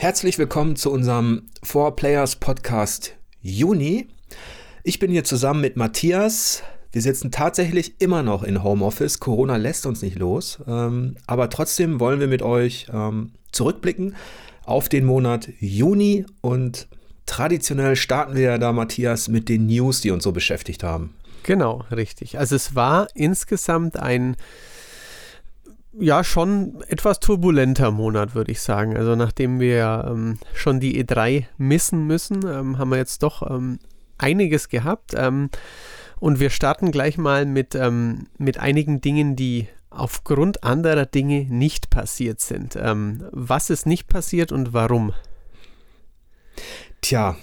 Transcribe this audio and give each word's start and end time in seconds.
Herzlich 0.00 0.38
willkommen 0.38 0.76
zu 0.76 0.92
unserem 0.92 1.48
Four 1.60 1.96
Players 1.96 2.36
Podcast 2.36 3.16
Juni. 3.42 4.06
Ich 4.84 5.00
bin 5.00 5.10
hier 5.10 5.24
zusammen 5.24 5.60
mit 5.60 5.76
Matthias. 5.76 6.62
Wir 6.92 7.02
sitzen 7.02 7.32
tatsächlich 7.32 8.00
immer 8.00 8.22
noch 8.22 8.44
in 8.44 8.62
Homeoffice. 8.62 9.18
Corona 9.18 9.56
lässt 9.56 9.86
uns 9.86 10.00
nicht 10.00 10.16
los. 10.16 10.60
Ähm, 10.68 11.16
aber 11.26 11.50
trotzdem 11.50 11.98
wollen 11.98 12.20
wir 12.20 12.28
mit 12.28 12.42
euch 12.42 12.86
ähm, 12.94 13.32
zurückblicken 13.50 14.14
auf 14.64 14.88
den 14.88 15.04
Monat 15.04 15.48
Juni 15.58 16.24
und 16.42 16.86
traditionell 17.26 17.96
starten 17.96 18.36
wir 18.36 18.42
ja 18.42 18.58
da, 18.58 18.72
Matthias, 18.72 19.26
mit 19.26 19.48
den 19.48 19.66
News, 19.66 20.00
die 20.00 20.12
uns 20.12 20.22
so 20.22 20.30
beschäftigt 20.30 20.84
haben. 20.84 21.12
Genau, 21.42 21.82
richtig. 21.90 22.38
Also 22.38 22.54
es 22.54 22.76
war 22.76 23.08
insgesamt 23.16 23.96
ein 23.98 24.36
ja, 26.00 26.24
schon 26.24 26.82
etwas 26.88 27.20
turbulenter 27.20 27.90
Monat, 27.90 28.34
würde 28.34 28.52
ich 28.52 28.60
sagen. 28.60 28.96
Also 28.96 29.16
nachdem 29.16 29.60
wir 29.60 30.06
ähm, 30.08 30.38
schon 30.54 30.80
die 30.80 31.02
E3 31.02 31.46
missen 31.56 32.06
müssen, 32.06 32.46
ähm, 32.46 32.78
haben 32.78 32.90
wir 32.90 32.98
jetzt 32.98 33.22
doch 33.22 33.48
ähm, 33.48 33.78
einiges 34.16 34.68
gehabt. 34.68 35.12
Ähm, 35.14 35.50
und 36.20 36.40
wir 36.40 36.50
starten 36.50 36.90
gleich 36.90 37.18
mal 37.18 37.46
mit, 37.46 37.74
ähm, 37.74 38.26
mit 38.38 38.58
einigen 38.58 39.00
Dingen, 39.00 39.36
die 39.36 39.68
aufgrund 39.90 40.64
anderer 40.64 41.06
Dinge 41.06 41.46
nicht 41.48 41.90
passiert 41.90 42.40
sind. 42.40 42.76
Ähm, 42.76 43.24
was 43.32 43.70
ist 43.70 43.86
nicht 43.86 44.08
passiert 44.08 44.52
und 44.52 44.72
warum? 44.72 45.12
Tja, 47.00 47.36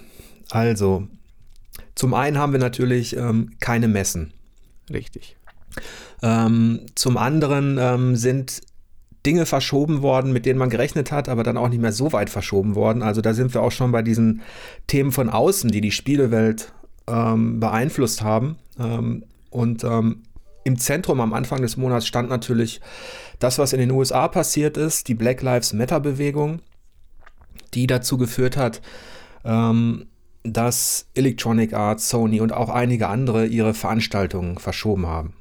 also 0.52 1.08
zum 1.95 2.14
einen 2.14 2.38
haben 2.38 2.52
wir 2.52 2.59
natürlich 2.59 3.16
keine 3.62 3.88
Messen. 3.88 4.34
Richtig. 4.92 5.38
Ähm, 6.22 6.82
zum 6.96 7.18
anderen 7.18 7.78
ähm, 7.80 8.16
sind 8.16 8.62
Dinge 9.26 9.46
verschoben 9.46 10.02
worden, 10.02 10.32
mit 10.32 10.46
denen 10.46 10.59
man 10.59 10.70
gerechnet 10.70 11.12
hat, 11.12 11.30
aber 11.30 11.44
dann 11.44 11.58
auch 11.58 11.70
nicht 11.70 11.82
mehr 11.82 11.92
so 11.92 12.14
weit 12.14 12.30
verschoben 12.30 12.76
worden. 12.76 13.02
Also 13.02 13.22
da 13.22 13.34
sind 13.34 13.54
wir 13.54 13.62
auch 13.62 13.72
schon 13.72 13.92
bei 13.92 14.02
diesen 14.02 14.42
Themen 14.88 15.12
von 15.12 15.30
außen, 15.30 15.72
die 15.72 15.82
die 15.82 15.92
Spielewelt 15.92 16.72
ähm, 17.08 17.59
beeinflusst 17.59 18.22
haben. 18.22 18.58
Ähm, 18.80 19.23
und 19.50 19.84
ähm, 19.84 20.23
im 20.64 20.78
Zentrum 20.78 21.22
am 21.22 21.34
Anfang 21.34 21.62
des 21.62 21.78
Monats 21.78 22.08
stand 22.08 22.30
natürlich 22.30 22.82
das, 23.39 23.58
was 23.60 23.73
in 23.73 23.80
den 23.80 23.92
USA 23.92 24.28
passiert 24.28 24.78
ist, 24.78 25.08
die 25.08 25.16
Black 25.16 25.42
Lives 25.42 25.73
Matter-Bewegung, 25.73 26.60
die 27.73 27.88
dazu 27.88 28.17
geführt 28.17 28.58
hat, 28.58 28.82
ähm, 29.44 30.08
dass 30.44 31.08
Electronic 31.16 31.73
Arts, 31.73 32.10
Sony 32.10 32.42
und 32.42 32.54
auch 32.54 32.70
einige 32.70 33.08
andere 33.08 33.48
ihre 33.48 33.73
Veranstaltungen 33.73 34.60
verschoben 34.60 35.08
haben. 35.08 35.34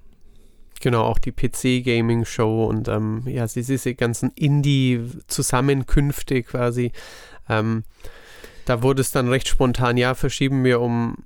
Genau, 0.84 1.02
auch 1.04 1.18
die 1.18 1.32
PC-Gaming-Show 1.32 2.66
und 2.66 2.88
ähm, 2.88 3.22
ja, 3.24 3.46
diese 3.46 3.94
ganzen 3.94 4.30
Indie-Zusammenkünfte 4.32 6.42
quasi. 6.42 6.92
Ähm, 7.48 7.84
da 8.66 8.82
wurde 8.82 9.00
es 9.00 9.10
dann 9.10 9.30
recht 9.30 9.48
spontan, 9.48 9.96
ja, 9.96 10.14
verschieben 10.14 10.62
wir 10.62 10.82
um. 10.82 11.16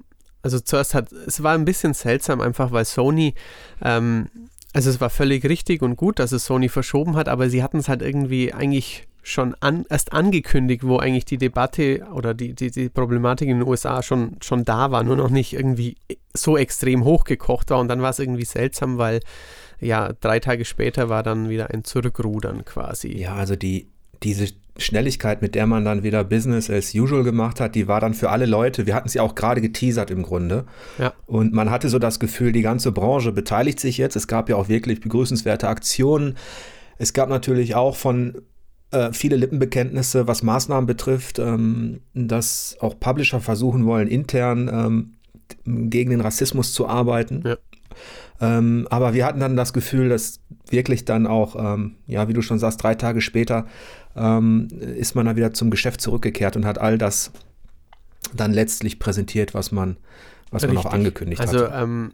Also 0.42 0.60
zuerst 0.60 0.94
hat, 0.94 1.10
es 1.10 1.42
war 1.42 1.54
ein 1.54 1.64
bisschen 1.64 1.92
seltsam, 1.92 2.40
einfach 2.40 2.70
weil 2.70 2.84
Sony, 2.84 3.34
ähm, 3.82 4.28
also 4.74 4.90
es 4.90 5.00
war 5.00 5.10
völlig 5.10 5.44
richtig 5.44 5.82
und 5.82 5.96
gut, 5.96 6.20
dass 6.20 6.30
es 6.30 6.44
Sony 6.44 6.68
verschoben 6.68 7.16
hat, 7.16 7.28
aber 7.28 7.50
sie 7.50 7.64
hatten 7.64 7.78
es 7.78 7.88
halt 7.88 8.00
irgendwie 8.00 8.54
eigentlich 8.54 9.07
schon 9.22 9.54
an, 9.60 9.84
erst 9.90 10.12
angekündigt, 10.12 10.86
wo 10.86 10.98
eigentlich 10.98 11.24
die 11.24 11.38
Debatte 11.38 12.06
oder 12.14 12.34
die, 12.34 12.54
die, 12.54 12.70
die 12.70 12.88
Problematik 12.88 13.48
in 13.48 13.58
den 13.58 13.68
USA 13.68 14.02
schon, 14.02 14.36
schon 14.40 14.64
da 14.64 14.90
war, 14.90 15.02
nur 15.02 15.16
noch 15.16 15.30
nicht 15.30 15.52
irgendwie 15.52 15.96
so 16.34 16.56
extrem 16.56 17.04
hochgekocht 17.04 17.70
war. 17.70 17.78
Und 17.78 17.88
dann 17.88 18.00
war 18.00 18.10
es 18.10 18.18
irgendwie 18.18 18.44
seltsam, 18.44 18.98
weil 18.98 19.20
ja, 19.80 20.12
drei 20.20 20.40
Tage 20.40 20.64
später 20.64 21.08
war 21.08 21.22
dann 21.22 21.48
wieder 21.48 21.70
ein 21.70 21.84
Zurückrudern 21.84 22.64
quasi. 22.64 23.16
Ja, 23.16 23.34
also 23.34 23.54
die, 23.54 23.88
diese 24.22 24.48
Schnelligkeit, 24.76 25.42
mit 25.42 25.54
der 25.54 25.66
man 25.66 25.84
dann 25.84 26.02
wieder 26.02 26.22
Business 26.24 26.70
as 26.70 26.94
usual 26.94 27.24
gemacht 27.24 27.60
hat, 27.60 27.74
die 27.74 27.88
war 27.88 28.00
dann 28.00 28.14
für 28.14 28.30
alle 28.30 28.46
Leute, 28.46 28.86
wir 28.86 28.94
hatten 28.94 29.08
ja 29.12 29.22
auch 29.22 29.34
gerade 29.34 29.60
geteasert 29.60 30.10
im 30.10 30.22
Grunde. 30.22 30.64
Ja. 30.98 31.12
Und 31.26 31.52
man 31.52 31.70
hatte 31.70 31.88
so 31.88 31.98
das 31.98 32.20
Gefühl, 32.20 32.52
die 32.52 32.62
ganze 32.62 32.92
Branche 32.92 33.32
beteiligt 33.32 33.80
sich 33.80 33.98
jetzt. 33.98 34.16
Es 34.16 34.28
gab 34.28 34.48
ja 34.48 34.56
auch 34.56 34.68
wirklich 34.68 35.00
begrüßenswerte 35.00 35.68
Aktionen. 35.68 36.36
Es 36.96 37.12
gab 37.12 37.28
natürlich 37.28 37.74
auch 37.74 37.96
von 37.96 38.42
äh, 38.90 39.12
viele 39.12 39.36
Lippenbekenntnisse, 39.36 40.26
was 40.26 40.42
Maßnahmen 40.42 40.86
betrifft, 40.86 41.38
ähm, 41.38 42.00
dass 42.14 42.76
auch 42.80 42.98
Publisher 42.98 43.40
versuchen 43.40 43.84
wollen, 43.86 44.08
intern 44.08 44.70
ähm, 44.72 45.90
gegen 45.90 46.10
den 46.10 46.20
Rassismus 46.20 46.72
zu 46.72 46.88
arbeiten. 46.88 47.42
Ja. 47.44 47.56
Ähm, 48.40 48.86
aber 48.90 49.14
wir 49.14 49.26
hatten 49.26 49.40
dann 49.40 49.56
das 49.56 49.72
Gefühl, 49.72 50.08
dass 50.08 50.40
wirklich 50.70 51.04
dann 51.04 51.26
auch, 51.26 51.56
ähm, 51.56 51.96
ja, 52.06 52.28
wie 52.28 52.32
du 52.32 52.42
schon 52.42 52.58
sagst, 52.58 52.82
drei 52.82 52.94
Tage 52.94 53.20
später 53.20 53.66
ähm, 54.16 54.68
ist 54.96 55.14
man 55.14 55.26
dann 55.26 55.36
wieder 55.36 55.52
zum 55.52 55.70
Geschäft 55.70 56.00
zurückgekehrt 56.00 56.56
und 56.56 56.64
hat 56.64 56.78
all 56.78 56.98
das 56.98 57.32
dann 58.34 58.52
letztlich 58.52 58.98
präsentiert, 58.98 59.54
was 59.54 59.72
man, 59.72 59.96
was 60.50 60.66
man 60.66 60.76
auch 60.76 60.86
angekündigt 60.86 61.40
hat. 61.40 61.48
Also, 61.48 61.66
ähm, 61.68 62.12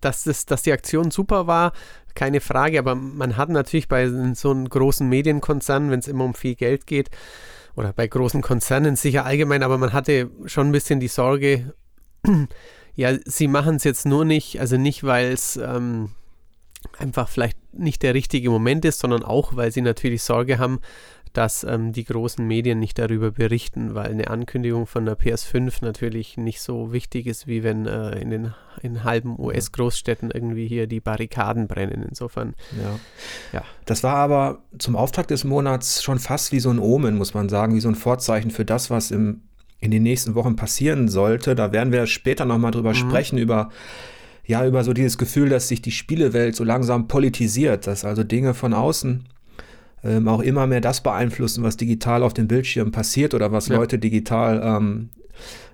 dass, 0.00 0.24
das, 0.24 0.46
dass 0.46 0.62
die 0.62 0.72
Aktion 0.72 1.10
super 1.10 1.46
war, 1.46 1.72
keine 2.14 2.40
Frage, 2.40 2.78
aber 2.78 2.94
man 2.94 3.36
hat 3.36 3.48
natürlich 3.48 3.88
bei 3.88 4.08
so 4.34 4.50
einem 4.50 4.68
großen 4.68 5.08
Medienkonzern, 5.08 5.90
wenn 5.90 6.00
es 6.00 6.08
immer 6.08 6.24
um 6.24 6.34
viel 6.34 6.54
Geld 6.54 6.86
geht, 6.86 7.10
oder 7.76 7.92
bei 7.92 8.06
großen 8.06 8.42
Konzernen 8.42 8.96
sicher 8.96 9.24
allgemein, 9.24 9.62
aber 9.62 9.78
man 9.78 9.92
hatte 9.92 10.30
schon 10.46 10.68
ein 10.68 10.72
bisschen 10.72 11.00
die 11.00 11.08
Sorge, 11.08 11.74
ja, 12.94 13.16
sie 13.24 13.48
machen 13.48 13.76
es 13.76 13.84
jetzt 13.84 14.06
nur 14.06 14.24
nicht, 14.24 14.60
also 14.60 14.76
nicht, 14.76 15.04
weil 15.04 15.32
es 15.32 15.56
ähm, 15.56 16.10
einfach 16.98 17.28
vielleicht 17.28 17.58
nicht 17.72 18.02
der 18.02 18.14
richtige 18.14 18.50
Moment 18.50 18.84
ist, 18.84 18.98
sondern 18.98 19.22
auch, 19.22 19.56
weil 19.56 19.70
sie 19.70 19.82
natürlich 19.82 20.22
Sorge 20.22 20.58
haben, 20.58 20.80
dass 21.32 21.64
ähm, 21.64 21.92
die 21.92 22.04
großen 22.04 22.44
Medien 22.46 22.78
nicht 22.78 22.98
darüber 22.98 23.30
berichten, 23.30 23.94
weil 23.94 24.10
eine 24.10 24.28
Ankündigung 24.28 24.86
von 24.86 25.04
der 25.04 25.18
PS5 25.18 25.84
natürlich 25.84 26.36
nicht 26.36 26.60
so 26.60 26.92
wichtig 26.92 27.26
ist, 27.26 27.46
wie 27.46 27.62
wenn 27.62 27.86
äh, 27.86 28.18
in 28.18 28.30
den 28.30 28.54
in 28.82 29.04
halben 29.04 29.38
US-Großstädten 29.38 30.30
irgendwie 30.30 30.66
hier 30.66 30.86
die 30.86 31.00
Barrikaden 31.00 31.68
brennen. 31.68 32.04
Insofern. 32.08 32.54
Ja. 32.82 32.98
ja. 33.52 33.64
Das 33.84 34.02
war 34.02 34.16
aber 34.16 34.62
zum 34.78 34.96
Auftakt 34.96 35.30
des 35.30 35.44
Monats 35.44 36.02
schon 36.02 36.18
fast 36.18 36.52
wie 36.52 36.60
so 36.60 36.70
ein 36.70 36.78
Omen, 36.78 37.16
muss 37.16 37.34
man 37.34 37.48
sagen, 37.48 37.74
wie 37.74 37.80
so 37.80 37.88
ein 37.88 37.94
Vorzeichen 37.94 38.50
für 38.50 38.64
das, 38.64 38.90
was 38.90 39.10
im, 39.10 39.42
in 39.80 39.90
den 39.90 40.02
nächsten 40.02 40.34
Wochen 40.34 40.56
passieren 40.56 41.08
sollte. 41.08 41.54
Da 41.54 41.72
werden 41.72 41.92
wir 41.92 42.06
später 42.06 42.44
nochmal 42.44 42.70
drüber 42.70 42.90
mhm. 42.90 42.94
sprechen, 42.94 43.38
über 43.38 43.70
ja, 44.46 44.66
über 44.66 44.82
so 44.82 44.92
dieses 44.92 45.16
Gefühl, 45.16 45.48
dass 45.48 45.68
sich 45.68 45.80
die 45.80 45.92
Spielewelt 45.92 46.56
so 46.56 46.64
langsam 46.64 47.06
politisiert, 47.06 47.86
dass 47.86 48.04
also 48.04 48.24
Dinge 48.24 48.52
von 48.52 48.74
außen 48.74 49.24
ähm, 50.02 50.28
auch 50.28 50.40
immer 50.40 50.66
mehr 50.66 50.80
das 50.80 51.02
beeinflussen, 51.02 51.62
was 51.62 51.76
digital 51.76 52.22
auf 52.22 52.34
dem 52.34 52.48
Bildschirm 52.48 52.90
passiert 52.92 53.34
oder 53.34 53.52
was 53.52 53.68
ja. 53.68 53.76
Leute 53.76 53.98
digital 53.98 54.62
ähm, 54.64 55.10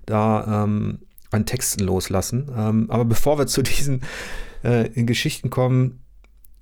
da 0.04 0.64
ähm, 0.64 0.98
an 1.31 1.47
Texten 1.47 1.84
loslassen. 1.84 2.50
Ähm, 2.56 2.86
aber 2.91 3.04
bevor 3.04 3.38
wir 3.38 3.47
zu 3.47 3.62
diesen 3.62 4.03
äh, 4.62 4.88
Geschichten 5.04 5.50
kommen, 5.50 6.00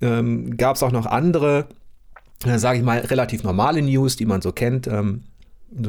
ähm, 0.01 0.57
gab 0.57 0.75
es 0.75 0.83
auch 0.83 0.91
noch 0.91 1.05
andere, 1.05 1.67
äh, 2.45 2.57
sage 2.57 2.79
ich 2.79 2.83
mal, 2.83 2.99
relativ 2.99 3.43
normale 3.43 3.81
News, 3.81 4.15
die 4.15 4.25
man 4.25 4.41
so 4.41 4.51
kennt 4.51 4.87
ähm, 4.87 5.23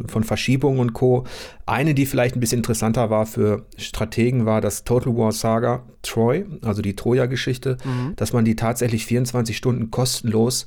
von 0.06 0.24
Verschiebungen 0.24 0.80
und 0.80 0.94
Co. 0.94 1.24
Eine, 1.66 1.94
die 1.94 2.06
vielleicht 2.06 2.36
ein 2.36 2.40
bisschen 2.40 2.60
interessanter 2.60 3.10
war 3.10 3.26
für 3.26 3.66
Strategen, 3.76 4.46
war 4.46 4.60
das 4.60 4.84
Total 4.84 5.16
War 5.16 5.32
Saga 5.32 5.84
Troy, 6.02 6.46
also 6.62 6.82
die 6.82 6.96
Troja-Geschichte, 6.96 7.76
mhm. 7.84 8.14
dass 8.16 8.32
man 8.32 8.44
die 8.44 8.56
tatsächlich 8.56 9.06
24 9.06 9.56
Stunden 9.56 9.90
kostenlos 9.90 10.64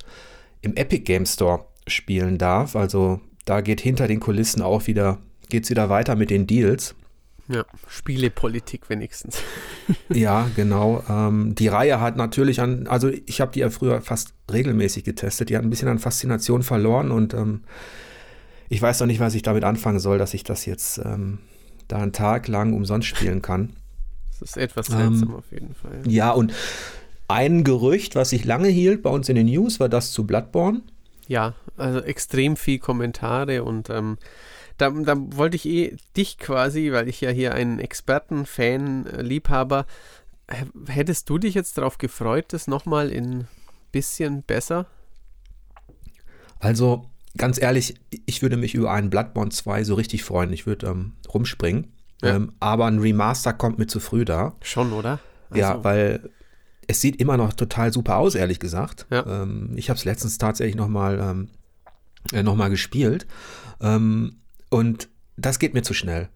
im 0.62 0.76
Epic 0.76 1.04
Game 1.04 1.26
Store 1.26 1.66
spielen 1.86 2.38
darf. 2.38 2.76
Also 2.76 3.20
da 3.44 3.60
geht 3.60 3.80
hinter 3.80 4.06
den 4.06 4.20
Kulissen 4.20 4.62
auch 4.62 4.86
wieder, 4.86 5.18
geht 5.48 5.64
es 5.64 5.70
wieder 5.70 5.88
weiter 5.88 6.16
mit 6.16 6.30
den 6.30 6.46
Deals. 6.46 6.94
Ja, 7.48 7.64
Spielepolitik 7.88 8.88
wenigstens. 8.88 9.42
ja, 10.08 10.48
genau. 10.54 11.02
Ähm, 11.08 11.56
die 11.56 11.66
Reihe 11.66 12.00
hat 12.00 12.16
natürlich 12.16 12.60
an, 12.60 12.86
also 12.86 13.08
ich 13.08 13.40
habe 13.40 13.50
die 13.50 13.60
ja 13.60 13.70
früher 13.70 14.00
fast 14.02 14.34
regelmäßig 14.52 15.02
getestet. 15.02 15.50
Die 15.50 15.56
hat 15.56 15.64
ein 15.64 15.70
bisschen 15.70 15.88
an 15.88 15.98
Faszination 15.98 16.62
verloren 16.62 17.10
und 17.10 17.34
ähm, 17.34 17.62
ich 18.68 18.80
weiß 18.80 19.00
noch 19.00 19.08
nicht, 19.08 19.18
was 19.18 19.34
ich 19.34 19.42
damit 19.42 19.64
anfangen 19.64 19.98
soll, 19.98 20.16
dass 20.16 20.32
ich 20.32 20.44
das 20.44 20.64
jetzt 20.64 20.98
ähm, 20.98 21.38
da 21.88 21.96
einen 21.98 22.12
Tag 22.12 22.46
lang 22.46 22.72
umsonst 22.72 23.08
spielen 23.08 23.42
kann. 23.42 23.70
Das 24.38 24.50
ist 24.50 24.56
etwas 24.56 24.86
seltsam 24.86 25.30
ähm, 25.30 25.34
auf 25.34 25.50
jeden 25.50 25.74
Fall. 25.74 26.02
Ja, 26.06 26.30
und 26.30 26.52
ein 27.30 27.64
Gerücht, 27.64 28.16
was 28.16 28.30
sich 28.30 28.44
lange 28.44 28.68
hielt 28.68 29.02
bei 29.02 29.10
uns 29.10 29.28
in 29.28 29.36
den 29.36 29.46
News, 29.46 29.80
war 29.80 29.88
das 29.88 30.10
zu 30.12 30.26
Bloodborne. 30.26 30.82
Ja, 31.28 31.54
also 31.76 32.00
extrem 32.00 32.56
viel 32.56 32.78
Kommentare 32.78 33.62
und 33.62 33.88
ähm, 33.88 34.18
da, 34.78 34.90
da, 34.90 35.14
wollte 35.16 35.56
ich 35.56 35.66
eh 35.66 35.96
dich 36.16 36.38
quasi, 36.38 36.90
weil 36.90 37.08
ich 37.08 37.20
ja 37.20 37.30
hier 37.30 37.54
einen 37.54 37.78
Experten, 37.78 38.46
Fan, 38.46 39.06
äh, 39.06 39.22
Liebhaber, 39.22 39.86
hättest 40.88 41.28
du 41.28 41.38
dich 41.38 41.54
jetzt 41.54 41.78
darauf 41.78 41.98
gefreut, 41.98 42.46
das 42.48 42.66
nochmal 42.66 43.10
ein 43.10 43.46
bisschen 43.92 44.42
besser? 44.42 44.86
Also, 46.58 47.06
ganz 47.36 47.60
ehrlich, 47.60 47.94
ich 48.26 48.42
würde 48.42 48.56
mich 48.56 48.74
über 48.74 48.90
einen 48.90 49.10
Bloodborne 49.10 49.50
2 49.50 49.84
so 49.84 49.94
richtig 49.94 50.24
freuen. 50.24 50.52
Ich 50.52 50.66
würde 50.66 50.88
ähm, 50.88 51.12
rumspringen. 51.32 51.92
Ja. 52.22 52.36
Ähm, 52.36 52.52
aber 52.58 52.86
ein 52.86 52.98
Remaster 52.98 53.52
kommt 53.52 53.78
mir 53.78 53.86
zu 53.86 54.00
früh 54.00 54.24
da. 54.24 54.54
Schon, 54.62 54.92
oder? 54.92 55.20
Also. 55.50 55.60
Ja, 55.60 55.84
weil 55.84 56.30
es 56.90 57.00
sieht 57.00 57.20
immer 57.20 57.36
noch 57.36 57.52
total 57.52 57.92
super 57.92 58.16
aus, 58.16 58.34
ehrlich 58.34 58.58
gesagt. 58.58 59.06
Ja. 59.10 59.24
Ähm, 59.24 59.70
ich 59.76 59.90
habe 59.90 59.96
es 59.96 60.04
letztens 60.04 60.38
tatsächlich 60.38 60.74
noch 60.74 60.88
mal 60.88 61.20
ähm, 61.20 61.48
äh, 62.32 62.42
nochmal 62.42 62.68
gespielt. 62.68 63.28
Ähm, 63.80 64.38
und 64.70 65.08
das 65.36 65.60
geht 65.60 65.72
mir 65.72 65.82
zu 65.82 65.94
schnell. 65.94 66.28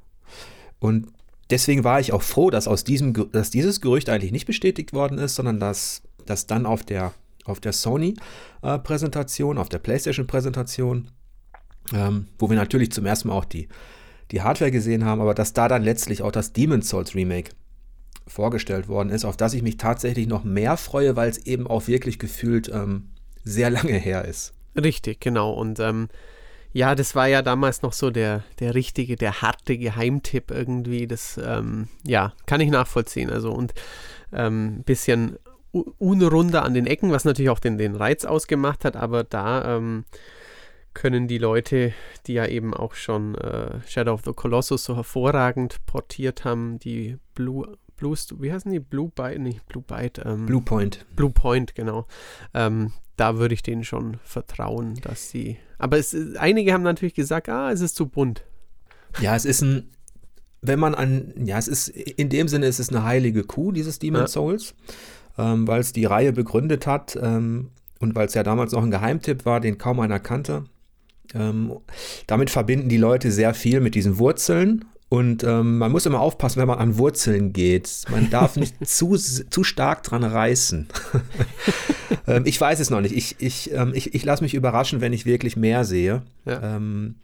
Und 0.78 1.08
deswegen 1.50 1.82
war 1.82 1.98
ich 1.98 2.12
auch 2.12 2.22
froh, 2.22 2.50
dass 2.50 2.68
aus 2.68 2.84
diesem, 2.84 3.32
dass 3.32 3.50
dieses 3.50 3.80
Gerücht 3.80 4.08
eigentlich 4.08 4.30
nicht 4.30 4.46
bestätigt 4.46 4.92
worden 4.92 5.18
ist, 5.18 5.34
sondern 5.34 5.58
dass, 5.58 6.02
dass 6.24 6.46
dann 6.46 6.66
auf 6.66 6.84
der, 6.84 7.12
auf 7.44 7.58
der 7.58 7.72
Sony-Präsentation, 7.72 9.56
äh, 9.56 9.60
auf 9.60 9.68
der 9.68 9.78
PlayStation-Präsentation, 9.78 11.10
ähm, 11.92 12.28
wo 12.38 12.48
wir 12.48 12.56
natürlich 12.56 12.92
zum 12.92 13.06
ersten 13.06 13.26
Mal 13.26 13.34
auch 13.34 13.44
die, 13.44 13.66
die 14.30 14.42
Hardware 14.42 14.70
gesehen 14.70 15.04
haben, 15.04 15.20
aber 15.20 15.34
dass 15.34 15.52
da 15.52 15.66
dann 15.66 15.82
letztlich 15.82 16.22
auch 16.22 16.32
das 16.32 16.52
Demon's 16.52 16.88
Souls 16.88 17.16
Remake 17.16 17.50
vorgestellt 18.26 18.88
worden 18.88 19.10
ist, 19.10 19.24
auf 19.24 19.36
das 19.36 19.54
ich 19.54 19.62
mich 19.62 19.76
tatsächlich 19.76 20.26
noch 20.26 20.44
mehr 20.44 20.76
freue, 20.76 21.16
weil 21.16 21.28
es 21.28 21.38
eben 21.46 21.66
auch 21.66 21.86
wirklich 21.86 22.18
gefühlt 22.18 22.70
ähm, 22.72 23.10
sehr 23.44 23.70
lange 23.70 23.94
her 23.94 24.24
ist. 24.24 24.54
Richtig, 24.76 25.20
genau. 25.20 25.52
Und 25.52 25.78
ähm, 25.78 26.08
ja, 26.72 26.94
das 26.94 27.14
war 27.14 27.28
ja 27.28 27.42
damals 27.42 27.82
noch 27.82 27.92
so 27.92 28.10
der, 28.10 28.42
der 28.58 28.74
richtige, 28.74 29.16
der 29.16 29.42
harte 29.42 29.78
Geheimtipp 29.78 30.50
irgendwie. 30.50 31.06
Das, 31.06 31.38
ähm, 31.42 31.88
ja, 32.04 32.32
kann 32.46 32.60
ich 32.60 32.70
nachvollziehen. 32.70 33.30
Also 33.30 33.52
und 33.52 33.74
ein 34.32 34.46
ähm, 34.46 34.82
bisschen 34.84 35.38
unrunder 35.98 36.64
an 36.64 36.74
den 36.74 36.86
Ecken, 36.86 37.12
was 37.12 37.24
natürlich 37.24 37.50
auch 37.50 37.58
den, 37.58 37.78
den 37.78 37.96
Reiz 37.96 38.24
ausgemacht 38.24 38.84
hat, 38.84 38.96
aber 38.96 39.24
da 39.24 39.76
ähm, 39.76 40.04
können 40.94 41.26
die 41.26 41.38
Leute, 41.38 41.92
die 42.26 42.34
ja 42.34 42.46
eben 42.46 42.72
auch 42.72 42.94
schon 42.94 43.34
äh, 43.34 43.80
Shadow 43.86 44.14
of 44.14 44.22
the 44.24 44.32
Colossus 44.32 44.84
so 44.84 44.96
hervorragend 44.96 45.84
portiert 45.86 46.44
haben, 46.44 46.78
die 46.78 47.18
Blue 47.34 47.76
Blue, 47.96 48.16
wie 48.38 48.52
heißen 48.52 48.70
die? 48.70 48.80
Blue 48.80 49.10
Byte, 49.14 49.40
nicht 49.40 49.66
Blue 49.66 49.82
Byte. 49.82 50.22
Ähm, 50.24 50.46
Blue 50.46 50.62
Point. 50.62 51.04
Blue 51.16 51.30
Point, 51.30 51.74
genau. 51.74 52.06
Ähm, 52.52 52.92
da 53.16 53.38
würde 53.38 53.54
ich 53.54 53.62
denen 53.62 53.84
schon 53.84 54.18
vertrauen, 54.24 54.94
dass 55.02 55.30
sie. 55.30 55.56
Aber 55.78 55.98
es, 55.98 56.16
einige 56.36 56.72
haben 56.72 56.82
natürlich 56.82 57.14
gesagt, 57.14 57.48
ah, 57.48 57.70
es 57.70 57.80
ist 57.80 57.96
zu 57.96 58.06
bunt. 58.06 58.44
Ja, 59.20 59.36
es 59.36 59.44
ist 59.44 59.62
ein, 59.62 59.90
wenn 60.62 60.78
man 60.78 60.94
an, 60.94 61.32
ja, 61.44 61.58
es 61.58 61.68
ist, 61.68 61.88
in 61.88 62.28
dem 62.28 62.48
Sinne 62.48 62.66
ist 62.66 62.80
es 62.80 62.88
eine 62.88 63.04
heilige 63.04 63.44
Kuh, 63.44 63.70
dieses 63.70 63.98
Demon 63.98 64.22
ja. 64.22 64.26
Souls, 64.26 64.74
ähm, 65.38 65.68
weil 65.68 65.80
es 65.80 65.92
die 65.92 66.06
Reihe 66.06 66.32
begründet 66.32 66.86
hat 66.86 67.16
ähm, 67.20 67.70
und 68.00 68.14
weil 68.14 68.26
es 68.26 68.34
ja 68.34 68.42
damals 68.42 68.72
noch 68.72 68.82
ein 68.82 68.90
Geheimtipp 68.90 69.44
war, 69.44 69.60
den 69.60 69.78
kaum 69.78 70.00
einer 70.00 70.18
kannte. 70.18 70.64
Ähm, 71.34 71.78
damit 72.26 72.50
verbinden 72.50 72.88
die 72.88 72.96
Leute 72.96 73.30
sehr 73.30 73.54
viel 73.54 73.80
mit 73.80 73.94
diesen 73.94 74.18
Wurzeln 74.18 74.84
und 75.14 75.44
ähm, 75.44 75.78
man 75.78 75.92
muss 75.92 76.06
immer 76.06 76.18
aufpassen, 76.18 76.60
wenn 76.60 76.66
man 76.66 76.80
an 76.80 76.98
Wurzeln 76.98 77.52
geht. 77.52 78.02
Man 78.10 78.30
darf 78.30 78.56
nicht 78.56 78.84
zu, 78.84 79.14
zu 79.14 79.62
stark 79.62 80.02
dran 80.02 80.24
reißen. 80.24 80.88
ähm, 82.26 82.42
ich 82.46 82.60
weiß 82.60 82.80
es 82.80 82.90
noch 82.90 83.00
nicht. 83.00 83.14
Ich, 83.14 83.36
ich, 83.38 83.72
ähm, 83.72 83.92
ich, 83.94 84.12
ich 84.12 84.24
lasse 84.24 84.42
mich 84.42 84.54
überraschen, 84.54 85.00
wenn 85.00 85.12
ich 85.12 85.24
wirklich 85.24 85.56
mehr 85.56 85.84
sehe. 85.84 86.22
Ja. 86.46 86.76
Ähm, 86.76 87.14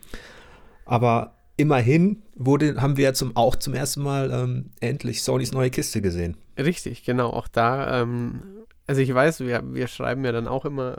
aber 0.85 1.35
immerhin 1.57 2.23
wurde, 2.37 2.81
haben 2.81 2.97
wir 2.97 3.07
ja 3.07 3.13
zum, 3.13 3.37
auch 3.37 3.57
zum 3.57 3.75
ersten 3.75 4.03
Mal 4.03 4.31
ähm, 4.31 4.71
endlich 4.79 5.25
Sonys 5.25 5.51
neue 5.51 5.71
Kiste 5.71 6.01
gesehen. 6.01 6.37
Richtig, 6.57 7.05
genau. 7.05 7.31
Auch 7.31 7.49
da, 7.49 8.03
ähm, 8.03 8.43
also 8.87 9.01
ich 9.01 9.13
weiß, 9.13 9.41
wir, 9.41 9.65
wir 9.75 9.89
schreiben 9.89 10.25
ja 10.25 10.31
dann 10.31 10.47
auch 10.47 10.65
immer 10.65 10.97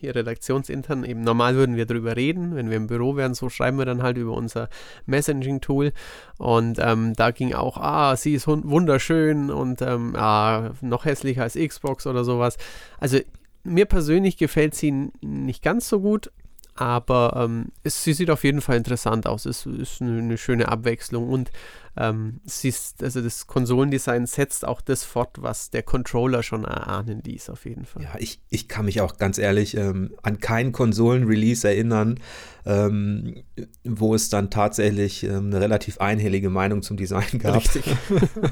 hier 0.00 0.14
redaktionsintern, 0.14 1.04
eben 1.04 1.22
normal 1.22 1.54
würden 1.54 1.76
wir 1.76 1.86
darüber 1.86 2.16
reden, 2.16 2.54
wenn 2.54 2.70
wir 2.70 2.76
im 2.76 2.86
Büro 2.86 3.16
wären, 3.16 3.34
so 3.34 3.48
schreiben 3.48 3.78
wir 3.78 3.84
dann 3.84 4.02
halt 4.02 4.16
über 4.16 4.32
unser 4.32 4.68
Messaging-Tool 5.06 5.92
und 6.38 6.78
ähm, 6.80 7.14
da 7.14 7.30
ging 7.30 7.54
auch, 7.54 7.76
ah, 7.76 8.16
sie 8.16 8.34
ist 8.34 8.46
wunderschön 8.46 9.50
und 9.50 9.82
ähm, 9.82 10.14
ah, 10.16 10.70
noch 10.80 11.04
hässlicher 11.04 11.42
als 11.42 11.54
Xbox 11.54 12.06
oder 12.06 12.24
sowas. 12.24 12.56
Also 12.98 13.18
mir 13.62 13.84
persönlich 13.84 14.36
gefällt 14.36 14.74
sie 14.74 15.10
nicht 15.20 15.62
ganz 15.62 15.88
so 15.88 16.00
gut, 16.00 16.30
aber 16.74 17.34
ähm, 17.36 17.66
es, 17.82 18.02
sie 18.04 18.12
sieht 18.12 18.30
auf 18.30 18.44
jeden 18.44 18.60
Fall 18.60 18.76
interessant 18.76 19.26
aus. 19.26 19.46
Es 19.46 19.66
ist 19.66 20.00
eine, 20.00 20.18
eine 20.18 20.38
schöne 20.38 20.68
Abwechslung 20.68 21.28
und 21.28 21.50
ähm, 21.96 22.40
ist, 22.44 23.02
also 23.02 23.20
das 23.20 23.46
Konsolendesign 23.46 24.26
setzt 24.26 24.64
auch 24.64 24.80
das 24.80 25.04
fort, 25.04 25.36
was 25.40 25.70
der 25.70 25.82
Controller 25.82 26.42
schon 26.42 26.64
erahnen 26.64 27.22
ließ, 27.24 27.50
auf 27.50 27.64
jeden 27.64 27.84
Fall. 27.84 28.04
Ja, 28.04 28.14
ich, 28.18 28.40
ich 28.48 28.68
kann 28.68 28.84
mich 28.84 29.00
auch 29.00 29.18
ganz 29.18 29.38
ehrlich 29.38 29.76
ähm, 29.76 30.14
an 30.22 30.38
keinen 30.38 30.72
Konsolen-Release 30.72 31.68
erinnern, 31.68 32.20
ähm, 32.64 33.42
wo 33.84 34.14
es 34.14 34.30
dann 34.30 34.50
tatsächlich 34.50 35.24
ähm, 35.24 35.46
eine 35.46 35.60
relativ 35.60 35.98
einhellige 35.98 36.48
Meinung 36.48 36.82
zum 36.82 36.96
Design 36.96 37.38
gab. 37.38 37.56
Richtig. 37.56 37.84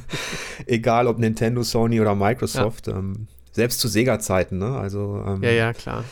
Egal 0.67 1.07
ob 1.07 1.19
Nintendo, 1.19 1.63
Sony 1.63 2.01
oder 2.01 2.15
Microsoft. 2.15 2.89
Ja. 2.89 2.99
Ähm, 2.99 3.29
selbst 3.53 3.81
zu 3.81 3.89
Sega-Zeiten, 3.89 4.59
ne? 4.59 4.77
Also, 4.79 5.23
ähm, 5.27 5.43
ja, 5.43 5.51
ja, 5.51 5.73
klar 5.73 6.05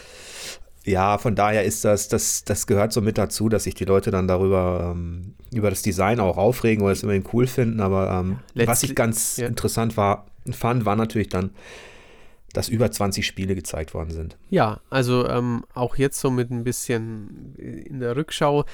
ja, 0.87 1.19
von 1.19 1.35
daher 1.35 1.65
ist 1.65 1.85
das, 1.85 2.09
das, 2.09 2.44
das 2.44 2.67
gehört 2.67 2.93
so 2.93 3.00
mit 3.00 3.19
dazu, 3.19 3.49
dass 3.49 3.65
sich 3.65 3.75
die 3.75 3.85
Leute 3.85 4.12
dann 4.12 4.29
darüber, 4.29 4.94
ähm, 4.94 5.35
über 5.53 5.69
das 5.69 5.83
Design 5.83 6.21
auch 6.21 6.37
aufregen 6.37 6.85
oder 6.85 6.93
es 6.93 7.03
immerhin 7.03 7.25
cool 7.33 7.49
finden. 7.49 7.81
Aber 7.81 8.11
ähm, 8.11 8.38
was 8.67 8.85
ich 8.85 8.94
ganz 8.94 9.37
ja. 9.37 9.49
interessant 9.49 9.97
war, 9.97 10.27
fand, 10.53 10.85
war 10.85 10.94
natürlich 10.94 11.29
dann, 11.29 11.50
dass 12.53 12.69
über 12.69 12.91
20 12.91 13.27
Spiele 13.27 13.56
gezeigt 13.56 13.94
worden 13.94 14.12
sind. 14.12 14.38
Ja, 14.49 14.81
also 14.88 15.29
ähm, 15.29 15.65
auch 15.75 15.97
jetzt 15.97 16.21
so 16.21 16.31
mit 16.31 16.50
ein 16.50 16.62
bisschen 16.62 17.55
in 17.56 17.99
der 17.99 18.17
Rückschau. 18.17 18.65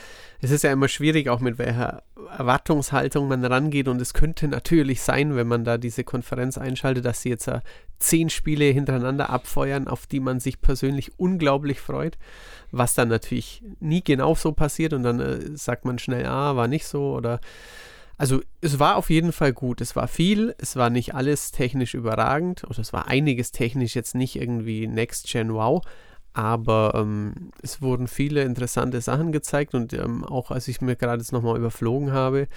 Es 0.41 0.51
ist 0.51 0.65
ja 0.65 0.71
immer 0.71 0.89
schwierig, 0.89 1.31
auch 1.31 1.41
mit 1.41 1.59
welcher 1.59 2.03
Erwartungshaltung 2.37 3.27
man 3.27 3.43
rangeht. 3.45 3.89
Und 3.89 4.01
es 4.03 4.13
könnte 4.13 4.49
natürlich 4.49 5.01
sein, 5.01 5.35
wenn 5.35 5.49
man 5.49 5.65
da 5.65 5.79
diese 5.79 6.05
Konferenz 6.05 6.59
einschaltet, 6.59 7.07
dass 7.07 7.23
sie 7.23 7.31
jetzt 7.31 7.49
äh, 7.49 7.61
zehn 8.03 8.31
Spiele 8.31 8.67
hintereinander 8.67 9.31
abfeuern, 9.31 9.89
auf 9.89 10.07
die 10.07 10.21
man 10.21 10.41
sich 10.41 10.61
persönlich 10.61 11.19
unglaublich 11.19 11.81
freut. 11.81 12.19
Was 12.71 12.95
dann 12.95 13.09
natürlich 13.09 13.63
nie 13.81 14.03
genau 14.03 14.35
so 14.35 14.53
passiert 14.53 14.93
und 14.93 15.03
dann 15.03 15.21
äh, 15.21 15.57
sagt 15.57 15.85
man 15.85 15.99
schnell, 15.99 16.27
ah, 16.27 16.57
war 16.57 16.69
nicht 16.69 16.87
so 16.87 17.15
oder 17.15 17.41
also 18.19 18.41
es 18.61 18.79
war 18.79 18.97
auf 18.97 19.11
jeden 19.11 19.33
Fall 19.33 19.53
gut. 19.53 19.81
Es 19.81 19.97
war 19.97 20.07
viel, 20.07 20.55
es 20.59 20.77
war 20.77 20.91
nicht 20.91 21.15
alles 21.15 21.51
technisch 21.51 21.95
überragend 21.95 22.65
oder 22.65 22.79
es 22.79 22.93
war 22.93 23.09
einiges 23.09 23.51
technisch 23.51 23.97
jetzt 23.97 24.15
nicht 24.15 24.37
irgendwie 24.37 24.87
Next 24.87 25.27
Gen 25.29 25.53
Wow, 25.55 25.83
aber 26.33 26.93
ähm, 26.95 27.51
es 27.63 27.83
wurden 27.83 28.09
viele 28.09 28.43
interessante 28.43 29.01
Sachen 29.01 29.33
gezeigt 29.33 29.75
und 29.75 29.93
ähm, 29.93 30.25
auch 30.25 30.51
als 30.51 30.69
ich 30.69 30.81
mir 30.81 30.97
gerade 30.97 31.21
jetzt 31.21 31.33
nochmal 31.33 31.57
überflogen 31.57 32.13
habe, 32.13 32.49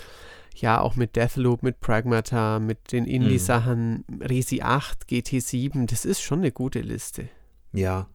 ja, 0.55 0.79
auch 0.79 0.95
mit 0.95 1.15
Deathloop, 1.15 1.63
mit 1.63 1.79
Pragmata, 1.79 2.59
mit 2.59 2.91
den 2.91 3.05
Indie-Sachen, 3.05 4.05
mhm. 4.07 4.21
Resi 4.21 4.61
8, 4.61 5.03
GT7, 5.09 5.87
das 5.87 6.05
ist 6.05 6.21
schon 6.21 6.39
eine 6.39 6.51
gute 6.51 6.79
Liste. 6.79 7.29
Ja, 7.73 8.07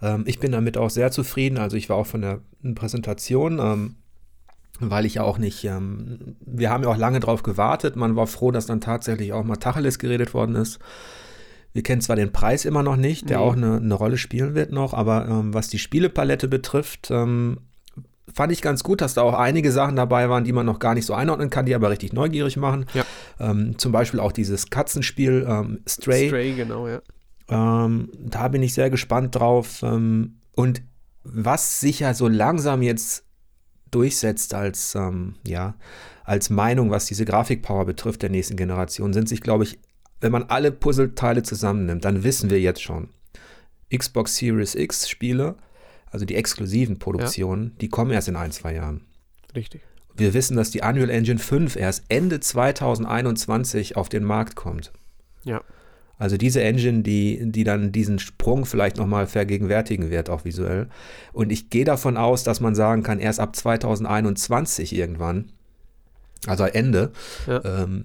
ähm, 0.00 0.24
ich 0.26 0.38
bin 0.38 0.52
damit 0.52 0.76
auch 0.76 0.90
sehr 0.90 1.10
zufrieden. 1.10 1.58
Also 1.58 1.76
ich 1.76 1.88
war 1.88 1.96
auch 1.96 2.06
von 2.06 2.22
der 2.22 2.40
Präsentation 2.74 3.58
ähm, 3.58 3.96
weil 4.90 5.06
ich 5.06 5.14
ja 5.14 5.22
auch 5.22 5.38
nicht, 5.38 5.64
ähm, 5.64 6.36
wir 6.44 6.70
haben 6.70 6.82
ja 6.82 6.90
auch 6.90 6.96
lange 6.96 7.20
drauf 7.20 7.42
gewartet. 7.42 7.96
Man 7.96 8.16
war 8.16 8.26
froh, 8.26 8.50
dass 8.50 8.66
dann 8.66 8.80
tatsächlich 8.80 9.32
auch 9.32 9.44
mal 9.44 9.56
Tacheles 9.56 9.98
geredet 9.98 10.34
worden 10.34 10.56
ist. 10.56 10.78
Wir 11.72 11.82
kennen 11.82 12.02
zwar 12.02 12.16
den 12.16 12.32
Preis 12.32 12.64
immer 12.64 12.82
noch 12.82 12.96
nicht, 12.96 13.30
der 13.30 13.38
nee. 13.38 13.44
auch 13.44 13.54
eine, 13.54 13.76
eine, 13.76 13.94
Rolle 13.94 14.18
spielen 14.18 14.54
wird 14.54 14.72
noch, 14.72 14.92
aber 14.92 15.26
ähm, 15.26 15.54
was 15.54 15.68
die 15.68 15.78
Spielepalette 15.78 16.48
betrifft, 16.48 17.10
ähm, 17.10 17.60
fand 18.34 18.52
ich 18.52 18.62
ganz 18.62 18.82
gut, 18.82 19.00
dass 19.00 19.14
da 19.14 19.22
auch 19.22 19.34
einige 19.34 19.72
Sachen 19.72 19.96
dabei 19.96 20.28
waren, 20.28 20.44
die 20.44 20.52
man 20.52 20.66
noch 20.66 20.78
gar 20.78 20.94
nicht 20.94 21.06
so 21.06 21.14
einordnen 21.14 21.50
kann, 21.50 21.66
die 21.66 21.74
aber 21.74 21.90
richtig 21.90 22.12
neugierig 22.12 22.56
machen. 22.56 22.86
Ja. 22.94 23.04
Ähm, 23.40 23.78
zum 23.78 23.92
Beispiel 23.92 24.20
auch 24.20 24.32
dieses 24.32 24.70
Katzenspiel 24.70 25.46
ähm, 25.48 25.80
Stray. 25.88 26.28
Stray, 26.28 26.54
genau, 26.54 26.88
ja. 26.88 27.00
Ähm, 27.48 28.10
da 28.18 28.48
bin 28.48 28.62
ich 28.62 28.74
sehr 28.74 28.90
gespannt 28.90 29.34
drauf. 29.34 29.82
Ähm, 29.82 30.38
und 30.54 30.82
was 31.24 31.80
sicher 31.80 32.14
so 32.14 32.28
langsam 32.28 32.82
jetzt 32.82 33.24
durchsetzt 33.90 34.54
als, 34.54 34.94
ähm, 34.94 35.34
ja, 35.46 35.74
als 36.24 36.50
Meinung, 36.50 36.90
was 36.90 37.06
diese 37.06 37.24
Grafikpower 37.24 37.84
betrifft 37.84 38.22
der 38.22 38.30
nächsten 38.30 38.56
Generation, 38.56 39.12
sind 39.12 39.28
sich, 39.28 39.40
glaube 39.40 39.64
ich, 39.64 39.78
wenn 40.20 40.32
man 40.32 40.44
alle 40.44 40.72
Puzzleteile 40.72 41.42
zusammennimmt, 41.42 42.04
dann 42.04 42.24
wissen 42.24 42.48
wir 42.48 42.60
jetzt 42.60 42.82
schon, 42.82 43.08
Xbox 43.94 44.36
Series 44.36 44.74
X 44.74 45.08
Spiele, 45.08 45.56
also 46.12 46.24
die 46.24 46.36
exklusiven 46.36 46.98
Produktionen, 46.98 47.64
ja. 47.64 47.70
die 47.80 47.88
kommen 47.88 48.12
erst 48.12 48.28
in 48.28 48.36
ein, 48.36 48.52
zwei 48.52 48.74
Jahren. 48.74 49.00
Richtig. 49.56 49.80
Wir 50.14 50.34
wissen, 50.34 50.56
dass 50.56 50.70
die 50.70 50.82
Unreal 50.82 51.10
Engine 51.10 51.38
5 51.38 51.74
erst 51.74 52.04
Ende 52.08 52.38
2021 52.38 53.96
auf 53.96 54.08
den 54.08 54.24
Markt 54.24 54.56
kommt. 54.56 54.92
Ja. 55.42 55.62
Also 56.18 56.36
diese 56.36 56.62
Engine, 56.62 57.02
die, 57.02 57.40
die 57.50 57.64
dann 57.64 57.90
diesen 57.90 58.18
Sprung 58.18 58.66
vielleicht 58.66 58.98
nochmal 58.98 59.26
vergegenwärtigen 59.26 60.10
wird, 60.10 60.30
auch 60.30 60.44
visuell. 60.44 60.88
Und 61.32 61.50
ich 61.50 61.70
gehe 61.70 61.84
davon 61.84 62.16
aus, 62.16 62.44
dass 62.44 62.60
man 62.60 62.74
sagen 62.74 63.02
kann, 63.02 63.18
erst 63.18 63.40
ab 63.40 63.56
2021 63.56 64.94
irgendwann, 64.94 65.50
also 66.46 66.64
Ende, 66.64 67.10
ja. 67.46 67.64
ähm, 67.64 68.04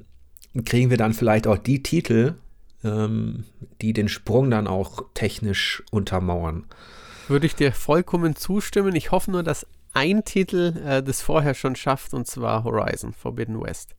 kriegen 0.66 0.90
wir 0.90 0.98
dann 0.98 1.14
vielleicht 1.14 1.46
auch 1.46 1.58
die 1.58 1.84
Titel, 1.84 2.36
ähm, 2.84 3.44
die 3.82 3.94
den 3.94 4.08
Sprung 4.08 4.50
dann 4.50 4.66
auch 4.66 5.04
technisch 5.14 5.84
untermauern. 5.92 6.66
Würde 7.28 7.46
ich 7.46 7.56
dir 7.56 7.72
vollkommen 7.72 8.36
zustimmen. 8.36 8.96
Ich 8.96 9.12
hoffe 9.12 9.32
nur, 9.32 9.44
dass 9.44 9.66
ein 9.94 10.24
Titel 10.24 10.74
äh, 10.86 11.04
das 11.04 11.22
vorher 11.22 11.54
schon 11.54 11.76
schafft, 11.76 12.14
und 12.14 12.28
zwar 12.28 12.64
Horizon 12.64 13.14
Forbidden 13.14 13.62
West. 13.62 13.96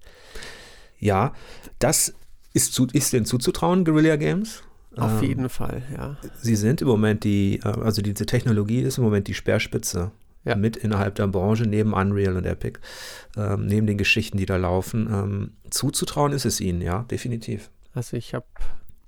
Ja, 0.99 1.35
das 1.79 2.15
ist, 2.55 2.73
zu, 2.73 2.87
ist 2.93 3.13
denn 3.13 3.25
zuzutrauen, 3.25 3.85
Guerilla 3.85 4.17
Games? 4.17 4.63
Auf 4.97 5.23
ähm, 5.23 5.29
jeden 5.29 5.49
Fall, 5.49 5.83
ja. 5.95 6.17
Sie 6.41 6.57
sind 6.57 6.81
im 6.83 6.89
Moment 6.89 7.25
die, 7.25 7.61
äh, 7.63 7.69
also 7.69 8.03
diese 8.03 8.27
Technologie 8.27 8.81
ist 8.81 8.99
im 8.99 9.05
Moment 9.05 9.29
die 9.29 9.35
Speerspitze 9.35 10.11
ja. 10.45 10.57
mit 10.57 10.77
innerhalb 10.77 11.15
der 11.17 11.27
Branche, 11.27 11.65
neben 11.65 11.93
Unreal 11.93 12.37
und 12.37 12.47
Epic, 12.47 12.81
ähm, 13.37 13.67
neben 13.67 13.87
den 13.87 13.99
Geschichten, 13.99 14.39
die 14.39 14.47
da 14.47 14.57
laufen. 14.57 15.09
Ähm, 15.13 15.53
zuzutrauen 15.71 16.33
ist 16.33 16.47
es 16.47 16.61
ihnen, 16.61 16.81
ja, 16.81 17.05
definitiv. 17.05 17.71
Also 17.93 18.17
ich 18.17 18.35
habe 18.35 18.47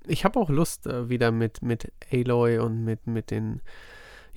ich 0.07 0.25
hab 0.25 0.35
auch 0.35 0.49
Lust 0.49 0.87
äh, 0.87 1.09
wieder 1.09 1.31
mit, 1.31 1.61
mit 1.61 1.91
Aloy 2.11 2.59
und 2.59 2.83
mit, 2.83 3.07
mit 3.07 3.31
den 3.31 3.61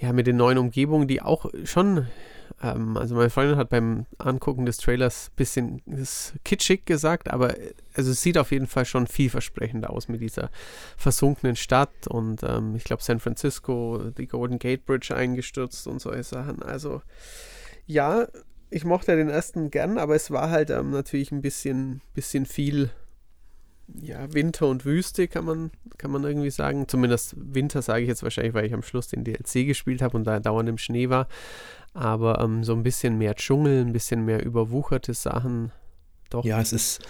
ja, 0.04 0.12
mit 0.12 0.26
den 0.26 0.36
neuen 0.36 0.58
Umgebungen, 0.58 1.08
die 1.08 1.22
auch 1.22 1.46
schon 1.64 2.06
ähm, 2.62 2.96
also 2.96 3.14
meine 3.14 3.30
Freundin 3.30 3.56
hat 3.56 3.70
beim 3.70 4.06
Angucken 4.18 4.66
des 4.66 4.76
Trailers 4.76 5.28
ein 5.28 5.36
bisschen 5.36 5.82
kitschig 6.44 6.84
gesagt, 6.84 7.30
aber 7.30 7.54
also 7.94 8.10
es 8.10 8.22
sieht 8.22 8.38
auf 8.38 8.52
jeden 8.52 8.66
Fall 8.66 8.84
schon 8.84 9.06
vielversprechend 9.06 9.88
aus 9.88 10.08
mit 10.08 10.20
dieser 10.20 10.50
versunkenen 10.96 11.56
Stadt 11.56 12.06
und 12.08 12.42
ähm, 12.42 12.74
ich 12.76 12.84
glaube 12.84 13.02
San 13.02 13.20
Francisco, 13.20 14.10
die 14.16 14.26
Golden 14.26 14.58
Gate 14.58 14.84
Bridge 14.84 15.14
eingestürzt 15.14 15.86
und 15.86 16.00
solche 16.00 16.24
Sachen. 16.24 16.62
Also 16.62 17.02
ja, 17.86 18.26
ich 18.70 18.84
mochte 18.84 19.16
den 19.16 19.28
ersten 19.28 19.70
gern, 19.70 19.98
aber 19.98 20.14
es 20.14 20.30
war 20.30 20.50
halt 20.50 20.70
ähm, 20.70 20.90
natürlich 20.90 21.32
ein 21.32 21.42
bisschen, 21.42 22.02
bisschen 22.14 22.46
viel 22.46 22.90
ja, 24.00 24.32
Winter 24.32 24.68
und 24.68 24.84
Wüste 24.84 25.28
kann 25.28 25.44
man, 25.44 25.70
kann 25.98 26.10
man 26.10 26.24
irgendwie 26.24 26.50
sagen. 26.50 26.88
Zumindest 26.88 27.34
Winter 27.36 27.82
sage 27.82 28.02
ich 28.02 28.08
jetzt 28.08 28.22
wahrscheinlich, 28.22 28.54
weil 28.54 28.66
ich 28.66 28.74
am 28.74 28.82
Schluss 28.82 29.08
den 29.08 29.24
DLC 29.24 29.66
gespielt 29.66 30.02
habe 30.02 30.16
und 30.16 30.24
da 30.24 30.40
dauernd 30.40 30.68
im 30.68 30.78
Schnee 30.78 31.10
war 31.10 31.28
aber 31.94 32.40
ähm, 32.40 32.64
so 32.64 32.74
ein 32.74 32.82
bisschen 32.82 33.16
mehr 33.16 33.36
Dschungel, 33.36 33.80
ein 33.80 33.92
bisschen 33.92 34.24
mehr 34.24 34.44
überwucherte 34.44 35.14
Sachen. 35.14 35.70
Doch. 36.28 36.44
Ja, 36.44 36.60
es 36.60 36.72
ist, 36.72 37.00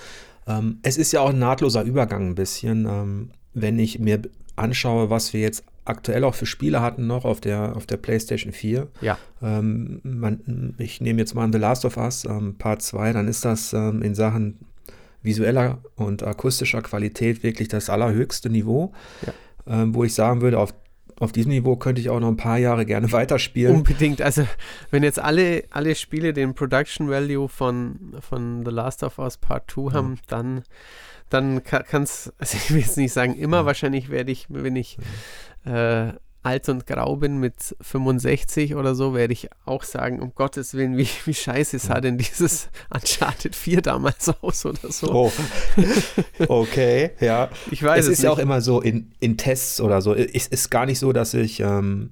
ähm, 0.46 0.78
es 0.82 0.98
ist 0.98 1.12
ja 1.12 1.22
auch 1.22 1.30
ein 1.30 1.38
nahtloser 1.38 1.82
Übergang 1.82 2.28
ein 2.28 2.34
bisschen. 2.34 2.86
Ähm, 2.86 3.30
wenn 3.54 3.78
ich 3.78 3.98
mir 3.98 4.22
anschaue, 4.56 5.10
was 5.10 5.32
wir 5.32 5.40
jetzt 5.40 5.64
aktuell 5.86 6.24
auch 6.24 6.34
für 6.34 6.46
Spiele 6.46 6.80
hatten 6.80 7.06
noch 7.06 7.24
auf 7.24 7.40
der, 7.40 7.76
auf 7.76 7.86
der 7.86 7.96
PlayStation 7.96 8.52
4. 8.52 8.88
Ja. 9.00 9.18
Ähm, 9.42 10.00
man, 10.02 10.74
ich 10.78 11.00
nehme 11.00 11.18
jetzt 11.18 11.34
mal 11.34 11.50
The 11.50 11.58
Last 11.58 11.84
of 11.84 11.96
Us 11.96 12.24
ähm, 12.24 12.56
Part 12.56 12.82
2, 12.82 13.12
dann 13.14 13.26
ist 13.26 13.44
das 13.44 13.72
ähm, 13.72 14.02
in 14.02 14.14
Sachen 14.14 14.58
visueller 15.24 15.78
und 15.96 16.22
akustischer 16.22 16.82
Qualität 16.82 17.42
wirklich 17.42 17.68
das 17.68 17.90
allerhöchste 17.90 18.50
Niveau. 18.50 18.92
Ja. 19.26 19.32
wo 19.66 20.04
ich 20.04 20.12
sagen 20.12 20.42
würde, 20.42 20.58
auf 20.58 20.74
auf 21.20 21.32
diesem 21.32 21.50
Niveau 21.52 21.76
könnte 21.76 22.00
ich 22.00 22.10
auch 22.10 22.20
noch 22.20 22.28
ein 22.28 22.36
paar 22.36 22.58
Jahre 22.58 22.86
gerne 22.86 23.10
weiterspielen. 23.12 23.76
Unbedingt. 23.76 24.20
Also, 24.22 24.46
wenn 24.90 25.02
jetzt 25.02 25.18
alle, 25.18 25.64
alle 25.70 25.94
Spiele 25.94 26.32
den 26.32 26.54
Production 26.54 27.08
Value 27.08 27.48
von, 27.48 28.14
von 28.20 28.64
The 28.64 28.70
Last 28.70 29.02
of 29.02 29.18
Us 29.18 29.36
Part 29.36 29.70
2 29.70 29.92
haben, 29.92 30.14
ja. 30.14 30.20
dann, 30.28 30.62
dann 31.30 31.62
kann 31.62 32.02
es, 32.02 32.32
also 32.38 32.56
ich 32.56 32.70
will 32.70 32.80
jetzt 32.80 32.96
nicht 32.96 33.12
sagen, 33.12 33.34
immer 33.34 33.58
ja. 33.58 33.66
wahrscheinlich 33.66 34.10
werde 34.10 34.32
ich, 34.32 34.46
wenn 34.48 34.76
ich 34.76 34.98
ja. 35.64 36.08
äh, 36.08 36.12
alt 36.44 36.68
und 36.68 36.86
grau 36.86 37.16
bin 37.16 37.38
mit 37.38 37.76
65 37.80 38.74
oder 38.74 38.94
so, 38.94 39.14
werde 39.14 39.32
ich 39.32 39.48
auch 39.64 39.82
sagen, 39.82 40.20
um 40.20 40.34
Gottes 40.34 40.74
Willen, 40.74 40.96
wie, 40.96 41.08
wie 41.24 41.34
scheiße 41.34 41.78
sah 41.78 42.00
denn 42.00 42.18
dieses 42.18 42.68
Uncharted 42.92 43.56
4 43.56 43.82
damals 43.82 44.28
aus 44.42 44.66
oder 44.66 44.90
so. 44.90 45.12
Oh. 45.12 45.32
Okay, 46.48 47.10
ja. 47.20 47.48
Ich 47.70 47.82
weiß 47.82 48.04
es. 48.04 48.12
Es 48.12 48.18
ist 48.18 48.24
ja 48.24 48.30
auch 48.30 48.38
immer 48.38 48.60
so 48.60 48.80
in, 48.80 49.12
in 49.20 49.36
Tests 49.36 49.80
oder 49.80 50.00
so. 50.00 50.14
Es 50.14 50.46
ist 50.46 50.70
gar 50.70 50.86
nicht 50.86 50.98
so, 50.98 51.12
dass 51.12 51.34
ich 51.34 51.60
ähm, 51.60 52.10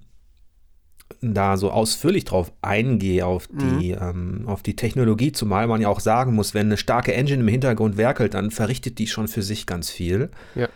da 1.21 1.57
so 1.57 1.71
ausführlich 1.71 2.25
drauf 2.25 2.53
eingehe, 2.62 3.27
auf 3.27 3.49
die, 3.49 3.93
mhm. 3.93 3.99
ähm, 4.01 4.43
auf 4.47 4.62
die 4.62 4.77
Technologie, 4.77 5.33
zumal 5.33 5.67
man 5.67 5.81
ja 5.81 5.89
auch 5.89 6.01
sagen 6.01 6.35
muss, 6.35 6.55
wenn 6.55 6.67
eine 6.67 6.77
starke 6.77 7.15
Engine 7.15 7.43
im 7.43 7.49
Hintergrund 7.49 7.97
werkelt, 7.97 8.35
dann 8.35 8.51
verrichtet 8.51 8.99
die 8.99 9.07
schon 9.07 9.29
für 9.29 9.43
sich 9.43 9.67
ganz 9.67 9.91
viel. 9.91 10.31
Ja. 10.55 10.69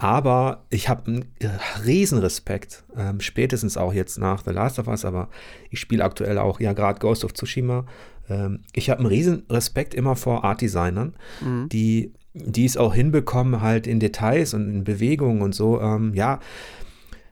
Aber 0.00 0.64
ich 0.70 0.88
habe 0.88 1.06
einen 1.06 1.22
äh, 1.40 1.48
Riesenrespekt, 1.84 2.84
ähm, 2.96 3.20
spätestens 3.20 3.76
auch 3.76 3.92
jetzt 3.92 4.16
nach 4.16 4.44
The 4.44 4.52
Last 4.52 4.78
of 4.78 4.86
Us, 4.86 5.04
aber 5.04 5.28
ich 5.70 5.80
spiele 5.80 6.04
aktuell 6.04 6.38
auch 6.38 6.60
ja 6.60 6.72
gerade 6.72 7.00
Ghost 7.00 7.24
of 7.24 7.34
Tsushima. 7.34 7.84
Ähm, 8.30 8.60
ich 8.72 8.90
habe 8.90 9.00
einen 9.00 9.08
Riesenrespekt 9.08 9.94
immer 9.94 10.14
vor 10.14 10.44
Art-Designern, 10.44 11.16
mhm. 11.40 11.68
die, 11.70 12.12
die 12.32 12.64
es 12.64 12.76
auch 12.76 12.94
hinbekommen, 12.94 13.60
halt 13.60 13.88
in 13.88 13.98
Details 13.98 14.54
und 14.54 14.70
in 14.70 14.84
Bewegungen 14.84 15.42
und 15.42 15.52
so, 15.52 15.80
ähm, 15.80 16.14
ja, 16.14 16.38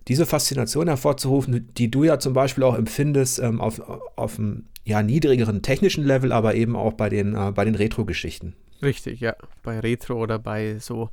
diese 0.08 0.26
Faszination 0.26 0.88
hervorzurufen, 0.88 1.68
die 1.76 1.90
du 1.90 2.02
ja 2.02 2.18
zum 2.18 2.32
Beispiel 2.32 2.64
auch 2.64 2.76
empfindest 2.76 3.38
ähm, 3.38 3.60
auf, 3.60 3.80
auf 4.16 4.40
einem 4.40 4.64
ja, 4.84 5.04
niedrigeren 5.04 5.62
technischen 5.62 6.04
Level, 6.04 6.32
aber 6.32 6.56
eben 6.56 6.74
auch 6.74 6.94
bei 6.94 7.10
den, 7.10 7.34
äh, 7.36 7.52
bei 7.54 7.64
den 7.64 7.76
Retro-Geschichten. 7.76 8.54
Richtig, 8.82 9.20
ja. 9.20 9.36
Bei 9.62 9.78
Retro 9.78 10.14
oder 10.20 10.40
bei 10.40 10.78
so 10.80 11.10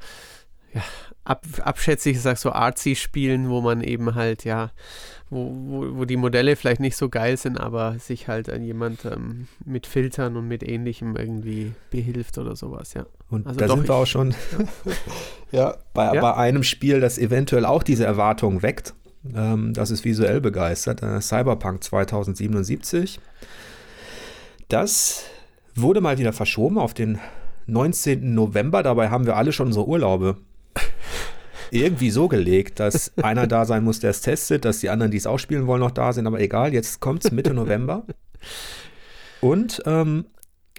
ja, 0.74 0.82
ab, 1.24 1.46
abschätzig 1.62 2.22
sag 2.22 2.38
so 2.38 2.52
artsy 2.52 2.96
Spielen, 2.96 3.50
wo 3.50 3.62
man 3.62 3.82
eben 3.82 4.16
halt, 4.16 4.44
ja, 4.44 4.72
wo, 5.30 5.52
wo, 5.52 5.98
wo 5.98 6.06
die 6.06 6.18
Modelle 6.18 6.56
vielleicht 6.56 6.80
nicht 6.80 6.96
so 6.96 7.10
geil 7.10 7.38
sind, 7.38 7.58
aber 7.58 7.98
sich 8.00 8.28
halt 8.28 8.50
an 8.50 8.64
jemand 8.64 9.06
ähm, 9.06 9.48
mit 9.66 9.88
Filtern 9.88 10.36
und 10.38 10.48
mit 10.48 10.64
ähnlichem 10.64 11.16
irgendwie 11.16 11.74
behilft 11.92 12.38
oder 12.38 12.56
sowas, 12.56 12.94
ja. 12.94 13.06
Und 13.30 13.48
also 13.48 13.60
da 13.60 13.68
sind 13.68 13.88
wir 13.88 13.96
auch 13.96 14.06
schon 14.06 14.36
ja, 15.52 15.76
bei, 15.94 16.14
ja. 16.14 16.22
bei 16.22 16.36
einem 16.36 16.64
Spiel, 16.64 17.00
das 17.00 17.18
eventuell 17.18 17.66
auch 17.66 17.84
diese 17.84 18.06
Erwartungen 18.06 18.62
weckt. 18.62 18.94
Ähm, 19.34 19.74
das 19.74 19.90
ist 19.90 20.06
visuell 20.06 20.42
begeistert. 20.42 21.02
Äh, 21.02 21.22
Cyberpunk 21.22 21.84
2077. 21.84 23.20
Das 24.68 25.26
wurde 25.76 26.02
mal 26.02 26.18
wieder 26.18 26.34
verschoben 26.34 26.78
auf 26.78 26.94
den 26.94 27.20
19. 27.68 28.34
November. 28.34 28.84
Dabei 28.84 29.10
haben 29.10 29.26
wir 29.26 29.38
alle 29.38 29.52
schon 29.52 29.68
unsere 29.68 29.88
Urlaube 29.88 30.38
irgendwie 31.74 32.12
so 32.12 32.28
gelegt, 32.28 32.80
dass 32.80 33.18
einer 33.24 33.48
da 33.48 33.66
sein 33.66 33.84
muss, 33.84 34.00
der 34.00 34.12
es 34.12 34.22
testet, 34.22 34.66
dass 34.66 34.80
die 34.80 34.90
anderen, 34.90 35.12
die 35.12 35.18
es 35.18 35.28
auch 35.28 35.40
spielen 35.40 35.68
wollen, 35.68 35.82
noch 35.82 35.92
da 35.92 36.14
sind. 36.14 36.28
Aber 36.28 36.40
egal, 36.40 36.74
jetzt 36.74 37.00
kommt 37.00 37.26
es 37.26 37.32
Mitte 37.32 37.54
November. 37.54 38.06
Und 39.42 39.82
ähm, 39.86 40.26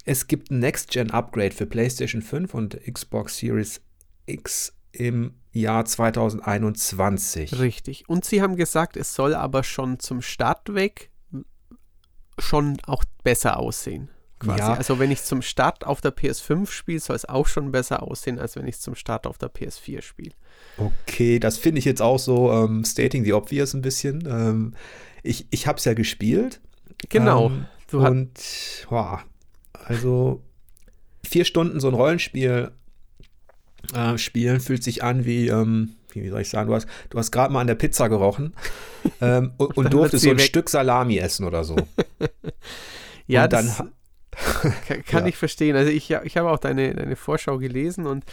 es 0.04 0.26
gibt 0.26 0.50
ein 0.50 0.58
Next-Gen-Upgrade 0.58 1.54
für 1.54 1.66
PlayStation 1.66 2.22
5 2.22 2.54
und 2.54 2.80
Xbox 2.90 3.38
Series 3.38 3.80
X 4.26 4.74
im 4.92 5.34
Jahr 5.52 5.84
2021. 5.84 7.58
Richtig. 7.58 8.08
Und 8.08 8.24
sie 8.24 8.42
haben 8.42 8.56
gesagt, 8.56 8.96
es 8.96 9.14
soll 9.14 9.34
aber 9.34 9.64
schon 9.64 9.98
zum 9.98 10.22
Start 10.22 10.74
weg 10.74 11.10
schon 12.38 12.78
auch 12.86 13.04
besser 13.22 13.58
aussehen 13.58 14.10
quasi. 14.44 14.60
Ja. 14.60 14.74
Also 14.74 14.98
wenn 14.98 15.10
ich 15.10 15.22
zum 15.22 15.42
Start 15.42 15.84
auf 15.86 16.00
der 16.00 16.14
PS5 16.14 16.70
spiele, 16.70 17.00
soll 17.00 17.16
es 17.16 17.24
auch 17.24 17.46
schon 17.46 17.72
besser 17.72 18.02
aussehen, 18.02 18.38
als 18.38 18.56
wenn 18.56 18.66
ich 18.66 18.78
zum 18.78 18.94
Start 18.94 19.26
auf 19.26 19.38
der 19.38 19.52
PS4 19.52 20.02
spiele. 20.02 20.34
Okay, 20.76 21.38
das 21.38 21.58
finde 21.58 21.78
ich 21.78 21.84
jetzt 21.84 22.02
auch 22.02 22.18
so 22.18 22.52
ähm, 22.52 22.84
stating 22.84 23.24
the 23.24 23.32
obvious 23.32 23.74
ein 23.74 23.82
bisschen. 23.82 24.24
Ähm, 24.28 24.74
ich 25.22 25.46
ich 25.50 25.66
habe 25.66 25.78
es 25.78 25.84
ja 25.84 25.94
gespielt. 25.94 26.60
Genau. 27.08 27.46
Ähm, 27.46 27.66
und 27.92 28.86
boah, 28.88 29.22
also 29.72 30.42
vier 31.24 31.44
Stunden 31.44 31.80
so 31.80 31.88
ein 31.88 31.94
Rollenspiel 31.94 32.72
äh, 33.92 34.18
spielen 34.18 34.60
fühlt 34.60 34.82
sich 34.82 35.02
an 35.02 35.24
wie, 35.24 35.48
ähm, 35.48 35.94
wie 36.12 36.28
soll 36.28 36.40
ich 36.40 36.48
sagen, 36.48 36.68
du 36.68 36.74
hast, 36.74 36.86
du 37.10 37.18
hast 37.18 37.30
gerade 37.30 37.52
mal 37.52 37.60
an 37.60 37.66
der 37.66 37.74
Pizza 37.74 38.08
gerochen 38.08 38.54
ähm, 39.20 39.52
und, 39.56 39.76
und 39.76 39.92
durftest 39.92 40.24
so 40.24 40.30
ein 40.30 40.38
weg. 40.38 40.46
Stück 40.46 40.70
Salami 40.70 41.18
essen 41.18 41.44
oder 41.44 41.64
so. 41.64 41.76
ja, 43.26 43.44
und 43.44 43.52
dann 43.52 43.66
kann, 44.86 45.04
kann 45.04 45.22
ja. 45.24 45.26
ich 45.26 45.36
verstehen. 45.36 45.76
Also 45.76 45.90
ich, 45.90 46.10
ich 46.10 46.36
habe 46.36 46.50
auch 46.50 46.58
deine, 46.58 46.94
deine 46.94 47.16
Vorschau 47.16 47.58
gelesen 47.58 48.06
und 48.06 48.24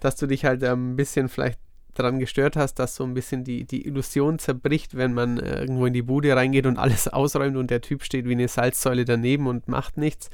dass 0.00 0.16
du 0.16 0.26
dich 0.26 0.44
halt 0.44 0.62
ähm, 0.62 0.92
ein 0.92 0.96
bisschen 0.96 1.28
vielleicht 1.28 1.58
daran 2.02 2.18
gestört 2.18 2.56
hast, 2.56 2.74
dass 2.74 2.94
so 2.94 3.04
ein 3.04 3.14
bisschen 3.14 3.44
die, 3.44 3.64
die 3.64 3.86
Illusion 3.86 4.38
zerbricht, 4.38 4.96
wenn 4.96 5.12
man 5.12 5.38
äh, 5.38 5.60
irgendwo 5.60 5.86
in 5.86 5.92
die 5.92 6.02
Bude 6.02 6.34
reingeht 6.34 6.66
und 6.66 6.78
alles 6.78 7.08
ausräumt 7.12 7.56
und 7.56 7.70
der 7.70 7.80
Typ 7.80 8.02
steht 8.04 8.26
wie 8.26 8.32
eine 8.32 8.48
Salzsäule 8.48 9.04
daneben 9.04 9.46
und 9.46 9.68
macht 9.68 9.96
nichts. 9.96 10.30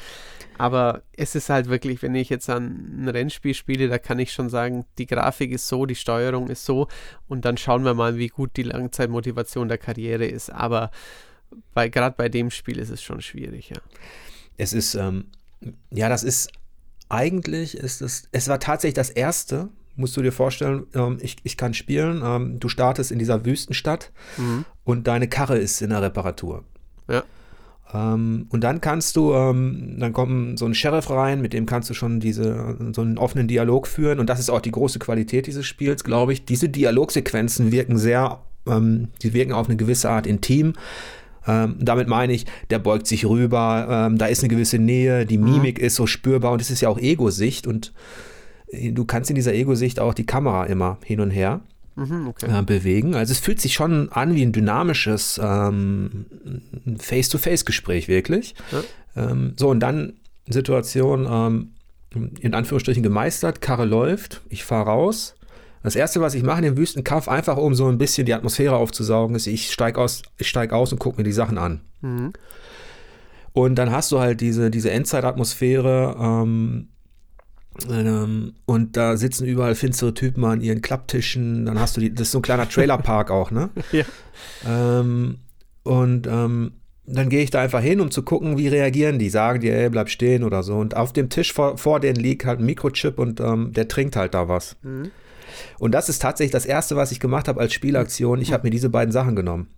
Aber 0.58 1.02
es 1.16 1.34
ist 1.34 1.50
halt 1.50 1.68
wirklich, 1.68 2.02
wenn 2.02 2.14
ich 2.14 2.28
jetzt 2.30 2.48
an 2.48 3.02
ein 3.02 3.08
Rennspiel 3.08 3.54
spiele, 3.54 3.88
da 3.88 3.98
kann 3.98 4.18
ich 4.18 4.32
schon 4.32 4.48
sagen, 4.48 4.86
die 4.98 5.06
Grafik 5.06 5.52
ist 5.52 5.68
so, 5.68 5.86
die 5.86 5.94
Steuerung 5.94 6.48
ist 6.48 6.64
so 6.64 6.88
und 7.28 7.44
dann 7.44 7.56
schauen 7.56 7.84
wir 7.84 7.94
mal, 7.94 8.16
wie 8.16 8.28
gut 8.28 8.56
die 8.56 8.62
Langzeitmotivation 8.62 9.68
der 9.68 9.78
Karriere 9.78 10.26
ist. 10.26 10.50
Aber 10.50 10.90
gerade 11.74 12.14
bei 12.16 12.28
dem 12.28 12.50
Spiel 12.50 12.78
ist 12.78 12.90
es 12.90 13.02
schon 13.02 13.20
schwierig, 13.20 13.70
ja 13.70 13.80
es 14.56 14.72
ist, 14.72 14.94
ähm, 14.94 15.26
ja, 15.90 16.08
das 16.08 16.22
ist, 16.22 16.50
eigentlich 17.08 17.76
ist 17.76 18.02
es, 18.02 18.28
es 18.32 18.48
war 18.48 18.58
tatsächlich 18.58 18.94
das 18.94 19.10
erste, 19.10 19.68
musst 19.96 20.16
du 20.16 20.22
dir 20.22 20.32
vorstellen, 20.32 20.86
ähm, 20.94 21.18
ich, 21.20 21.36
ich 21.42 21.56
kann 21.56 21.74
spielen, 21.74 22.22
ähm, 22.24 22.60
du 22.60 22.68
startest 22.68 23.10
in 23.10 23.18
dieser 23.18 23.44
Wüstenstadt 23.44 24.12
mhm. 24.36 24.64
und 24.84 25.06
deine 25.06 25.28
Karre 25.28 25.58
ist 25.58 25.80
in 25.82 25.90
der 25.90 26.02
Reparatur. 26.02 26.64
Ja. 27.08 27.24
Ähm, 27.92 28.46
und 28.50 28.64
dann 28.64 28.80
kannst 28.80 29.16
du, 29.16 29.32
ähm, 29.32 29.96
dann 29.98 30.12
kommt 30.12 30.58
so 30.58 30.66
ein 30.66 30.74
Sheriff 30.74 31.10
rein, 31.10 31.40
mit 31.40 31.52
dem 31.52 31.66
kannst 31.66 31.88
du 31.88 31.94
schon 31.94 32.20
diese, 32.20 32.76
so 32.92 33.00
einen 33.00 33.18
offenen 33.18 33.48
Dialog 33.48 33.86
führen 33.86 34.18
und 34.18 34.28
das 34.28 34.40
ist 34.40 34.50
auch 34.50 34.60
die 34.60 34.72
große 34.72 34.98
Qualität 34.98 35.46
dieses 35.46 35.66
Spiels, 35.66 36.04
glaube 36.04 36.32
ich. 36.32 36.44
Diese 36.44 36.68
Dialogsequenzen 36.68 37.72
wirken 37.72 37.96
sehr, 37.96 38.40
ähm, 38.66 39.08
die 39.22 39.32
wirken 39.32 39.52
auf 39.52 39.68
eine 39.68 39.76
gewisse 39.76 40.10
Art 40.10 40.26
intim. 40.26 40.74
Ähm, 41.46 41.76
damit 41.78 42.08
meine 42.08 42.32
ich, 42.32 42.46
der 42.70 42.80
beugt 42.80 43.06
sich 43.06 43.24
rüber, 43.24 43.86
ähm, 43.88 44.18
da 44.18 44.26
ist 44.26 44.42
eine 44.42 44.48
gewisse 44.48 44.78
Nähe, 44.78 45.26
die 45.26 45.38
mhm. 45.38 45.52
Mimik 45.52 45.78
mhm. 45.78 45.86
ist 45.86 45.94
so 45.94 46.06
spürbar 46.06 46.52
und 46.52 46.60
es 46.60 46.70
ist 46.70 46.80
ja 46.80 46.88
auch 46.88 46.98
Ego-Sicht 46.98 47.68
und 47.68 47.92
du 48.72 49.04
kannst 49.04 49.30
in 49.30 49.36
dieser 49.36 49.54
Ego-Sicht 49.54 50.00
auch 50.00 50.14
die 50.14 50.26
Kamera 50.26 50.64
immer 50.64 50.98
hin 51.04 51.20
und 51.20 51.30
her. 51.30 51.60
Mhm, 51.96 52.28
okay. 52.28 52.58
äh, 52.58 52.62
bewegen. 52.62 53.14
Also 53.14 53.32
es 53.32 53.38
fühlt 53.38 53.60
sich 53.60 53.72
schon 53.72 54.12
an 54.12 54.34
wie 54.34 54.42
ein 54.42 54.52
dynamisches 54.52 55.40
ähm, 55.42 56.26
Face-to-Face-Gespräch 56.98 58.06
wirklich. 58.06 58.54
Ähm, 59.16 59.54
so, 59.56 59.70
und 59.70 59.80
dann 59.80 60.12
Situation 60.46 61.26
ähm, 61.28 61.72
in 62.40 62.54
Anführungsstrichen 62.54 63.02
gemeistert, 63.02 63.60
Karre 63.60 63.84
läuft, 63.84 64.42
ich 64.48 64.64
fahre 64.64 64.90
raus. 64.90 65.34
Das 65.82 65.96
erste, 65.96 66.20
was 66.20 66.34
ich 66.34 66.42
mache 66.42 66.58
in 66.58 66.64
dem 66.64 66.76
Wüstenkampf, 66.76 67.28
einfach 67.28 67.56
um 67.56 67.74
so 67.74 67.86
ein 67.86 67.98
bisschen 67.98 68.26
die 68.26 68.34
Atmosphäre 68.34 68.76
aufzusaugen, 68.76 69.36
ist, 69.36 69.46
ich 69.46 69.72
steige 69.72 70.00
aus, 70.00 70.22
ich 70.36 70.48
steig 70.48 70.72
aus 70.72 70.92
und 70.92 70.98
gucke 70.98 71.18
mir 71.18 71.24
die 71.24 71.32
Sachen 71.32 71.58
an. 71.58 71.80
Mhm. 72.00 72.32
Und 73.52 73.76
dann 73.76 73.90
hast 73.90 74.12
du 74.12 74.18
halt 74.18 74.40
diese, 74.40 74.70
diese 74.70 74.90
Endzeitatmosphäre 74.90 76.16
ähm, 76.20 76.88
und 77.84 78.96
da 78.96 79.16
sitzen 79.16 79.46
überall 79.46 79.74
finstere 79.74 80.14
Typen 80.14 80.44
an 80.44 80.60
ihren 80.60 80.80
Klapptischen. 80.80 81.66
Dann 81.66 81.78
hast 81.78 81.96
du 81.96 82.00
die, 82.00 82.14
das 82.14 82.28
ist 82.28 82.32
so 82.32 82.38
ein 82.38 82.42
kleiner 82.42 82.68
Trailerpark 82.68 83.30
auch, 83.30 83.50
ne? 83.50 83.70
Ja. 83.92 84.04
Ähm, 84.66 85.38
und 85.82 86.26
ähm, 86.26 86.72
dann 87.06 87.28
gehe 87.28 87.42
ich 87.42 87.50
da 87.50 87.60
einfach 87.60 87.80
hin, 87.80 88.00
um 88.00 88.10
zu 88.10 88.22
gucken, 88.22 88.58
wie 88.58 88.68
reagieren 88.68 89.18
die. 89.18 89.30
Sagen 89.30 89.60
die, 89.60 89.70
ey, 89.70 89.88
bleib 89.90 90.10
stehen 90.10 90.42
oder 90.42 90.62
so. 90.62 90.74
Und 90.74 90.96
auf 90.96 91.12
dem 91.12 91.28
Tisch 91.28 91.52
vor, 91.52 91.78
vor 91.78 92.00
denen 92.00 92.16
liegt 92.16 92.44
halt 92.44 92.60
ein 92.60 92.66
Mikrochip 92.66 93.18
und 93.18 93.40
ähm, 93.40 93.72
der 93.72 93.88
trinkt 93.88 94.16
halt 94.16 94.34
da 94.34 94.48
was. 94.48 94.76
Mhm. 94.82 95.10
Und 95.78 95.92
das 95.92 96.08
ist 96.08 96.20
tatsächlich 96.20 96.52
das 96.52 96.66
Erste, 96.66 96.96
was 96.96 97.12
ich 97.12 97.20
gemacht 97.20 97.48
habe 97.48 97.60
als 97.60 97.72
Spielaktion. 97.72 98.40
Ich 98.40 98.52
habe 98.52 98.64
mir 98.64 98.70
diese 98.70 98.90
beiden 98.90 99.12
Sachen 99.12 99.36
genommen. 99.36 99.68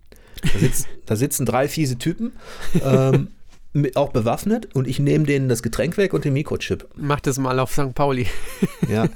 Da, 0.42 0.58
sitz, 0.58 0.86
da 1.04 1.16
sitzen 1.16 1.46
drei 1.46 1.68
fiese 1.68 1.98
Typen, 1.98 2.32
ähm, 2.84 3.28
auch 3.94 4.10
bewaffnet, 4.10 4.74
und 4.74 4.88
ich 4.88 4.98
nehme 4.98 5.24
denen 5.24 5.48
das 5.48 5.62
Getränk 5.62 5.96
weg 5.96 6.14
und 6.14 6.24
den 6.24 6.32
Mikrochip. 6.32 6.86
Mach 6.96 7.20
das 7.20 7.38
mal 7.38 7.58
auf 7.58 7.72
St. 7.72 7.94
Pauli. 7.94 8.26
Ja. 8.88 9.08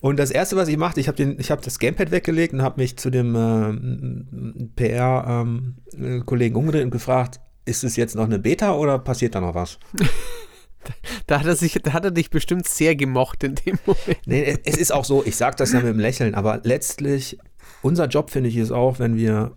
Und 0.00 0.18
das 0.18 0.30
Erste, 0.30 0.56
was 0.56 0.68
ich 0.68 0.76
machte, 0.76 1.00
ich 1.00 1.08
habe 1.08 1.36
hab 1.38 1.62
das 1.62 1.78
Gamepad 1.78 2.10
weggelegt 2.10 2.52
und 2.52 2.60
habe 2.60 2.80
mich 2.80 2.98
zu 2.98 3.08
dem 3.08 3.34
äh, 3.34 4.66
PR-Kollegen 4.76 6.54
ähm, 6.54 6.60
umgedreht 6.60 6.84
und 6.84 6.90
gefragt, 6.90 7.40
ist 7.64 7.84
es 7.84 7.96
jetzt 7.96 8.14
noch 8.14 8.24
eine 8.24 8.38
Beta 8.38 8.74
oder 8.74 8.98
passiert 8.98 9.34
da 9.34 9.40
noch 9.40 9.54
was? 9.54 9.78
Da 11.26 11.40
hat, 11.40 11.46
er 11.46 11.56
sich, 11.56 11.72
da 11.82 11.94
hat 11.94 12.04
er 12.04 12.10
dich 12.10 12.28
bestimmt 12.28 12.68
sehr 12.68 12.94
gemocht 12.94 13.42
in 13.42 13.54
dem 13.54 13.78
Moment. 13.86 14.20
Nee, 14.26 14.58
es 14.66 14.76
ist 14.76 14.92
auch 14.92 15.06
so, 15.06 15.24
ich 15.24 15.34
sage 15.34 15.56
das 15.56 15.72
ja 15.72 15.78
mit 15.78 15.88
dem 15.88 15.98
Lächeln, 15.98 16.34
aber 16.34 16.60
letztlich, 16.62 17.38
unser 17.80 18.06
Job, 18.06 18.30
finde 18.30 18.50
ich, 18.50 18.58
ist 18.58 18.70
auch, 18.70 18.98
wenn 18.98 19.16
wir 19.16 19.52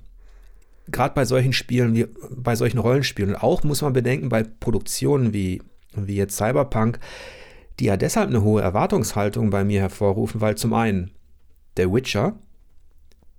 gerade 0.91 1.13
bei 1.13 1.25
solchen 1.25 1.53
Spielen, 1.53 1.95
wie 1.95 2.07
bei 2.31 2.55
solchen 2.55 2.77
Rollenspielen, 2.77 3.35
und 3.35 3.41
auch 3.41 3.63
muss 3.63 3.81
man 3.81 3.93
bedenken, 3.93 4.29
bei 4.29 4.43
Produktionen 4.43 5.33
wie, 5.33 5.61
wie 5.93 6.15
jetzt 6.15 6.37
Cyberpunk, 6.37 6.99
die 7.79 7.85
ja 7.85 7.97
deshalb 7.97 8.29
eine 8.29 8.43
hohe 8.43 8.61
Erwartungshaltung 8.61 9.49
bei 9.49 9.63
mir 9.63 9.81
hervorrufen, 9.81 10.41
weil 10.41 10.55
zum 10.55 10.73
einen 10.73 11.11
der 11.77 11.93
Witcher, 11.93 12.37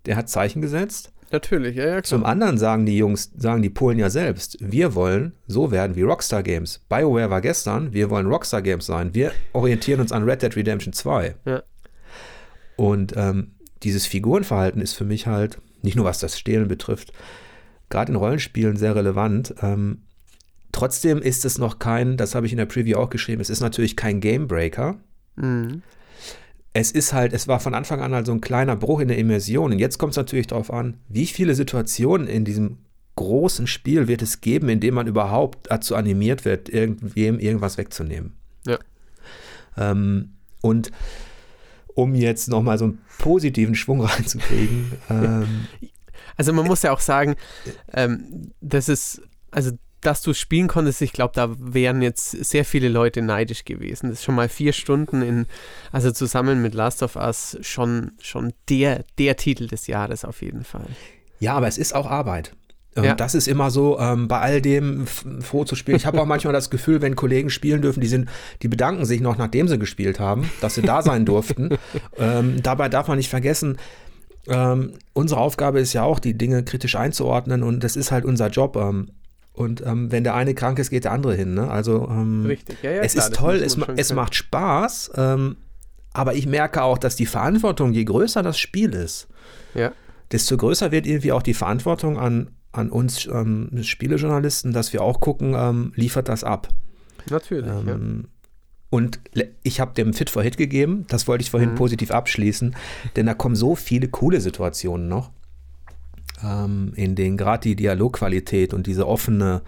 der 0.06 0.16
hat 0.16 0.28
Zeichen 0.28 0.62
gesetzt. 0.62 1.12
Natürlich, 1.30 1.76
ja, 1.76 1.84
ja, 1.84 1.90
klar. 1.90 2.02
Zum 2.04 2.24
anderen 2.24 2.56
sagen 2.56 2.86
die 2.86 2.96
Jungs, 2.96 3.30
sagen 3.36 3.60
die 3.60 3.68
Polen 3.68 3.98
ja 3.98 4.08
selbst, 4.08 4.56
wir 4.60 4.94
wollen 4.94 5.32
so 5.46 5.70
werden 5.70 5.94
wie 5.96 6.02
Rockstar 6.02 6.42
Games. 6.42 6.80
BioWare 6.88 7.28
war 7.28 7.40
gestern, 7.40 7.92
wir 7.92 8.08
wollen 8.08 8.26
Rockstar 8.26 8.62
Games 8.62 8.86
sein. 8.86 9.14
Wir 9.14 9.32
orientieren 9.52 10.00
uns 10.00 10.12
an 10.12 10.24
Red 10.24 10.42
Dead 10.42 10.56
Redemption 10.56 10.92
2. 10.92 11.34
Ja. 11.44 11.62
Und 12.76 13.12
ähm, 13.16 13.52
dieses 13.82 14.06
Figurenverhalten 14.06 14.80
ist 14.80 14.94
für 14.94 15.04
mich 15.04 15.26
halt, 15.26 15.58
nicht 15.82 15.96
nur 15.96 16.04
was 16.04 16.18
das 16.18 16.38
Stehlen 16.38 16.68
betrifft, 16.68 17.12
gerade 17.88 18.12
in 18.12 18.16
Rollenspielen 18.16 18.76
sehr 18.76 18.94
relevant. 18.94 19.54
Ähm, 19.62 20.02
trotzdem 20.72 21.18
ist 21.18 21.44
es 21.44 21.58
noch 21.58 21.78
kein, 21.78 22.16
das 22.16 22.34
habe 22.34 22.46
ich 22.46 22.52
in 22.52 22.58
der 22.58 22.66
Preview 22.66 22.98
auch 22.98 23.10
geschrieben, 23.10 23.40
es 23.40 23.50
ist 23.50 23.60
natürlich 23.60 23.96
kein 23.96 24.20
Gamebreaker. 24.20 24.96
Mhm. 25.36 25.82
Es 26.74 26.92
ist 26.92 27.12
halt, 27.12 27.32
es 27.32 27.48
war 27.48 27.60
von 27.60 27.74
Anfang 27.74 28.00
an 28.00 28.14
halt 28.14 28.26
so 28.26 28.32
ein 28.32 28.40
kleiner 28.40 28.76
Bruch 28.76 29.00
in 29.00 29.08
der 29.08 29.18
Immersion. 29.18 29.72
Und 29.72 29.78
jetzt 29.78 29.98
kommt 29.98 30.12
es 30.12 30.16
natürlich 30.16 30.46
darauf 30.46 30.72
an, 30.72 30.98
wie 31.08 31.26
viele 31.26 31.54
Situationen 31.54 32.28
in 32.28 32.44
diesem 32.44 32.78
großen 33.16 33.66
Spiel 33.66 34.06
wird 34.06 34.22
es 34.22 34.40
geben, 34.40 34.68
in 34.68 34.78
dem 34.78 34.94
man 34.94 35.08
überhaupt 35.08 35.70
dazu 35.70 35.96
animiert 35.96 36.44
wird, 36.44 36.68
irgendwem 36.68 37.40
irgendwas 37.40 37.76
wegzunehmen. 37.76 38.34
Ja. 38.64 38.78
Ähm, 39.76 40.34
und 40.60 40.92
um 41.98 42.14
jetzt 42.14 42.48
nochmal 42.48 42.78
so 42.78 42.84
einen 42.84 42.98
positiven 43.18 43.74
Schwung 43.74 44.00
reinzukriegen. 44.04 44.92
ähm, 45.10 45.66
Also 46.36 46.52
man 46.52 46.66
muss 46.66 46.82
ja 46.82 46.92
auch 46.92 47.00
sagen, 47.00 47.34
ähm, 47.92 48.52
das 48.60 48.88
ist, 48.88 49.20
also 49.50 49.72
dass 50.00 50.22
du 50.22 50.32
spielen 50.32 50.68
konntest, 50.68 51.02
ich 51.02 51.12
glaube, 51.12 51.32
da 51.34 51.52
wären 51.58 52.02
jetzt 52.02 52.30
sehr 52.30 52.64
viele 52.64 52.88
Leute 52.88 53.20
neidisch 53.20 53.64
gewesen. 53.64 54.10
Das 54.10 54.20
ist 54.20 54.24
schon 54.24 54.36
mal 54.36 54.48
vier 54.48 54.72
Stunden 54.72 55.22
in, 55.22 55.46
also 55.90 56.12
zusammen 56.12 56.62
mit 56.62 56.72
Last 56.74 57.02
of 57.02 57.16
Us 57.16 57.58
schon, 57.62 58.12
schon 58.20 58.52
der, 58.68 59.04
der 59.18 59.36
Titel 59.36 59.66
des 59.66 59.88
Jahres 59.88 60.24
auf 60.24 60.40
jeden 60.40 60.62
Fall. 60.62 60.86
ja, 61.40 61.54
aber 61.54 61.66
es 61.66 61.78
ist 61.78 61.96
auch 61.96 62.06
Arbeit. 62.06 62.52
Ähm, 62.98 63.04
Ja. 63.04 63.14
Das 63.14 63.34
ist 63.34 63.48
immer 63.48 63.70
so, 63.70 63.98
ähm, 63.98 64.28
bei 64.28 64.40
all 64.40 64.60
dem 64.60 65.06
froh 65.06 65.64
zu 65.64 65.76
spielen. 65.76 65.96
Ich 65.96 66.06
habe 66.06 66.20
auch 66.20 66.26
manchmal 66.34 66.52
das 66.52 66.70
Gefühl, 66.70 67.00
wenn 67.00 67.16
Kollegen 67.16 67.50
spielen 67.50 67.80
dürfen, 67.82 68.00
die 68.00 68.08
sind, 68.08 68.28
die 68.62 68.68
bedanken 68.68 69.04
sich 69.04 69.20
noch, 69.20 69.38
nachdem 69.38 69.68
sie 69.68 69.78
gespielt 69.78 70.18
haben, 70.20 70.50
dass 70.60 70.74
sie 70.74 70.82
da 70.82 71.02
sein 71.08 71.24
durften. 71.24 71.70
ähm, 72.18 72.56
dabei 72.62 72.88
darf 72.88 73.08
man 73.08 73.16
nicht 73.18 73.30
vergessen, 73.30 73.78
ähm, 74.48 74.94
unsere 75.12 75.40
Aufgabe 75.40 75.78
ist 75.80 75.92
ja 75.92 76.02
auch, 76.02 76.18
die 76.18 76.36
Dinge 76.36 76.64
kritisch 76.64 76.96
einzuordnen 76.96 77.62
und 77.62 77.84
das 77.84 77.96
ist 77.96 78.10
halt 78.10 78.24
unser 78.24 78.48
Job. 78.48 78.76
Ähm, 78.76 79.10
und 79.52 79.84
ähm, 79.84 80.10
wenn 80.12 80.24
der 80.24 80.34
eine 80.34 80.54
krank 80.54 80.78
ist, 80.78 80.90
geht 80.90 81.04
der 81.04 81.12
andere 81.12 81.34
hin. 81.34 81.54
Ne? 81.54 81.68
Also 81.68 82.04
Richtig, 82.04 82.78
ja, 82.82 82.92
ja. 82.92 83.02
es 83.02 83.14
klar, 83.14 83.26
ist 83.26 83.34
toll, 83.34 83.56
es, 83.56 83.76
es 83.96 84.12
macht 84.12 84.34
Spaß, 84.36 85.10
aber 86.12 86.34
ich 86.34 86.46
merke 86.46 86.82
auch, 86.82 86.96
dass 86.96 87.16
die 87.16 87.26
Verantwortung, 87.26 87.92
je 87.92 88.04
größer 88.04 88.42
das 88.42 88.58
Spiel 88.58 88.94
ist, 88.94 89.28
Ja, 89.74 89.92
desto 90.32 90.56
größer 90.56 90.92
wird 90.92 91.06
irgendwie 91.06 91.32
auch 91.32 91.42
die 91.42 91.54
Verantwortung 91.54 92.18
an, 92.18 92.50
an 92.72 92.90
uns 92.90 93.26
ähm, 93.26 93.70
Spielejournalisten, 93.82 94.72
dass 94.72 94.92
wir 94.92 95.02
auch 95.02 95.20
gucken, 95.20 95.54
ähm, 95.56 95.92
liefert 95.96 96.28
das 96.28 96.44
ab. 96.44 96.68
natürlich. 97.30 97.66
ja. 97.66 97.80
Ähm, 97.94 98.28
Und 98.90 99.20
ich 99.62 99.80
habe 99.80 99.92
dem 99.94 100.14
Fit 100.14 100.30
for 100.30 100.42
Hit 100.42 100.56
gegeben, 100.56 101.04
das 101.08 101.28
wollte 101.28 101.42
ich 101.42 101.50
vorhin 101.50 101.72
Mhm. 101.72 101.74
positiv 101.76 102.10
abschließen, 102.10 102.74
denn 103.16 103.26
da 103.26 103.34
kommen 103.34 103.54
so 103.54 103.74
viele 103.74 104.08
coole 104.08 104.40
Situationen 104.40 105.08
noch, 105.08 105.30
ähm, 106.42 106.92
in 106.96 107.14
denen 107.14 107.36
gerade 107.36 107.62
die 107.68 107.76
Dialogqualität 107.76 108.72
und 108.72 108.86
diese 108.86 109.06
offene 109.06 109.60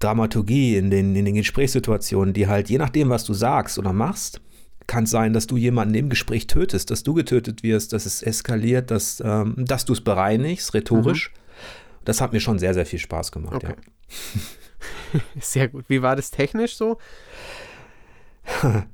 Dramaturgie 0.00 0.76
in 0.76 0.90
den, 0.90 1.14
in 1.16 1.24
den 1.24 1.34
Gesprächssituationen, 1.36 2.34
die 2.34 2.46
halt 2.48 2.68
je 2.68 2.78
nachdem, 2.78 3.08
was 3.08 3.24
du 3.24 3.32
sagst 3.32 3.78
oder 3.78 3.92
machst, 3.92 4.40
kann 4.86 5.04
es 5.04 5.10
sein, 5.10 5.32
dass 5.32 5.46
du 5.46 5.56
jemanden 5.56 5.94
im 5.94 6.08
Gespräch 6.10 6.46
tötest, 6.46 6.90
dass 6.90 7.02
du 7.02 7.14
getötet 7.14 7.62
wirst, 7.62 7.92
dass 7.92 8.06
es 8.06 8.22
eskaliert, 8.22 8.90
dass, 8.90 9.22
ähm, 9.24 9.54
dass 9.56 9.84
du 9.84 9.92
es 9.94 10.00
bereinigst, 10.00 10.74
rhetorisch. 10.74 11.32
Das 12.06 12.20
hat 12.22 12.32
mir 12.32 12.40
schon 12.40 12.58
sehr, 12.58 12.72
sehr 12.72 12.86
viel 12.86 12.98
Spaß 12.98 13.30
gemacht. 13.32 13.56
Okay. 13.56 13.74
Ja. 13.74 15.20
Sehr 15.40 15.68
gut. 15.68 15.84
Wie 15.88 16.00
war 16.02 16.16
das 16.16 16.30
technisch 16.30 16.76
so? 16.76 16.98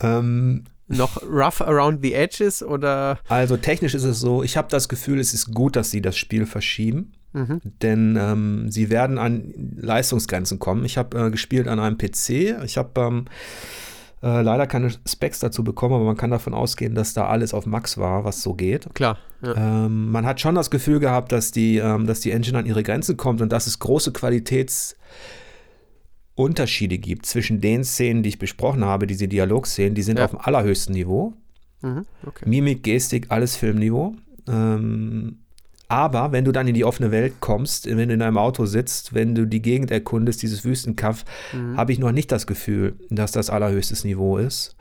Ähm, 0.00 0.64
Noch 0.88 1.22
rough 1.22 1.60
around 1.62 2.02
the 2.02 2.12
edges 2.12 2.62
oder? 2.62 3.18
Also 3.28 3.56
technisch 3.56 3.94
ist 3.94 4.02
es 4.04 4.18
so, 4.20 4.42
ich 4.42 4.56
habe 4.56 4.68
das 4.68 4.88
Gefühl, 4.88 5.20
es 5.20 5.32
ist 5.32 5.54
gut, 5.54 5.76
dass 5.76 5.90
sie 5.90 6.02
das 6.02 6.16
Spiel 6.16 6.44
verschieben, 6.46 7.12
Mhm. 7.32 7.60
denn 7.80 8.18
ähm, 8.20 8.70
sie 8.70 8.90
werden 8.90 9.16
an 9.16 9.54
Leistungsgrenzen 9.76 10.58
kommen. 10.58 10.84
Ich 10.84 10.98
habe 10.98 11.18
äh, 11.18 11.30
gespielt 11.30 11.66
an 11.68 11.78
einem 11.78 11.96
PC, 11.96 12.62
ich 12.64 12.76
habe 12.76 13.00
ähm, 13.00 13.24
äh, 14.22 14.42
leider 14.42 14.66
keine 14.66 14.90
Specs 14.90 15.38
dazu 15.40 15.64
bekommen, 15.64 15.94
aber 15.94 16.04
man 16.04 16.16
kann 16.16 16.30
davon 16.30 16.54
ausgehen, 16.54 16.94
dass 16.94 17.12
da 17.14 17.26
alles 17.26 17.52
auf 17.54 17.66
Max 17.66 17.98
war, 17.98 18.24
was 18.24 18.42
so 18.42 18.54
geht. 18.54 18.88
Klar. 18.94 19.18
Ja. 19.42 19.86
Ähm, 19.86 20.10
man 20.12 20.24
hat 20.26 20.40
schon 20.40 20.54
das 20.54 20.70
Gefühl 20.70 21.00
gehabt, 21.00 21.32
dass 21.32 21.50
die, 21.50 21.78
ähm, 21.78 22.06
dass 22.06 22.20
die 22.20 22.30
Engine 22.30 22.58
an 22.58 22.66
ihre 22.66 22.82
Grenzen 22.84 23.16
kommt 23.16 23.40
und 23.40 23.50
dass 23.52 23.66
es 23.66 23.78
große 23.80 24.12
Qualitätsunterschiede 24.12 26.98
gibt 26.98 27.26
zwischen 27.26 27.60
den 27.60 27.84
Szenen, 27.84 28.22
die 28.22 28.28
ich 28.30 28.38
besprochen 28.38 28.84
habe, 28.84 29.06
diese 29.06 29.28
Dialogszenen, 29.28 29.94
die 29.94 30.02
sind 30.02 30.18
Ja. 30.18 30.24
auf 30.26 30.30
dem 30.30 30.40
allerhöchsten 30.40 30.94
Niveau. 30.94 31.32
Mhm. 31.80 32.04
Okay. 32.26 32.48
Mimik, 32.48 32.82
Gestik, 32.84 33.26
alles 33.30 33.56
Filmniveau. 33.56 34.14
Ähm, 34.48 35.38
aber 35.92 36.32
wenn 36.32 36.46
du 36.46 36.52
dann 36.52 36.66
in 36.66 36.72
die 36.74 36.86
offene 36.86 37.10
Welt 37.10 37.34
kommst, 37.40 37.84
wenn 37.86 38.08
du 38.08 38.14
in 38.14 38.22
einem 38.22 38.38
Auto 38.38 38.64
sitzt, 38.64 39.12
wenn 39.12 39.34
du 39.34 39.46
die 39.46 39.60
Gegend 39.60 39.90
erkundest, 39.90 40.40
dieses 40.40 40.64
Wüstenkampf, 40.64 41.26
Mhm. 41.52 41.76
habe 41.76 41.92
ich 41.92 41.98
noch 41.98 42.12
nicht 42.12 42.32
das 42.32 42.46
Gefühl, 42.46 42.94
dass 43.10 43.30
das 43.30 43.50
allerhöchstes 43.50 44.02
Niveau 44.04 44.38
ist. 44.38 44.74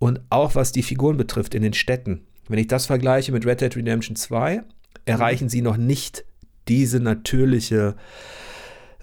Und 0.00 0.20
auch 0.28 0.56
was 0.56 0.72
die 0.72 0.82
Figuren 0.82 1.16
betrifft 1.16 1.54
in 1.54 1.62
den 1.62 1.74
Städten. 1.74 2.22
Wenn 2.48 2.58
ich 2.58 2.66
das 2.66 2.86
vergleiche 2.86 3.30
mit 3.30 3.46
Red 3.46 3.60
Dead 3.60 3.76
Redemption 3.76 4.16
2, 4.16 4.64
erreichen 5.04 5.48
sie 5.48 5.62
noch 5.62 5.76
nicht 5.76 6.24
diese 6.66 6.98
natürliche, 6.98 7.94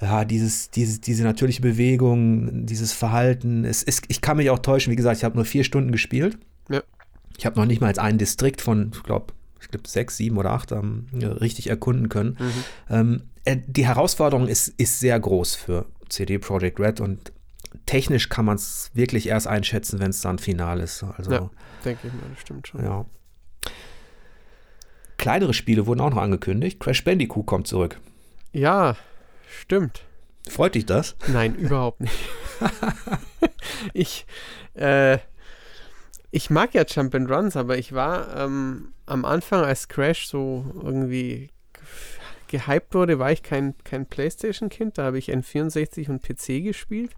ja, 0.02 0.26
dieses, 0.26 0.72
dieses, 0.72 1.00
diese 1.00 1.24
natürliche 1.24 1.62
Bewegung, 1.62 2.66
dieses 2.66 2.92
Verhalten. 2.92 3.64
Es 3.64 3.82
ist, 3.82 4.04
ich 4.10 4.20
kann 4.20 4.36
mich 4.36 4.50
auch 4.50 4.60
täuschen, 4.60 4.92
wie 4.92 4.98
gesagt, 4.98 5.20
ich 5.20 5.24
habe 5.24 5.36
nur 5.38 5.46
vier 5.46 5.64
Stunden 5.64 5.94
gespielt. 5.94 6.38
Ja. 6.70 6.84
Ich 7.38 7.46
habe 7.46 7.58
noch 7.58 7.66
nicht 7.66 7.80
mal 7.80 7.98
einen 7.98 8.18
Distrikt 8.18 8.60
von, 8.60 8.92
ich 8.94 9.04
glaube, 9.04 9.28
ich 9.64 9.70
glaube 9.70 9.88
sechs, 9.88 10.18
sieben 10.18 10.38
oder 10.38 10.52
acht 10.52 10.72
ähm, 10.72 11.08
richtig 11.14 11.68
erkunden 11.68 12.10
können. 12.10 12.38
Mhm. 12.40 12.64
Ähm, 12.90 13.24
äh, 13.46 13.58
die 13.66 13.88
Herausforderung 13.88 14.48
ist, 14.48 14.68
ist 14.68 15.00
sehr 15.00 15.20
groß 15.20 15.56
für 15.56 15.86
CD 16.10 16.38
Projekt 16.38 16.80
Red 16.80 17.00
und 17.02 17.32
technisch 17.86 18.30
kann 18.30 18.46
man 18.46 18.56
es 18.56 18.92
wirklich 18.94 19.28
erst 19.28 19.48
einschätzen, 19.48 20.00
wenn 20.00 20.12
es 20.12 20.22
dann 20.22 20.38
final 20.38 20.80
ist. 20.80 21.04
Also, 21.04 21.32
Ja. 21.32 21.38
ja. 21.40 21.50
Denke 21.84 22.08
ich 22.08 22.14
mal, 22.14 22.22
das 22.30 22.42
stimmt 22.42 22.68
schon. 22.68 23.06
kleinere 25.18 25.54
Spiele 25.54 25.86
wurden 25.86 26.02
auch 26.02 26.10
noch 26.12 26.22
angekündigt. 26.22 26.80
Crash 26.80 27.04
Bandicoot 27.04 27.46
kommt 27.46 27.68
zurück. 27.68 28.00
Ja, 28.52 28.96
stimmt. 29.62 30.04
Freut 30.48 30.76
dich 30.76 30.86
das? 30.86 31.16
Nein, 31.28 31.56
überhaupt 31.56 32.02
nicht. 32.02 32.14
ich, 33.94 34.26
äh, 34.74 35.18
ich 36.36 36.50
mag 36.50 36.74
ja 36.74 36.84
Jump 36.84 37.14
and 37.14 37.30
Runs, 37.30 37.56
aber 37.56 37.78
ich 37.78 37.94
war 37.94 38.36
ähm, 38.36 38.92
am 39.06 39.24
Anfang, 39.24 39.64
als 39.64 39.88
Crash 39.88 40.28
so 40.28 40.66
irgendwie 40.82 41.52
gehypt 42.48 42.96
wurde, 42.96 43.20
war 43.20 43.32
ich 43.32 43.44
kein, 43.44 43.76
kein 43.84 44.08
PlayStation-Kind. 44.08 44.98
Da 44.98 45.04
habe 45.04 45.20
ich 45.20 45.32
N64 45.32 46.10
und 46.10 46.24
PC 46.24 46.64
gespielt. 46.64 47.12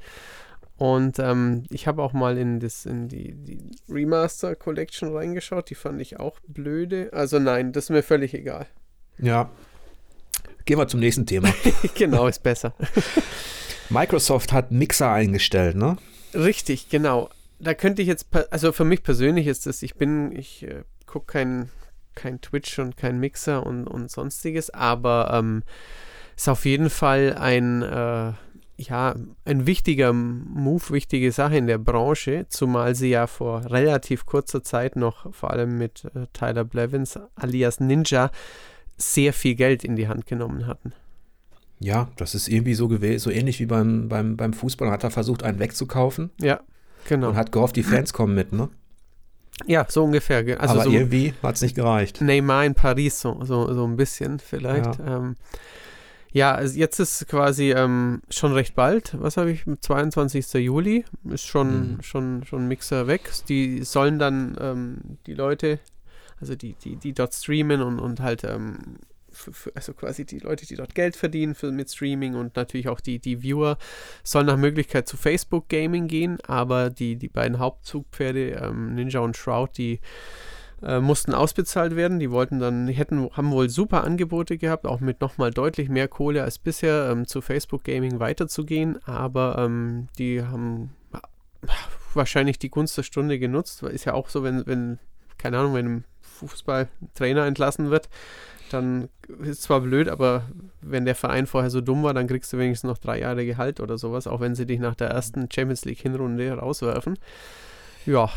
Und 0.76 1.18
ähm, 1.20 1.64
ich 1.70 1.88
habe 1.88 2.04
auch 2.04 2.12
mal 2.12 2.38
in, 2.38 2.60
das, 2.60 2.86
in 2.86 3.08
die, 3.08 3.34
die, 3.36 3.72
Remaster 3.88 4.54
Collection 4.54 5.16
reingeschaut. 5.16 5.70
Die 5.70 5.76
fand 5.76 6.02
ich 6.02 6.20
auch 6.20 6.42
blöde. 6.46 7.10
Also 7.14 7.40
nein, 7.40 7.72
das 7.72 7.86
ist 7.86 7.90
mir 7.92 8.04
völlig 8.04 8.34
egal. 8.34 8.68
Ja. 9.18 9.50
Gehen 10.66 10.78
wir 10.78 10.90
zum 10.90 11.00
nächsten 11.00 11.26
Thema. 11.26 11.54
genau, 11.96 12.28
ist 12.28 12.44
besser. 12.44 12.74
Microsoft 13.90 14.52
hat 14.52 14.72
Mixer 14.72 15.10
eingestellt, 15.10 15.78
ne? 15.78 15.96
Richtig, 16.34 16.90
genau. 16.90 17.30
Da 17.60 17.74
könnte 17.74 18.02
ich 18.02 18.08
jetzt, 18.08 18.28
also 18.52 18.72
für 18.72 18.86
mich 18.86 19.04
persönlich 19.04 19.48
ist 19.48 19.66
das, 19.66 19.82
ich 19.82 19.96
bin, 19.96 20.32
ich 20.32 20.64
äh, 20.64 20.84
gucke 21.06 21.32
kein, 21.32 21.70
kein 22.14 22.42
Twitch 22.42 22.80
und 22.80 22.98
kein 22.98 23.20
Mixer 23.20 23.66
und, 23.66 23.88
und 23.88 24.12
sonstiges, 24.12 24.70
aber 24.70 25.32
ähm, 25.34 25.64
ist 26.36 26.50
auf 26.50 26.66
jeden 26.66 26.90
Fall 26.90 27.36
ein, 27.40 27.82
äh, 27.82 28.34
ja, 28.78 29.16
ein 29.46 29.66
wichtiger 29.66 30.12
Move, 30.12 30.90
wichtige 30.90 31.32
Sache 31.32 31.58
in 31.58 31.68
der 31.68 31.78
Branche, 31.78 32.46
zumal 32.50 32.94
sie 32.96 33.10
ja 33.10 33.28
vor 33.28 33.72
relativ 33.72 34.26
kurzer 34.26 34.64
Zeit 34.64 34.98
noch, 34.98 35.34
vor 35.34 35.52
allem 35.52 35.78
mit 35.78 36.06
äh, 36.14 36.28
Tyler 36.34 36.66
Blevins 36.66 37.18
alias 37.36 37.80
Ninja, 37.80 38.32
sehr 38.98 39.34
viel 39.34 39.56
Geld 39.56 39.84
in 39.84 39.96
die 39.96 40.08
Hand 40.08 40.26
genommen 40.26 40.68
hatten. 40.68 40.94
Ja, 41.80 42.10
das 42.18 42.36
ist 42.36 42.48
irgendwie 42.48 42.74
so 42.74 42.88
gewesen, 42.88 43.20
so 43.20 43.30
ähnlich 43.30 43.60
wie 43.60 43.66
beim, 43.66 44.08
beim, 44.08 44.38
beim 44.38 44.54
Fußball. 44.54 44.90
Hat 44.90 45.04
er 45.04 45.12
versucht, 45.12 45.44
einen 45.44 45.60
wegzukaufen. 45.60 46.32
Ja, 46.40 46.62
genau. 47.06 47.30
Und 47.30 47.36
hat 47.36 47.52
gehofft, 47.52 47.76
die 47.76 47.84
Fans 47.84 48.14
kommen 48.14 48.36
mit, 48.36 48.52
ne? 48.54 48.70
Ja, 49.66 49.86
so 49.88 50.04
ungefähr. 50.04 50.40
Also 50.60 50.74
Aber 50.74 50.84
so 50.84 50.92
irgendwie 50.92 51.34
hat 51.42 51.56
es 51.56 51.62
nicht 51.62 51.76
gereicht. 51.76 52.22
Neymar 52.22 52.66
in 52.66 52.76
Paris, 52.76 53.22
so, 53.22 53.40
so, 53.44 53.74
so 53.74 53.86
ein 53.86 53.96
bisschen 53.96 54.40
vielleicht. 54.40 55.00
Ja. 55.00 55.18
Ähm, 55.18 55.36
ja, 56.34 56.54
also 56.54 56.78
jetzt 56.78 57.00
ist 57.00 57.28
quasi 57.30 57.72
ähm, 57.72 58.22
schon 58.30 58.52
recht 58.52 58.76
bald, 58.76 59.16
was 59.22 59.38
habe 59.38 59.52
ich, 59.52 59.64
22. 59.80 60.54
Juli, 60.56 61.06
ist 61.24 61.46
schon, 61.46 61.94
mhm. 61.94 62.02
schon, 62.02 62.44
schon 62.44 62.68
Mixer 62.68 63.08
weg. 63.08 63.32
Die 63.48 63.84
sollen 63.84 64.20
dann 64.20 64.58
ähm, 64.60 64.98
die 65.28 65.34
Leute, 65.34 65.80
also 66.42 66.56
die, 66.56 66.74
die, 66.74 66.98
die 66.98 67.14
dort 67.14 67.34
streamen 67.34 67.82
und, 67.82 68.00
und 68.00 68.20
halt, 68.20 68.44
ähm, 68.44 68.98
für, 69.36 69.54
für, 69.54 69.72
also 69.76 69.94
quasi 69.94 70.26
die 70.26 70.40
Leute, 70.40 70.66
die 70.66 70.76
dort 70.76 70.96
Geld 70.96 71.16
verdienen 71.16 71.56
für, 71.56 71.72
mit 71.72 71.90
Streaming 71.90 72.36
und 72.36 72.56
natürlich 72.56 72.88
auch 72.88 73.00
die, 73.00 73.20
die 73.20 73.42
Viewer, 73.42 73.78
sollen 74.24 74.48
nach 74.48 74.58
Möglichkeit 74.58 75.08
zu 75.08 75.18
Facebook 75.18 75.70
Gaming 75.70 76.08
gehen, 76.08 76.38
aber 76.48 76.90
die, 76.90 77.16
die 77.16 77.30
beiden 77.30 77.60
Hauptzugpferde, 77.60 78.52
ähm, 78.52 78.96
Ninja 78.96 79.20
und 79.20 79.38
Shroud, 79.38 79.78
die 79.78 80.00
äh, 80.82 81.00
mussten 81.00 81.34
ausbezahlt 81.34 81.96
werden. 81.96 82.20
Die 82.20 82.32
wollten 82.32 82.60
dann, 82.60 82.88
hätten, 82.88 83.30
haben 83.32 83.52
wohl 83.52 83.70
super 83.70 84.04
Angebote 84.04 84.58
gehabt, 84.58 84.86
auch 84.86 85.00
mit 85.00 85.22
nochmal 85.22 85.52
deutlich 85.52 85.90
mehr 85.90 86.08
Kohle 86.08 86.44
als 86.44 86.60
bisher 86.60 87.10
ähm, 87.12 87.28
zu 87.28 87.42
Facebook 87.42 87.84
Gaming 87.84 88.20
weiterzugehen, 88.20 89.00
aber 89.06 89.58
ähm, 89.60 90.08
die 90.18 90.42
haben 90.44 90.92
wahrscheinlich 92.14 92.60
die 92.60 92.70
Gunst 92.70 92.98
der 92.98 93.04
Stunde 93.04 93.40
genutzt. 93.40 93.84
Ist 93.84 94.06
ja 94.06 94.14
auch 94.14 94.30
so, 94.30 94.44
wenn, 94.44 94.66
wenn 94.66 95.00
keine 95.38 95.60
Ahnung, 95.60 95.74
wenn 95.74 95.86
ein 95.88 96.06
Fußballtrainer 96.22 97.46
entlassen 97.46 97.92
wird, 97.92 98.10
dann 98.72 99.10
ist 99.44 99.64
zwar 99.64 99.82
blöd, 99.82 100.10
aber 100.10 100.44
wenn 100.82 101.06
der 101.06 101.16
Verein 101.16 101.48
vorher 101.48 101.70
so 101.70 101.82
dumm 101.82 102.04
war, 102.04 102.14
dann 102.14 102.28
kriegst 102.28 102.52
du 102.54 102.58
wenigstens 102.58 102.88
noch 102.88 102.98
drei 102.98 103.20
Jahre 103.20 103.46
Gehalt 103.46 103.80
oder 103.80 103.98
sowas, 103.98 104.28
auch 104.28 104.40
wenn 104.40 104.56
sie 104.56 104.66
dich 104.66 104.80
nach 104.80 104.96
der 104.96 105.10
ersten 105.10 105.50
Champions 105.52 105.86
League 105.86 106.00
Hinrunde 106.00 106.52
rauswerfen. 106.54 107.18
Ja. 108.06 108.30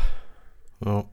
ja. 0.85 1.05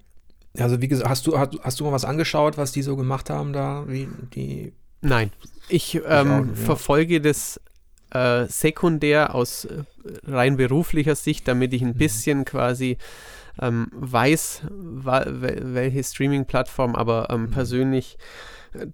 Also 0.58 0.80
wie 0.80 0.88
gesagt, 0.88 1.08
hast 1.08 1.26
du, 1.26 1.38
hast, 1.38 1.58
hast 1.62 1.80
du 1.80 1.84
mal 1.84 1.92
was 1.92 2.04
angeschaut, 2.04 2.56
was 2.56 2.72
die 2.72 2.82
so 2.82 2.96
gemacht 2.96 3.30
haben 3.30 3.52
da? 3.52 3.84
Wie 3.86 4.08
die 4.34 4.72
Nein, 5.02 5.30
ich 5.68 5.94
ähm, 5.94 6.02
ja. 6.04 6.44
verfolge 6.54 7.20
das 7.20 7.60
äh, 8.10 8.46
sekundär 8.46 9.34
aus 9.34 9.66
äh, 9.66 9.84
rein 10.26 10.56
beruflicher 10.56 11.14
Sicht, 11.14 11.46
damit 11.46 11.72
ich 11.74 11.82
ein 11.82 11.88
mhm. 11.88 11.98
bisschen 11.98 12.44
quasi 12.44 12.98
ähm, 13.60 13.88
weiß, 13.92 14.62
welche 14.70 16.02
Streaming-Plattform, 16.04 16.94
aber 16.94 17.28
ähm, 17.30 17.42
mhm. 17.42 17.50
persönlich 17.50 18.18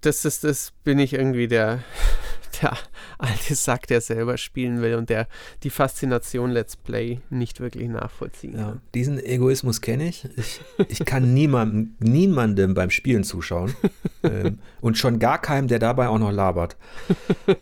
das 0.01 0.25
ist, 0.25 0.43
das 0.43 0.71
bin 0.83 0.99
ich 0.99 1.13
irgendwie 1.13 1.47
der, 1.47 1.79
der 2.61 2.77
alte 3.17 3.55
Sack, 3.55 3.87
der 3.87 4.01
selber 4.01 4.37
spielen 4.37 4.81
will 4.81 4.95
und 4.95 5.09
der 5.09 5.27
die 5.63 5.69
Faszination 5.69 6.51
Let's 6.51 6.75
Play 6.75 7.19
nicht 7.29 7.59
wirklich 7.59 7.89
nachvollziehen 7.89 8.53
ja, 8.53 8.63
kann. 8.65 8.81
Diesen 8.93 9.23
Egoismus 9.23 9.81
kenne 9.81 10.07
ich. 10.07 10.27
ich. 10.35 10.61
Ich 10.87 11.05
kann 11.05 11.33
niemandem, 11.33 11.95
niemandem 11.99 12.73
beim 12.73 12.89
Spielen 12.89 13.23
zuschauen 13.23 13.73
ähm, 14.23 14.59
und 14.81 14.97
schon 14.97 15.19
gar 15.19 15.39
keinem, 15.39 15.67
der 15.67 15.79
dabei 15.79 16.07
auch 16.07 16.19
noch 16.19 16.31
labert. 16.31 16.77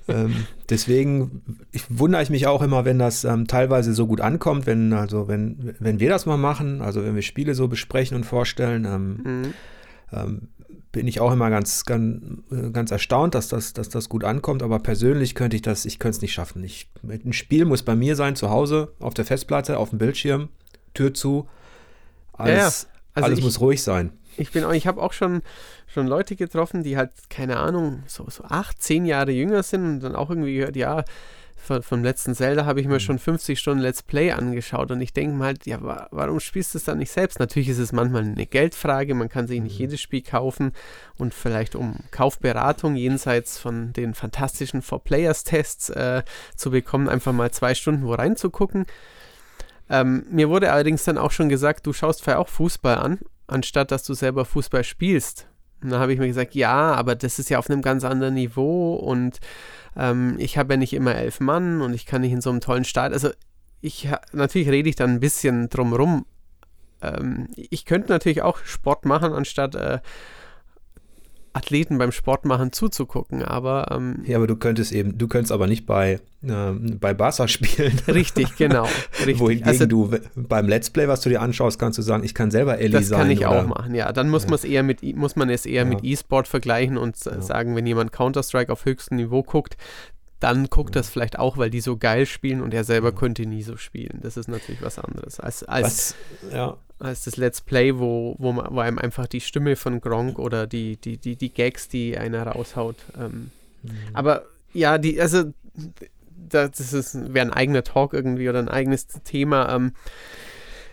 ähm, 0.07 0.45
deswegen 0.69 1.41
ich, 1.71 1.83
wundere 1.89 2.23
ich 2.23 2.29
mich 2.29 2.47
auch 2.47 2.61
immer, 2.61 2.85
wenn 2.85 2.99
das 2.99 3.23
ähm, 3.23 3.47
teilweise 3.47 3.93
so 3.93 4.07
gut 4.07 4.21
ankommt, 4.21 4.65
wenn 4.65 4.93
also 4.93 5.27
wenn 5.27 5.75
wenn 5.79 5.99
wir 5.99 6.09
das 6.09 6.25
mal 6.25 6.37
machen, 6.37 6.81
also 6.81 7.03
wenn 7.03 7.15
wir 7.15 7.21
Spiele 7.21 7.55
so 7.55 7.67
besprechen 7.67 8.17
und 8.17 8.23
vorstellen. 8.25 8.85
Ähm, 8.85 9.21
mhm. 9.23 9.53
Bin 10.91 11.07
ich 11.07 11.21
auch 11.21 11.31
immer 11.31 11.49
ganz, 11.49 11.85
ganz, 11.85 12.21
ganz 12.73 12.91
erstaunt, 12.91 13.33
dass 13.33 13.47
das, 13.47 13.73
dass 13.73 13.89
das 13.89 14.09
gut 14.09 14.23
ankommt. 14.23 14.61
Aber 14.63 14.79
persönlich 14.79 15.35
könnte 15.35 15.55
ich 15.55 15.61
das, 15.61 15.85
ich 15.85 15.99
könnte 15.99 16.17
es 16.17 16.21
nicht 16.21 16.33
schaffen. 16.33 16.63
Ich, 16.63 16.89
ein 17.03 17.33
Spiel 17.33 17.65
muss 17.65 17.83
bei 17.83 17.95
mir 17.95 18.15
sein, 18.15 18.35
zu 18.35 18.49
Hause, 18.49 18.93
auf 18.99 19.13
der 19.13 19.25
Festplatte, 19.25 19.77
auf 19.77 19.89
dem 19.89 19.99
Bildschirm, 19.99 20.49
Tür 20.93 21.13
zu. 21.13 21.47
Alles, 22.33 22.57
ja, 22.57 22.99
also 23.13 23.25
alles 23.25 23.39
ich, 23.39 23.45
muss 23.45 23.59
ruhig 23.61 23.81
sein. 23.81 24.11
Ich 24.37 24.51
bin, 24.51 24.69
ich 24.71 24.87
habe 24.87 25.01
auch 25.01 25.13
schon, 25.13 25.41
schon 25.87 26.07
Leute 26.07 26.35
getroffen, 26.35 26.83
die 26.83 26.97
halt, 26.97 27.11
keine 27.29 27.57
Ahnung, 27.57 28.03
so, 28.07 28.29
so 28.29 28.43
acht, 28.43 28.81
zehn 28.81 29.05
Jahre 29.05 29.31
jünger 29.31 29.63
sind 29.63 29.85
und 29.85 29.99
dann 30.01 30.15
auch 30.15 30.29
irgendwie 30.29 30.55
gehört, 30.55 30.75
ja, 30.75 31.03
von, 31.61 31.83
vom 31.83 32.03
letzten 32.03 32.33
Zelda 32.33 32.65
habe 32.65 32.81
ich 32.81 32.87
mir 32.87 32.95
mhm. 32.95 32.99
schon 32.99 33.19
50 33.19 33.59
Stunden 33.59 33.81
Let's 33.81 34.01
Play 34.01 34.31
angeschaut 34.31 34.91
und 34.91 34.99
ich 35.01 35.13
denke 35.13 35.35
mal 35.35 35.45
halt, 35.47 35.65
ja, 35.65 35.81
wa 35.81 36.07
warum 36.11 36.39
spielst 36.39 36.73
du 36.73 36.79
es 36.79 36.85
dann 36.85 36.97
nicht 36.97 37.11
selbst? 37.11 37.39
Natürlich 37.39 37.69
ist 37.69 37.77
es 37.77 37.91
manchmal 37.91 38.23
eine 38.23 38.45
Geldfrage, 38.45 39.13
man 39.13 39.29
kann 39.29 39.47
sich 39.47 39.61
nicht 39.61 39.75
mhm. 39.75 39.79
jedes 39.79 40.01
Spiel 40.01 40.23
kaufen 40.23 40.71
und 41.17 41.33
vielleicht 41.33 41.75
um 41.75 41.95
Kaufberatung 42.09 42.95
jenseits 42.95 43.59
von 43.59 43.93
den 43.93 44.13
fantastischen 44.13 44.81
For 44.81 45.03
Players 45.03 45.43
Tests 45.43 45.89
äh, 45.89 46.23
zu 46.55 46.71
bekommen, 46.71 47.09
einfach 47.09 47.33
mal 47.33 47.51
zwei 47.51 47.75
Stunden 47.75 48.05
wo 48.05 48.13
reinzugucken. 48.13 48.85
Ähm, 49.89 50.25
mir 50.31 50.49
wurde 50.49 50.71
allerdings 50.71 51.03
dann 51.03 51.17
auch 51.17 51.31
schon 51.31 51.49
gesagt, 51.49 51.85
du 51.85 51.93
schaust 51.93 52.23
vielleicht 52.23 52.39
auch 52.39 52.49
Fußball 52.49 52.97
an, 52.97 53.19
anstatt 53.47 53.91
dass 53.91 54.03
du 54.03 54.13
selber 54.13 54.45
Fußball 54.45 54.83
spielst. 54.83 55.47
Und 55.83 55.89
dann 55.89 55.99
habe 55.99 56.13
ich 56.13 56.19
mir 56.19 56.27
gesagt, 56.27 56.55
ja, 56.55 56.93
aber 56.93 57.15
das 57.15 57.39
ist 57.39 57.49
ja 57.49 57.59
auf 57.59 57.69
einem 57.69 57.81
ganz 57.81 58.03
anderen 58.03 58.35
Niveau 58.35 58.95
und 58.95 59.39
ähm, 59.95 60.35
ich 60.37 60.57
habe 60.57 60.73
ja 60.73 60.77
nicht 60.77 60.93
immer 60.93 61.15
elf 61.15 61.39
Mann 61.39 61.81
und 61.81 61.93
ich 61.93 62.05
kann 62.05 62.21
nicht 62.21 62.31
in 62.31 62.41
so 62.41 62.49
einem 62.49 62.61
tollen 62.61 62.85
Start. 62.85 63.13
Also 63.13 63.29
ich 63.81 64.07
natürlich 64.31 64.69
rede 64.69 64.89
ich 64.89 64.95
dann 64.95 65.11
ein 65.11 65.19
bisschen 65.19 65.69
drumrum. 65.69 66.25
Ähm, 67.01 67.47
ich 67.55 67.85
könnte 67.85 68.11
natürlich 68.11 68.41
auch 68.41 68.59
Sport 68.63 69.05
machen, 69.05 69.33
anstatt 69.33 69.75
äh, 69.75 69.99
Athleten 71.53 71.97
beim 71.97 72.11
Sport 72.11 72.45
machen 72.45 72.71
zuzugucken, 72.71 73.43
aber 73.43 73.87
ähm, 73.91 74.23
ja, 74.25 74.37
aber 74.37 74.47
du 74.47 74.55
könntest 74.55 74.93
eben, 74.93 75.17
du 75.17 75.27
könntest 75.27 75.51
aber 75.51 75.67
nicht 75.67 75.85
bei 75.85 76.19
äh, 76.43 76.71
bei 76.71 77.13
Barca 77.13 77.47
spielen. 77.49 77.99
Richtig, 78.07 78.55
genau. 78.55 78.83
Richtig. 79.19 79.39
Wohingegen 79.39 79.67
also, 79.67 79.85
du 79.85 80.11
beim 80.35 80.67
Let's 80.67 80.89
Play, 80.89 81.07
was 81.07 81.21
du 81.21 81.29
dir 81.29 81.41
anschaust, 81.41 81.77
kannst 81.77 81.97
du 81.97 82.03
sagen, 82.03 82.23
ich 82.23 82.33
kann 82.33 82.51
selber 82.51 82.77
Ellie 82.77 82.91
das 82.91 83.09
sein. 83.09 83.19
Das 83.19 83.27
kann 83.27 83.31
ich 83.31 83.45
auch 83.45 83.67
machen, 83.67 83.95
ja. 83.95 84.11
Dann 84.13 84.29
muss 84.29 84.43
ja. 84.43 84.49
man 84.49 84.55
es 84.55 84.63
eher 84.63 84.83
mit 84.83 85.03
muss 85.15 85.35
man 85.35 85.49
es 85.49 85.65
eher 85.65 85.83
ja. 85.83 85.89
mit 85.89 86.03
E-Sport 86.03 86.47
vergleichen 86.47 86.97
und 86.97 87.17
ja. 87.25 87.41
sagen, 87.41 87.75
wenn 87.75 87.85
jemand 87.85 88.11
Counter 88.11 88.43
Strike 88.43 88.71
auf 88.71 88.85
höchstem 88.85 89.17
Niveau 89.17 89.43
guckt, 89.43 89.75
dann 90.39 90.67
guckt 90.69 90.95
das 90.95 91.09
vielleicht 91.09 91.37
auch, 91.37 91.57
weil 91.57 91.69
die 91.69 91.81
so 91.81 91.97
geil 91.97 92.25
spielen 92.25 92.61
und 92.61 92.73
er 92.73 92.83
selber 92.83 93.11
könnte 93.11 93.45
nie 93.45 93.61
so 93.61 93.77
spielen. 93.77 94.19
Das 94.21 94.37
ist 94.37 94.47
natürlich 94.47 94.81
was 94.81 94.97
anderes 94.97 95.39
als, 95.39 95.63
als, 95.63 96.15
ja. 96.51 96.77
Als 97.01 97.23
das 97.23 97.37
Let's 97.37 97.61
Play, 97.61 97.97
wo, 97.97 98.35
wo, 98.37 98.51
man, 98.51 98.67
wo 98.69 98.79
einem 98.79 98.99
einfach 98.99 99.27
die 99.27 99.41
Stimme 99.41 99.75
von 99.75 100.01
Gronk 100.01 100.39
oder 100.39 100.67
die, 100.67 100.97
die, 100.97 101.17
die, 101.17 101.35
die 101.35 101.53
Gags, 101.53 101.89
die 101.89 102.17
einer 102.17 102.43
raushaut. 102.43 102.97
Ähm. 103.19 103.51
Mhm. 103.83 103.91
Aber 104.13 104.45
ja, 104.73 104.97
die, 104.97 105.19
also 105.19 105.45
das 106.49 107.33
wäre 107.33 107.45
ein 107.45 107.53
eigener 107.53 107.83
Talk 107.83 108.13
irgendwie 108.13 108.49
oder 108.49 108.59
ein 108.59 108.69
eigenes 108.69 109.07
Thema. 109.23 109.73
Ähm, 109.73 109.93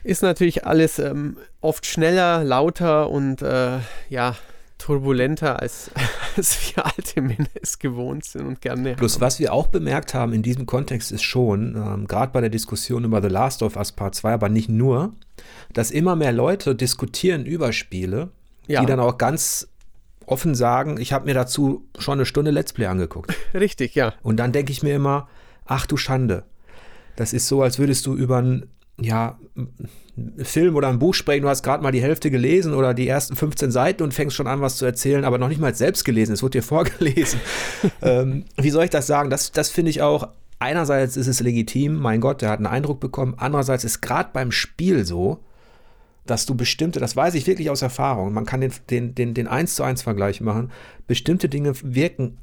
ist 0.04 0.22
natürlich 0.22 0.64
alles 0.64 0.98
ähm, 0.98 1.36
oft 1.60 1.84
schneller, 1.84 2.44
lauter 2.44 3.10
und 3.10 3.42
äh, 3.42 3.78
ja, 4.08 4.36
turbulenter, 4.78 5.60
als, 5.60 5.90
als 6.36 6.74
wir 6.74 6.86
alte 6.86 7.20
Männer 7.20 7.48
es 7.60 7.78
gewohnt 7.78 8.24
sind 8.24 8.46
und 8.46 8.60
gerne 8.60 8.94
Plus, 8.94 9.16
haben. 9.16 9.20
was 9.22 9.40
wir 9.40 9.52
auch 9.52 9.66
bemerkt 9.66 10.14
haben 10.14 10.32
in 10.32 10.42
diesem 10.42 10.66
Kontext 10.66 11.12
ist 11.12 11.22
schon, 11.22 11.74
ähm, 11.76 12.06
gerade 12.06 12.32
bei 12.32 12.40
der 12.40 12.50
Diskussion 12.50 13.04
über 13.04 13.20
The 13.20 13.28
Last 13.28 13.62
of 13.62 13.76
Us 13.76 13.92
Part 13.92 14.14
2, 14.14 14.32
aber 14.32 14.48
nicht 14.48 14.68
nur, 14.68 15.12
dass 15.72 15.90
immer 15.90 16.16
mehr 16.16 16.32
Leute 16.32 16.74
diskutieren 16.74 17.46
über 17.46 17.72
Spiele, 17.72 18.30
ja. 18.66 18.80
die 18.80 18.86
dann 18.86 19.00
auch 19.00 19.18
ganz 19.18 19.68
offen 20.26 20.54
sagen, 20.54 21.00
ich 21.00 21.12
habe 21.12 21.26
mir 21.26 21.34
dazu 21.34 21.86
schon 21.98 22.14
eine 22.14 22.26
Stunde 22.26 22.50
Let's 22.50 22.72
Play 22.72 22.86
angeguckt. 22.86 23.34
Richtig, 23.54 23.94
ja. 23.94 24.14
Und 24.22 24.36
dann 24.38 24.52
denke 24.52 24.72
ich 24.72 24.82
mir 24.82 24.94
immer, 24.94 25.28
ach 25.64 25.86
du 25.86 25.96
Schande. 25.96 26.44
Das 27.16 27.32
ist 27.32 27.48
so, 27.48 27.62
als 27.62 27.78
würdest 27.78 28.06
du 28.06 28.14
über 28.14 28.38
einen 28.38 28.68
ja, 29.00 29.38
Film 30.42 30.76
oder 30.76 30.88
ein 30.88 30.98
Buch 30.98 31.14
sprechen, 31.14 31.42
du 31.42 31.48
hast 31.48 31.62
gerade 31.62 31.82
mal 31.82 31.92
die 31.92 32.02
Hälfte 32.02 32.30
gelesen 32.30 32.74
oder 32.74 32.94
die 32.94 33.06
ersten 33.06 33.36
15 33.36 33.70
Seiten 33.70 34.02
und 34.02 34.12
fängst 34.12 34.36
schon 34.36 34.46
an, 34.46 34.60
was 34.60 34.76
zu 34.76 34.84
erzählen, 34.84 35.24
aber 35.24 35.38
noch 35.38 35.48
nicht 35.48 35.60
mal 35.60 35.74
selbst 35.74 36.04
gelesen, 36.04 36.32
es 36.32 36.42
wurde 36.42 36.58
dir 36.58 36.62
vorgelesen. 36.64 37.40
ähm, 38.02 38.44
wie 38.56 38.70
soll 38.70 38.84
ich 38.84 38.90
das 38.90 39.06
sagen? 39.06 39.30
Das, 39.30 39.52
das 39.52 39.70
finde 39.70 39.90
ich 39.90 40.02
auch, 40.02 40.28
einerseits 40.58 41.16
ist 41.16 41.26
es 41.26 41.40
legitim, 41.40 41.96
mein 41.96 42.20
Gott, 42.20 42.42
der 42.42 42.50
hat 42.50 42.58
einen 42.58 42.66
Eindruck 42.66 43.00
bekommen, 43.00 43.34
andererseits 43.36 43.84
ist 43.84 44.00
gerade 44.00 44.30
beim 44.32 44.52
Spiel 44.52 45.04
so, 45.04 45.44
dass 46.26 46.46
du 46.46 46.54
bestimmte, 46.54 47.00
das 47.00 47.16
weiß 47.16 47.34
ich 47.34 47.46
wirklich 47.46 47.70
aus 47.70 47.82
Erfahrung, 47.82 48.32
man 48.32 48.44
kann 48.44 48.60
den, 48.60 48.72
den, 48.90 49.14
den, 49.14 49.34
den 49.34 49.48
1 49.48 49.74
zu 49.74 49.82
1 49.82 50.02
Vergleich 50.02 50.40
machen, 50.40 50.70
bestimmte 51.06 51.48
Dinge 51.48 51.72
wirken 51.82 52.38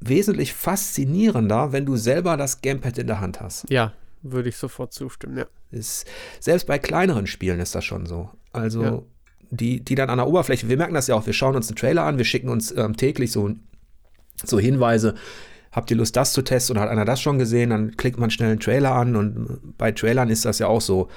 wesentlich 0.00 0.54
faszinierender, 0.54 1.72
wenn 1.72 1.84
du 1.84 1.96
selber 1.96 2.36
das 2.36 2.60
Gamepad 2.60 2.98
in 2.98 3.06
der 3.06 3.20
Hand 3.20 3.40
hast. 3.40 3.68
Ja, 3.68 3.92
würde 4.22 4.48
ich 4.48 4.56
sofort 4.56 4.92
zustimmen, 4.92 5.36
ja. 5.38 5.46
Ist, 5.70 6.06
selbst 6.40 6.66
bei 6.66 6.78
kleineren 6.78 7.26
Spielen 7.26 7.60
ist 7.60 7.74
das 7.74 7.84
schon 7.84 8.06
so. 8.06 8.30
Also 8.52 8.82
ja. 8.82 9.02
die, 9.50 9.84
die 9.84 9.94
dann 9.94 10.08
an 10.08 10.18
der 10.18 10.26
Oberfläche, 10.26 10.68
wir 10.68 10.76
merken 10.76 10.94
das 10.94 11.08
ja 11.08 11.14
auch, 11.14 11.26
wir 11.26 11.32
schauen 11.32 11.56
uns 11.56 11.68
einen 11.68 11.76
Trailer 11.76 12.04
an, 12.04 12.16
wir 12.16 12.24
schicken 12.24 12.48
uns 12.48 12.74
ähm, 12.76 12.96
täglich 12.96 13.32
so, 13.32 13.50
so 14.42 14.58
Hinweise, 14.58 15.14
habt 15.72 15.90
ihr 15.90 15.96
Lust, 15.96 16.16
das 16.16 16.32
zu 16.32 16.42
testen 16.42 16.74
oder 16.74 16.82
hat 16.82 16.90
einer 16.90 17.04
das 17.04 17.20
schon 17.20 17.38
gesehen, 17.38 17.70
dann 17.70 17.96
klickt 17.96 18.18
man 18.18 18.30
schnell 18.30 18.50
einen 18.50 18.60
Trailer 18.60 18.94
an 18.94 19.16
und 19.16 19.76
bei 19.78 19.92
Trailern 19.92 20.30
ist 20.30 20.44
das 20.44 20.58
ja 20.58 20.66
auch 20.66 20.80
so. 20.80 21.08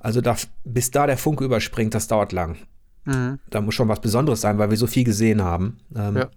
Also 0.00 0.20
da, 0.20 0.36
bis 0.64 0.90
da 0.90 1.06
der 1.06 1.18
Funke 1.18 1.44
überspringt, 1.44 1.94
das 1.94 2.08
dauert 2.08 2.32
lang. 2.32 2.56
Mhm. 3.04 3.38
Da 3.50 3.60
muss 3.60 3.74
schon 3.74 3.88
was 3.88 4.00
Besonderes 4.00 4.40
sein, 4.40 4.58
weil 4.58 4.70
wir 4.70 4.76
so 4.76 4.86
viel 4.86 5.04
gesehen 5.04 5.42
haben. 5.42 5.78
Ähm, 5.96 6.16
ja. 6.16 6.28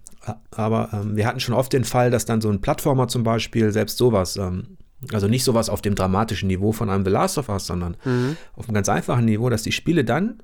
Aber 0.50 0.90
ähm, 0.92 1.16
wir 1.16 1.26
hatten 1.26 1.40
schon 1.40 1.54
oft 1.54 1.72
den 1.72 1.84
Fall, 1.84 2.10
dass 2.10 2.24
dann 2.24 2.40
so 2.40 2.50
ein 2.50 2.60
Plattformer 2.60 3.08
zum 3.08 3.22
Beispiel, 3.22 3.72
selbst 3.72 3.98
sowas, 3.98 4.36
ähm, 4.36 4.78
also 5.12 5.28
nicht 5.28 5.44
sowas 5.44 5.68
auf 5.68 5.82
dem 5.82 5.94
dramatischen 5.94 6.48
Niveau 6.48 6.72
von 6.72 6.90
einem 6.90 7.04
The 7.04 7.10
Last 7.10 7.38
of 7.38 7.48
Us, 7.48 7.66
sondern 7.66 7.96
mhm. 8.04 8.36
auf 8.54 8.68
einem 8.68 8.74
ganz 8.74 8.88
einfachen 8.88 9.24
Niveau, 9.24 9.48
dass 9.50 9.62
die 9.62 9.72
Spiele 9.72 10.04
dann 10.04 10.42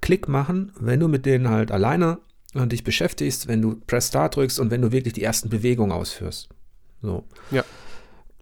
Klick 0.00 0.28
machen, 0.28 0.72
wenn 0.78 1.00
du 1.00 1.08
mit 1.08 1.24
denen 1.26 1.48
halt 1.48 1.70
alleine 1.70 2.18
dich 2.54 2.84
beschäftigst, 2.84 3.48
wenn 3.48 3.62
du 3.62 3.80
Press 3.86 4.08
Start 4.08 4.36
drückst 4.36 4.60
und 4.60 4.70
wenn 4.70 4.82
du 4.82 4.92
wirklich 4.92 5.14
die 5.14 5.22
ersten 5.22 5.48
Bewegungen 5.48 5.92
ausführst. 5.92 6.48
So. 7.00 7.24
Ja. 7.50 7.64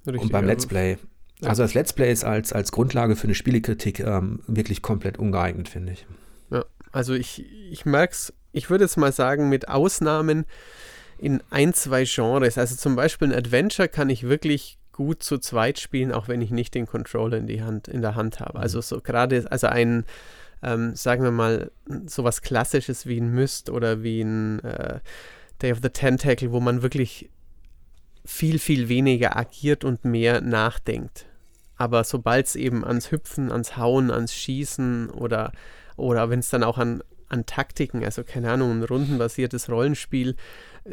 Richtig, 0.07 0.23
und 0.23 0.33
beim 0.33 0.47
Let's 0.47 0.67
Play. 0.67 0.99
Also 1.43 1.63
das 1.63 1.75
Let's 1.75 1.93
Play 1.93 2.13
ist 2.13 2.25
als, 2.25 2.53
als 2.53 2.73
Grundlage 2.73 3.17
für 3.17 3.25
eine 3.25 3.35
Spielekritik 3.35 4.01
ähm, 4.01 4.41
wirklich 4.47 4.83
komplett 4.83 5.19
ungeeignet, 5.19 5.69
finde 5.69 5.93
ich. 5.93 6.07
Ja, 6.51 6.65
also 6.93 7.15
ich, 7.15 7.45
ich 7.71 7.87
merke 7.87 8.13
es, 8.13 8.33
ich 8.53 8.69
würde 8.69 8.85
jetzt 8.85 8.97
mal 8.97 9.13
sagen, 9.13 9.49
mit 9.49 9.69
Ausnahmen 9.69 10.45
in 11.19 11.43
ein, 11.51 11.73
zwei 11.75 12.05
Genres. 12.05 12.59
Also 12.59 12.77
zum 12.77 12.97
Beispiel 12.97 13.29
ein 13.29 13.35
Adventure 13.35 13.89
kann 13.89 14.11
ich 14.11 14.25
wirklich 14.25 14.79
gut 14.93 15.23
zu 15.23 15.39
zweit 15.39 15.79
spielen, 15.79 16.13
auch 16.13 16.29
wenn 16.29 16.43
ich 16.43 16.51
nicht 16.51 16.75
den 16.75 16.87
Controller 16.87 17.39
in, 17.39 17.47
die 17.47 17.63
Hand, 17.63 17.89
in 17.89 18.03
der 18.03 18.17
Hand 18.17 18.41
habe. 18.41 18.59
Mhm. 18.59 18.63
Also 18.63 18.81
so 18.81 19.01
gerade, 19.01 19.47
also 19.51 19.67
ein, 19.67 20.05
ähm, 20.63 20.95
sagen 20.95 21.23
wir 21.23 21.31
mal, 21.31 21.71
sowas 22.07 22.43
Klassisches 22.43 23.07
wie 23.07 23.21
ein 23.21 23.33
Myst 23.33 23.71
oder 23.71 24.03
wie 24.03 24.23
ein 24.23 24.61
äh, 24.61 25.01
Day 25.63 25.73
of 25.73 25.79
the 25.83 25.91
Tentacle, 25.91 26.53
wo 26.53 26.61
man 26.61 26.83
wirklich 26.83 27.31
viel, 28.25 28.59
viel 28.59 28.89
weniger 28.89 29.37
agiert 29.37 29.85
und 29.85 30.05
mehr 30.05 30.41
nachdenkt. 30.41 31.27
Aber 31.77 32.05
sobald 32.05 32.47
es 32.47 32.57
eben 32.57 32.85
ans 32.85 33.11
Hüpfen, 33.11 33.51
ans 33.51 33.77
Hauen, 33.77 34.11
ans 34.11 34.35
Schießen 34.35 35.11
oder, 35.11 35.53
oder 35.97 36.29
wenn 36.29 36.41
es 36.41 36.51
dann 36.51 36.63
auch 36.63 36.77
an, 36.77 37.03
an 37.29 37.47
Taktiken, 37.47 38.05
also 38.05 38.23
keine 38.23 38.51
Ahnung, 38.51 38.71
ein 38.73 38.85
rundenbasiertes 38.85 39.71
Rollenspiel, 39.71 40.37
äh, 40.85 40.91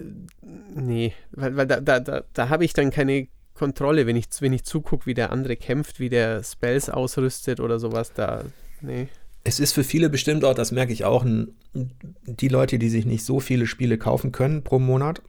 nee, 0.74 1.14
weil, 1.32 1.58
weil 1.58 1.68
da, 1.68 1.82
da, 1.82 2.00
da, 2.00 2.24
da 2.32 2.50
habe 2.50 2.64
ich 2.64 2.74
dann 2.74 2.90
keine 2.90 3.28
Kontrolle, 3.54 4.06
wenn 4.06 4.16
ich, 4.16 4.28
wenn 4.40 4.54
ich 4.54 4.64
zugucke, 4.64 5.08
wie 5.08 5.14
der 5.14 5.32
andere 5.32 5.58
kämpft, 5.58 6.00
wie 6.00 6.10
der 6.10 6.44
Spells 6.44 6.90
ausrüstet 6.90 7.60
oder 7.60 7.80
sowas, 7.80 8.14
da, 8.14 8.46
nee. 8.82 9.10
Es 9.48 9.62
ist 9.62 9.72
für 9.72 9.86
viele 9.86 10.10
bestimmt 10.10 10.44
auch, 10.44 10.54
das 10.54 10.74
merke 10.74 10.92
ich 10.92 11.06
auch, 11.06 11.26
die 11.74 12.48
Leute, 12.50 12.78
die 12.78 12.90
sich 12.90 13.06
nicht 13.06 13.24
so 13.24 13.40
viele 13.40 13.66
Spiele 13.66 13.98
kaufen 13.98 14.34
können 14.34 14.62
pro 14.62 14.78
Monat 14.78 15.22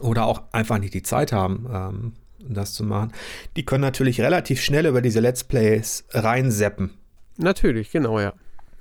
oder 0.00 0.24
auch 0.24 0.44
einfach 0.52 0.78
nicht 0.78 0.94
die 0.94 1.02
Zeit 1.02 1.30
haben, 1.30 1.66
ähm, 1.70 2.12
das 2.38 2.72
zu 2.72 2.84
machen, 2.84 3.12
die 3.56 3.66
können 3.66 3.82
natürlich 3.82 4.22
relativ 4.22 4.62
schnell 4.62 4.86
über 4.86 5.02
diese 5.02 5.20
Let's 5.20 5.44
Plays 5.44 6.06
reinseppen. 6.12 6.92
Natürlich, 7.36 7.90
genau, 7.90 8.20
ja. 8.20 8.32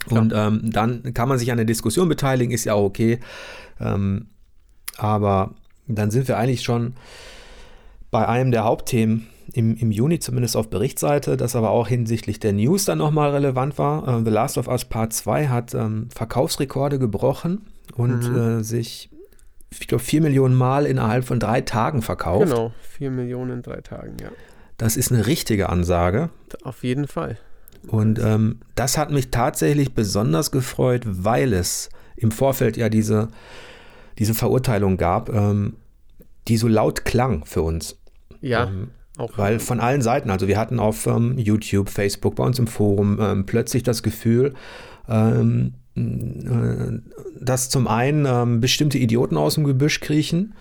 Klar. 0.05 0.21
Und 0.21 0.33
ähm, 0.33 0.71
dann 0.71 1.13
kann 1.13 1.27
man 1.27 1.37
sich 1.37 1.51
an 1.51 1.57
der 1.57 1.65
Diskussion 1.65 2.07
beteiligen, 2.07 2.53
ist 2.53 2.63
ja 2.63 2.75
auch 2.75 2.85
okay. 2.85 3.19
Ähm, 3.81 4.27
aber 4.95 5.53
dann 5.85 6.11
sind 6.11 6.29
wir 6.29 6.37
eigentlich 6.37 6.63
schon 6.63 6.93
bei 8.09 8.25
einem 8.25 8.51
der 8.53 8.63
Hauptthemen 8.63 9.27
im, 9.53 9.75
im 9.75 9.91
Juni, 9.91 10.19
zumindest 10.19 10.55
auf 10.57 10.69
Berichtsseite, 10.69 11.37
das 11.37 11.55
aber 11.55 11.69
auch 11.69 11.87
hinsichtlich 11.87 12.39
der 12.39 12.53
News 12.53 12.85
dann 12.85 12.97
nochmal 12.97 13.31
relevant 13.31 13.77
war. 13.77 14.19
Äh, 14.19 14.23
The 14.23 14.29
Last 14.29 14.57
of 14.57 14.67
Us 14.67 14.85
Part 14.85 15.13
2 15.13 15.47
hat 15.47 15.73
ähm, 15.73 16.09
Verkaufsrekorde 16.13 16.99
gebrochen 16.99 17.67
und 17.95 18.29
mhm. 18.29 18.59
äh, 18.59 18.63
sich, 18.63 19.09
ich 19.71 19.87
glaube, 19.87 20.03
vier 20.03 20.21
Millionen 20.21 20.55
Mal 20.55 20.85
innerhalb 20.85 21.25
von 21.25 21.39
drei 21.39 21.61
Tagen 21.61 22.01
verkauft. 22.01 22.49
Genau, 22.49 22.73
vier 22.81 23.11
Millionen 23.11 23.51
in 23.51 23.61
drei 23.61 23.81
Tagen, 23.81 24.17
ja. 24.21 24.29
Das 24.77 24.95
ist 24.95 25.11
eine 25.11 25.25
richtige 25.25 25.69
Ansage. 25.69 26.29
Auf 26.61 26.83
jeden 26.83 27.07
Fall. 27.07 27.37
Und 27.87 28.19
ähm, 28.19 28.59
das 28.75 28.97
hat 28.97 29.11
mich 29.11 29.31
tatsächlich 29.31 29.95
besonders 29.95 30.51
gefreut, 30.51 31.01
weil 31.05 31.53
es 31.53 31.89
im 32.15 32.31
Vorfeld 32.31 32.77
ja 32.77 32.89
diese, 32.89 33.29
diese 34.19 34.35
Verurteilung 34.35 34.97
gab. 34.97 35.29
Ähm, 35.29 35.77
die 36.47 36.57
so 36.57 36.67
laut 36.67 37.05
klang 37.05 37.45
für 37.45 37.61
uns. 37.61 37.97
Ja. 38.41 38.67
Ähm, 38.67 38.91
auch 39.17 39.37
weil 39.37 39.59
von 39.59 39.79
allen 39.79 40.01
Seiten, 40.01 40.29
also 40.29 40.47
wir 40.47 40.57
hatten 40.57 40.79
auf 40.79 41.07
ähm, 41.07 41.37
YouTube, 41.37 41.89
Facebook, 41.89 42.35
bei 42.35 42.43
uns 42.43 42.59
im 42.59 42.67
Forum 42.67 43.19
ähm, 43.19 43.45
plötzlich 43.45 43.83
das 43.83 44.03
Gefühl, 44.03 44.53
ähm, 45.09 45.73
äh, 45.95 46.99
dass 47.39 47.69
zum 47.69 47.87
einen 47.87 48.25
ähm, 48.25 48.61
bestimmte 48.61 48.97
Idioten 48.97 49.37
aus 49.37 49.55
dem 49.55 49.63
Gebüsch 49.63 49.99
kriechen, 49.99 50.53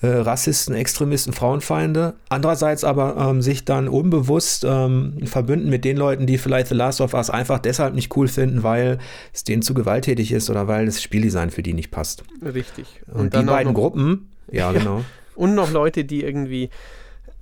äh, 0.00 0.08
Rassisten, 0.08 0.74
Extremisten, 0.74 1.32
Frauenfeinde, 1.32 2.14
andererseits 2.28 2.82
aber 2.84 3.16
ähm, 3.16 3.42
sich 3.42 3.64
dann 3.64 3.88
unbewusst 3.88 4.64
ähm, 4.68 5.18
verbünden 5.24 5.70
mit 5.70 5.84
den 5.84 5.96
Leuten, 5.96 6.26
die 6.26 6.38
vielleicht 6.38 6.68
The 6.68 6.74
Last 6.74 7.00
of 7.00 7.14
Us 7.14 7.30
einfach 7.30 7.60
deshalb 7.60 7.94
nicht 7.94 8.14
cool 8.16 8.28
finden, 8.28 8.62
weil 8.62 8.98
es 9.32 9.44
denen 9.44 9.62
zu 9.62 9.72
gewalttätig 9.72 10.32
ist 10.32 10.50
oder 10.50 10.66
weil 10.66 10.86
das 10.86 11.00
Spieldesign 11.00 11.50
für 11.50 11.62
die 11.62 11.72
nicht 11.72 11.90
passt. 11.90 12.24
Richtig. 12.42 12.86
Und, 13.06 13.20
Und 13.20 13.34
die 13.34 13.42
beiden 13.42 13.72
Gruppen, 13.72 14.30
ja, 14.50 14.72
genau. 14.72 15.04
Und 15.36 15.54
noch 15.54 15.70
Leute, 15.70 16.04
die 16.04 16.22
irgendwie 16.22 16.70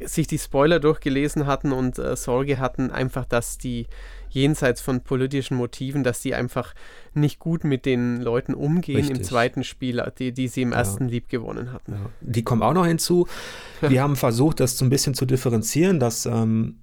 sich 0.06 0.26
die 0.26 0.38
Spoiler 0.38 0.80
durchgelesen 0.80 1.46
hatten 1.46 1.72
und 1.72 1.98
äh, 1.98 2.16
Sorge 2.16 2.58
hatten, 2.58 2.90
einfach, 2.90 3.24
dass 3.24 3.58
die 3.58 3.86
jenseits 4.30 4.80
von 4.80 5.02
politischen 5.02 5.56
Motiven, 5.56 6.04
dass 6.04 6.20
die 6.20 6.34
einfach 6.34 6.74
nicht 7.12 7.38
gut 7.38 7.64
mit 7.64 7.84
den 7.84 8.20
Leuten 8.20 8.54
umgehen 8.54 8.96
Richtig. 8.96 9.18
im 9.18 9.22
zweiten 9.22 9.64
Spiel, 9.64 10.02
die, 10.18 10.32
die 10.32 10.48
sie 10.48 10.62
im 10.62 10.72
ersten 10.72 11.04
ja. 11.04 11.10
lieb 11.10 11.28
gewonnen 11.28 11.72
hatten. 11.72 11.92
Ja. 11.92 12.10
Die 12.22 12.42
kommen 12.42 12.62
auch 12.62 12.72
noch 12.72 12.86
hinzu. 12.86 13.26
Wir 13.80 14.02
haben 14.02 14.16
versucht, 14.16 14.60
das 14.60 14.78
so 14.78 14.84
ein 14.84 14.90
bisschen 14.90 15.14
zu 15.14 15.26
differenzieren, 15.26 16.00
dass 16.00 16.26
ähm, 16.26 16.78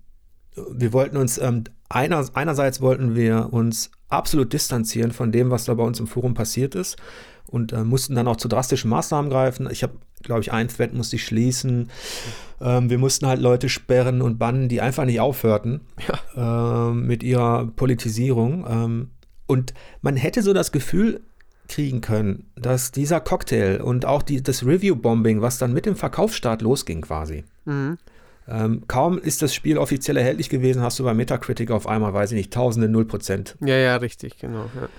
wir 0.71 0.93
wollten 0.93 1.15
uns 1.15 1.37
ähm, 1.37 1.63
einer, 1.89 2.25
einerseits 2.33 2.81
wollten 2.81 3.15
wir 3.15 3.53
uns 3.53 3.91
absolut 4.09 4.53
distanzieren 4.53 5.11
von 5.11 5.31
dem, 5.31 5.51
was 5.51 5.65
da 5.65 5.73
bei 5.73 5.83
uns 5.83 5.99
im 5.99 6.07
Forum 6.07 6.33
passiert 6.33 6.75
ist 6.75 6.97
und 7.47 7.73
äh, 7.73 7.83
mussten 7.83 8.15
dann 8.15 8.27
auch 8.27 8.37
zu 8.37 8.47
drastischen 8.47 8.89
Maßnahmen 8.89 9.29
greifen. 9.29 9.67
Ich 9.71 9.83
habe, 9.83 9.93
glaube 10.23 10.41
ich, 10.41 10.51
ein 10.51 10.67
Thread 10.67 10.93
musste 10.93 11.15
ich 11.15 11.25
schließen. 11.25 11.89
Ähm, 12.61 12.89
wir 12.89 12.97
mussten 12.97 13.27
halt 13.27 13.41
Leute 13.41 13.69
sperren 13.69 14.21
und 14.21 14.37
bannen, 14.37 14.69
die 14.69 14.81
einfach 14.81 15.05
nicht 15.05 15.19
aufhörten 15.19 15.81
ja. 16.35 16.89
äh, 16.89 16.93
mit 16.93 17.23
ihrer 17.23 17.67
Politisierung. 17.67 18.65
Ähm, 18.69 19.09
und 19.47 19.73
man 20.01 20.15
hätte 20.15 20.43
so 20.43 20.53
das 20.53 20.71
Gefühl 20.71 21.21
kriegen 21.67 22.01
können, 22.01 22.51
dass 22.55 22.91
dieser 22.91 23.19
Cocktail 23.19 23.81
und 23.81 24.05
auch 24.05 24.23
die, 24.23 24.41
das 24.43 24.65
Review-Bombing, 24.65 25.41
was 25.41 25.57
dann 25.57 25.73
mit 25.73 25.85
dem 25.85 25.95
Verkaufsstart 25.95 26.61
losging 26.61 27.01
quasi, 27.01 27.43
mhm. 27.65 27.97
Ähm, 28.49 28.83
kaum 28.87 29.19
ist 29.19 29.41
das 29.41 29.53
Spiel 29.53 29.77
offiziell 29.77 30.17
erhältlich 30.17 30.49
gewesen, 30.49 30.81
hast 30.81 30.99
du 30.99 31.03
bei 31.03 31.13
Metacritic 31.13 31.71
auf 31.71 31.87
einmal, 31.87 32.13
weiß 32.13 32.31
ich 32.31 32.37
nicht, 32.37 32.53
tausende, 32.53 32.89
null 32.89 33.05
Prozent. 33.05 33.55
Ja, 33.61 33.75
ja, 33.75 33.97
richtig, 33.97 34.37
genau. 34.39 34.69
Ja 34.75 34.89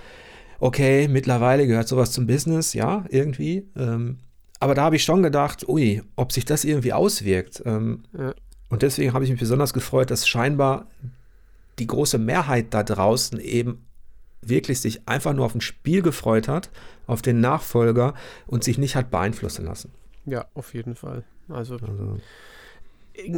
okay, 0.61 1.09
mittlerweile 1.09 1.67
gehört 1.67 1.89
sowas 1.89 2.13
zum 2.13 2.27
Business, 2.27 2.75
ja, 2.75 3.05
irgendwie. 3.09 3.67
Ähm, 3.77 4.19
aber 4.61 4.75
da 4.75 4.83
habe 4.83 4.97
ich 4.97 5.05
schon 5.05 5.23
gedacht, 5.23 5.67
ui, 5.69 6.03
ob 6.17 6.33
sich 6.33 6.45
das 6.45 6.65
irgendwie 6.65 6.93
auswirkt. 6.93 7.63
Ähm, 7.65 8.05
ja. 8.17 8.35
Und 8.69 8.83
deswegen 8.83 9.15
habe 9.15 9.25
ich 9.25 9.31
mich 9.31 9.41
besonders 9.41 9.73
gefreut, 9.73 10.11
dass 10.11 10.29
scheinbar 10.29 10.87
die 11.79 11.87
große 11.87 12.19
Mehrheit 12.19 12.67
da 12.71 12.83
draußen 12.83 13.41
eben 13.41 13.87
wirklich 14.43 14.81
sich 14.81 15.09
einfach 15.09 15.33
nur 15.33 15.47
auf 15.47 15.55
ein 15.55 15.61
Spiel 15.61 16.03
gefreut 16.03 16.47
hat, 16.47 16.71
auf 17.07 17.23
den 17.23 17.41
Nachfolger 17.41 18.15
und 18.47 18.63
sich 18.63 18.79
nicht 18.79 18.97
hat 18.97 19.11
beeinflussen 19.11 19.65
lassen. 19.65 19.91
Ja, 20.27 20.47
auf 20.55 20.75
jeden 20.75 20.95
Fall. 20.95 21.25
Also, 21.49 21.75
also. 21.75 22.19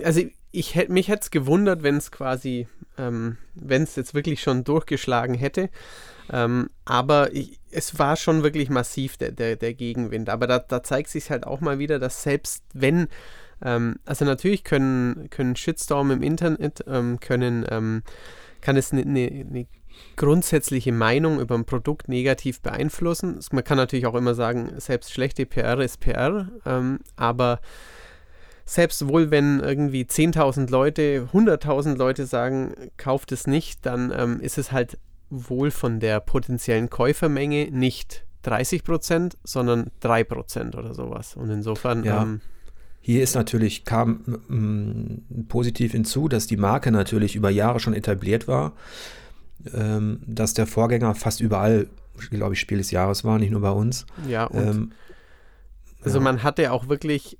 Also 0.04 0.22
ich 0.50 0.74
hätte 0.74 0.92
mich 0.92 1.08
hätte 1.08 1.22
es 1.22 1.30
gewundert, 1.30 1.82
wenn 1.82 1.96
es 1.96 2.10
quasi, 2.10 2.68
ähm, 2.98 3.38
wenn 3.54 3.82
es 3.82 3.96
jetzt 3.96 4.14
wirklich 4.14 4.42
schon 4.42 4.64
durchgeschlagen 4.64 5.34
hätte. 5.34 5.70
Ähm, 6.30 6.70
aber 6.84 7.32
ich, 7.32 7.58
es 7.70 7.98
war 7.98 8.16
schon 8.16 8.42
wirklich 8.42 8.70
massiv 8.70 9.16
der, 9.16 9.32
der, 9.32 9.56
der 9.56 9.74
Gegenwind. 9.74 10.28
Aber 10.28 10.46
da, 10.46 10.58
da 10.58 10.82
zeigt 10.82 11.08
sich 11.08 11.30
halt 11.30 11.46
auch 11.46 11.60
mal 11.60 11.78
wieder, 11.78 11.98
dass 11.98 12.22
selbst 12.22 12.64
wenn, 12.74 13.08
ähm, 13.62 13.96
also 14.04 14.24
natürlich 14.24 14.62
können, 14.62 15.28
können 15.30 15.56
Shitstorm 15.56 16.10
im 16.10 16.22
Internet, 16.22 16.84
ähm, 16.86 17.18
können, 17.18 17.64
ähm, 17.70 18.02
kann 18.60 18.76
es 18.76 18.92
eine 18.92 19.04
ne, 19.04 19.44
ne 19.44 19.66
grundsätzliche 20.16 20.92
Meinung 20.92 21.40
über 21.40 21.54
ein 21.54 21.64
Produkt 21.64 22.08
negativ 22.08 22.60
beeinflussen. 22.60 23.40
Man 23.50 23.64
kann 23.64 23.76
natürlich 23.76 24.06
auch 24.06 24.14
immer 24.14 24.34
sagen, 24.34 24.72
selbst 24.78 25.12
schlechte 25.12 25.46
PR 25.46 25.78
ist 25.80 26.00
PR, 26.00 26.50
ähm, 26.64 27.00
aber 27.16 27.60
selbst 28.72 29.06
wohl, 29.06 29.30
wenn 29.30 29.60
irgendwie 29.60 30.04
10.000 30.04 30.70
Leute, 30.70 31.28
100.000 31.30 31.96
Leute 31.96 32.24
sagen, 32.24 32.72
kauft 32.96 33.30
es 33.30 33.46
nicht, 33.46 33.84
dann 33.84 34.10
ähm, 34.16 34.40
ist 34.40 34.56
es 34.56 34.72
halt 34.72 34.98
wohl 35.28 35.70
von 35.70 36.00
der 36.00 36.20
potenziellen 36.20 36.88
Käufermenge 36.88 37.68
nicht 37.70 38.24
30 38.44 38.82
Prozent, 38.82 39.36
sondern 39.44 39.90
3 40.00 40.24
Prozent 40.24 40.74
oder 40.74 40.94
sowas. 40.94 41.36
Und 41.36 41.50
insofern. 41.50 42.02
Ja. 42.02 42.22
Ähm, 42.22 42.40
hier 43.02 43.22
ist 43.22 43.34
natürlich, 43.34 43.84
kam 43.84 44.40
mm, 44.48 45.48
positiv 45.48 45.92
hinzu, 45.92 46.28
dass 46.28 46.46
die 46.46 46.56
Marke 46.56 46.90
natürlich 46.92 47.36
über 47.36 47.50
Jahre 47.50 47.78
schon 47.78 47.92
etabliert 47.92 48.48
war, 48.48 48.72
ähm, 49.74 50.20
dass 50.26 50.54
der 50.54 50.66
Vorgänger 50.66 51.14
fast 51.14 51.42
überall, 51.42 51.88
glaube 52.30 52.54
ich, 52.54 52.60
Spiel 52.60 52.78
des 52.78 52.90
Jahres 52.90 53.22
war, 53.22 53.38
nicht 53.38 53.50
nur 53.50 53.60
bei 53.60 53.70
uns. 53.70 54.06
Ja, 54.26 54.46
und 54.46 54.66
ähm, 54.66 54.92
also 56.00 56.18
ja. 56.18 56.24
man 56.24 56.42
hatte 56.42 56.72
auch 56.72 56.88
wirklich 56.88 57.38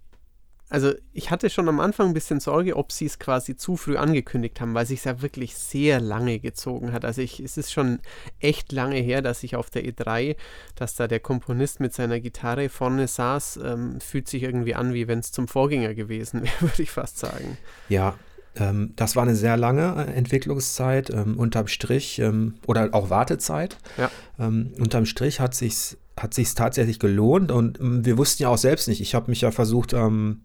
also 0.73 0.95
ich 1.13 1.31
hatte 1.31 1.51
schon 1.51 1.69
am 1.69 1.81
Anfang 1.81 2.09
ein 2.09 2.15
bisschen 2.15 2.41
Sorge, 2.41 2.77
ob 2.77 2.93
sie 2.93 3.05
es 3.05 3.19
quasi 3.19 3.57
zu 3.57 3.77
früh 3.77 3.99
angekündigt 3.99 4.59
haben, 4.59 4.73
weil 4.73 4.85
es 4.85 4.89
sich 4.89 5.05
ja 5.05 5.21
wirklich 5.21 5.55
sehr 5.55 6.01
lange 6.01 6.39
gezogen 6.39 6.95
hat. 6.95 7.05
Also 7.05 7.21
ich, 7.21 7.41
es 7.41 7.59
ist 7.59 7.71
schon 7.71 7.99
echt 8.41 8.73
lange 8.73 8.97
her, 8.97 9.21
dass 9.21 9.43
ich 9.43 9.55
auf 9.55 9.69
der 9.69 9.85
E3, 9.85 10.35
dass 10.75 10.95
da 10.95 11.09
der 11.09 11.21
Komponist 11.21 11.81
mit 11.81 11.93
seiner 11.93 12.21
Gitarre 12.21 12.71
vorne 12.71 13.07
saß, 13.07 13.61
ähm, 13.63 14.01
fühlt 14.01 14.29
sich 14.29 14.43
irgendwie 14.43 14.75
an, 14.75 14.95
wie 14.95 15.09
wenn 15.09 15.19
es 15.19 15.31
zum 15.31 15.47
Vorgänger 15.47 15.93
gewesen 15.93 16.43
wäre, 16.43 16.61
würde 16.63 16.83
ich 16.83 16.91
fast 16.91 17.19
sagen. 17.19 17.59
Ja, 17.91 18.15
ähm, 18.57 18.95
das 18.97 19.15
war 19.15 19.25
eine 19.25 19.35
sehr 19.35 19.59
lange 19.59 20.07
äh, 20.09 20.13
Entwicklungszeit, 20.13 21.11
ähm, 21.11 21.39
unterm 21.39 21.67
Strich, 21.67 22.19
ähm, 22.19 22.55
oder 22.67 22.89
auch 22.93 23.11
Wartezeit. 23.11 23.77
Ja. 23.99 24.11
Ähm, 24.39 24.73
unterm 24.79 25.05
Strich 25.05 25.39
hat 25.39 25.55
sich's 25.55 25.99
hat 26.19 26.35
sich 26.35 26.55
tatsächlich 26.55 26.99
gelohnt 26.99 27.51
und 27.51 27.81
ähm, 27.81 28.05
wir 28.05 28.19
wussten 28.19 28.43
ja 28.43 28.49
auch 28.49 28.59
selbst 28.59 28.89
nicht. 28.89 29.01
Ich 29.01 29.15
habe 29.15 29.31
mich 29.31 29.41
ja 29.41 29.51
versucht, 29.51 29.93
ähm, 29.93 30.43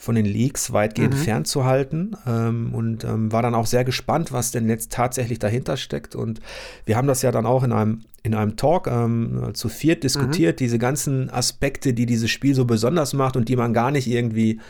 von 0.00 0.14
den 0.14 0.26
Leaks 0.26 0.72
weitgehend 0.72 1.14
mhm. 1.14 1.18
fernzuhalten 1.18 2.16
ähm, 2.24 2.72
und 2.72 3.02
ähm, 3.02 3.32
war 3.32 3.42
dann 3.42 3.56
auch 3.56 3.66
sehr 3.66 3.84
gespannt, 3.84 4.30
was 4.30 4.52
denn 4.52 4.68
jetzt 4.68 4.92
tatsächlich 4.92 5.40
dahinter 5.40 5.76
steckt. 5.76 6.14
Und 6.14 6.40
wir 6.84 6.96
haben 6.96 7.08
das 7.08 7.22
ja 7.22 7.32
dann 7.32 7.46
auch 7.46 7.64
in 7.64 7.72
einem, 7.72 8.02
in 8.22 8.32
einem 8.32 8.56
Talk 8.56 8.86
ähm, 8.86 9.50
zu 9.54 9.68
viert 9.68 10.04
diskutiert, 10.04 10.56
mhm. 10.56 10.64
diese 10.64 10.78
ganzen 10.78 11.30
Aspekte, 11.30 11.94
die 11.94 12.06
dieses 12.06 12.30
Spiel 12.30 12.54
so 12.54 12.64
besonders 12.64 13.12
macht 13.12 13.36
und 13.36 13.48
die 13.48 13.56
man 13.56 13.74
gar 13.74 13.90
nicht 13.90 14.06
irgendwie 14.06 14.60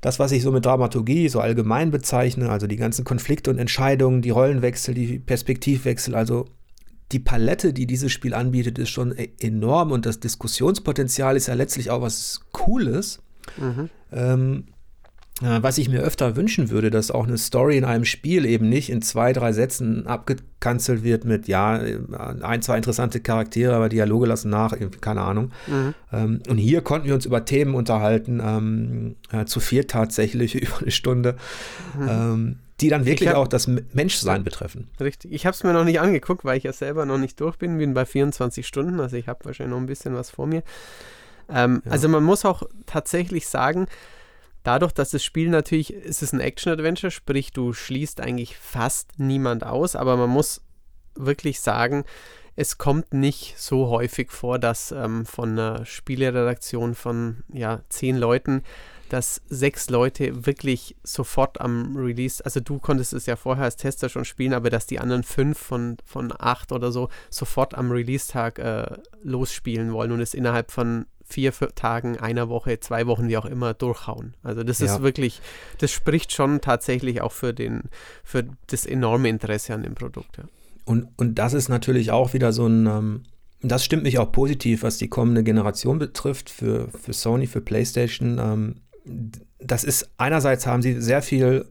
das, 0.00 0.18
was 0.18 0.32
ich 0.32 0.42
so 0.42 0.52
mit 0.52 0.64
Dramaturgie 0.64 1.28
so 1.28 1.40
allgemein 1.40 1.90
bezeichne, 1.90 2.48
also 2.48 2.66
die 2.66 2.76
ganzen 2.76 3.04
Konflikte 3.04 3.50
und 3.50 3.58
Entscheidungen, 3.58 4.22
die 4.22 4.30
Rollenwechsel, 4.30 4.94
die 4.94 5.18
Perspektivwechsel, 5.18 6.14
also 6.14 6.46
die 7.12 7.20
Palette, 7.20 7.72
die 7.72 7.86
dieses 7.86 8.12
Spiel 8.12 8.34
anbietet, 8.34 8.78
ist 8.78 8.90
schon 8.90 9.12
enorm 9.40 9.92
und 9.92 10.06
das 10.06 10.20
Diskussionspotenzial 10.20 11.36
ist 11.36 11.46
ja 11.46 11.54
letztlich 11.54 11.90
auch 11.90 12.02
was 12.02 12.40
Cooles. 12.52 13.20
Mhm. 13.58 13.90
Ähm, 14.12 14.64
äh, 15.42 15.62
was 15.62 15.76
ich 15.76 15.90
mir 15.90 16.00
öfter 16.00 16.34
wünschen 16.34 16.70
würde, 16.70 16.90
dass 16.90 17.10
auch 17.10 17.26
eine 17.26 17.36
Story 17.36 17.76
in 17.76 17.84
einem 17.84 18.06
Spiel 18.06 18.46
eben 18.46 18.70
nicht 18.70 18.88
in 18.88 19.02
zwei, 19.02 19.34
drei 19.34 19.52
Sätzen 19.52 20.06
abgekanzelt 20.06 21.04
wird 21.04 21.26
mit, 21.26 21.46
ja, 21.46 21.78
ein, 22.40 22.62
zwei 22.62 22.76
interessante 22.78 23.20
Charaktere, 23.20 23.74
aber 23.74 23.90
Dialoge 23.90 24.26
lassen 24.26 24.48
nach, 24.48 24.74
keine 25.02 25.20
Ahnung. 25.20 25.52
Mhm. 25.66 25.94
Ähm, 26.10 26.42
und 26.48 26.56
hier 26.56 26.80
konnten 26.80 27.06
wir 27.06 27.14
uns 27.14 27.26
über 27.26 27.44
Themen 27.44 27.74
unterhalten, 27.74 28.40
ähm, 28.42 29.16
äh, 29.30 29.44
zu 29.44 29.60
viert 29.60 29.90
tatsächlich, 29.90 30.54
über 30.62 30.78
eine 30.80 30.90
Stunde. 30.90 31.36
Mhm. 31.98 32.08
Ähm, 32.08 32.56
die 32.80 32.88
dann 32.88 33.06
wirklich 33.06 33.30
hab, 33.30 33.36
auch 33.36 33.48
das 33.48 33.66
Menschsein 33.66 34.44
betreffen. 34.44 34.90
Richtig. 35.00 35.32
Ich 35.32 35.46
habe 35.46 35.54
es 35.54 35.64
mir 35.64 35.72
noch 35.72 35.84
nicht 35.84 36.00
angeguckt, 36.00 36.44
weil 36.44 36.58
ich 36.58 36.64
ja 36.64 36.72
selber 36.72 37.06
noch 37.06 37.18
nicht 37.18 37.40
durch 37.40 37.56
bin. 37.56 37.78
Bin 37.78 37.94
bei 37.94 38.04
24 38.04 38.66
Stunden, 38.66 39.00
also 39.00 39.16
ich 39.16 39.28
habe 39.28 39.44
wahrscheinlich 39.44 39.72
noch 39.74 39.80
ein 39.80 39.86
bisschen 39.86 40.14
was 40.14 40.30
vor 40.30 40.46
mir. 40.46 40.62
Ähm, 41.48 41.82
ja. 41.84 41.92
Also 41.92 42.08
man 42.08 42.22
muss 42.22 42.44
auch 42.44 42.64
tatsächlich 42.84 43.48
sagen, 43.48 43.86
dadurch, 44.62 44.92
dass 44.92 45.10
das 45.10 45.24
Spiel 45.24 45.48
natürlich, 45.48 45.94
es 45.94 46.22
ist 46.22 46.32
ein 46.32 46.40
Action-Adventure, 46.40 47.10
sprich 47.10 47.52
du 47.52 47.72
schließt 47.72 48.20
eigentlich 48.20 48.58
fast 48.58 49.18
niemand 49.18 49.64
aus, 49.64 49.96
aber 49.96 50.16
man 50.16 50.28
muss 50.28 50.60
wirklich 51.14 51.60
sagen, 51.60 52.04
es 52.56 52.78
kommt 52.78 53.12
nicht 53.12 53.58
so 53.58 53.88
häufig 53.88 54.30
vor, 54.30 54.58
dass 54.58 54.90
ähm, 54.90 55.26
von 55.26 55.50
einer 55.50 55.84
Spieleredaktion 55.84 56.94
von 56.94 57.44
ja, 57.52 57.82
zehn 57.90 58.16
Leuten 58.16 58.62
dass 59.08 59.40
sechs 59.48 59.90
Leute 59.90 60.46
wirklich 60.46 60.96
sofort 61.02 61.60
am 61.60 61.96
Release, 61.96 62.44
also 62.44 62.60
du 62.60 62.78
konntest 62.78 63.12
es 63.12 63.26
ja 63.26 63.36
vorher 63.36 63.64
als 63.64 63.76
Tester 63.76 64.08
schon 64.08 64.24
spielen, 64.24 64.52
aber 64.52 64.70
dass 64.70 64.86
die 64.86 64.98
anderen 64.98 65.22
fünf 65.22 65.58
von, 65.58 65.96
von 66.04 66.32
acht 66.36 66.72
oder 66.72 66.92
so 66.92 67.08
sofort 67.30 67.74
am 67.74 67.90
Release-Tag 67.90 68.58
äh, 68.58 68.96
losspielen 69.22 69.92
wollen 69.92 70.12
und 70.12 70.20
es 70.20 70.34
innerhalb 70.34 70.70
von 70.70 71.06
vier, 71.24 71.52
vier, 71.52 71.74
Tagen, 71.74 72.18
einer 72.18 72.48
Woche, 72.48 72.78
zwei 72.80 73.06
Wochen, 73.06 73.28
wie 73.28 73.36
auch 73.36 73.46
immer, 73.46 73.74
durchhauen. 73.74 74.34
Also 74.42 74.62
das 74.62 74.78
ja. 74.78 74.86
ist 74.86 75.02
wirklich, 75.02 75.40
das 75.78 75.90
spricht 75.90 76.32
schon 76.32 76.60
tatsächlich 76.60 77.20
auch 77.20 77.32
für 77.32 77.52
den, 77.52 77.82
für 78.22 78.44
das 78.68 78.86
enorme 78.86 79.28
Interesse 79.28 79.74
an 79.74 79.82
dem 79.82 79.94
Produkt. 79.94 80.38
Ja. 80.38 80.44
Und, 80.84 81.08
und 81.16 81.34
das 81.34 81.52
ist 81.52 81.68
natürlich 81.68 82.12
auch 82.12 82.32
wieder 82.32 82.52
so 82.52 82.66
ein, 82.66 82.86
ähm, 82.86 83.22
das 83.60 83.84
stimmt 83.84 84.04
mich 84.04 84.18
auch 84.18 84.30
positiv, 84.30 84.82
was 84.82 84.98
die 84.98 85.08
kommende 85.08 85.42
Generation 85.42 85.98
betrifft, 85.98 86.50
für, 86.50 86.88
für 86.88 87.12
Sony, 87.12 87.46
für 87.46 87.60
PlayStation. 87.60 88.38
Ähm, 88.38 88.76
das 89.58 89.84
ist 89.84 90.10
einerseits 90.18 90.66
haben 90.66 90.82
sie 90.82 91.00
sehr 91.00 91.22
viel 91.22 91.66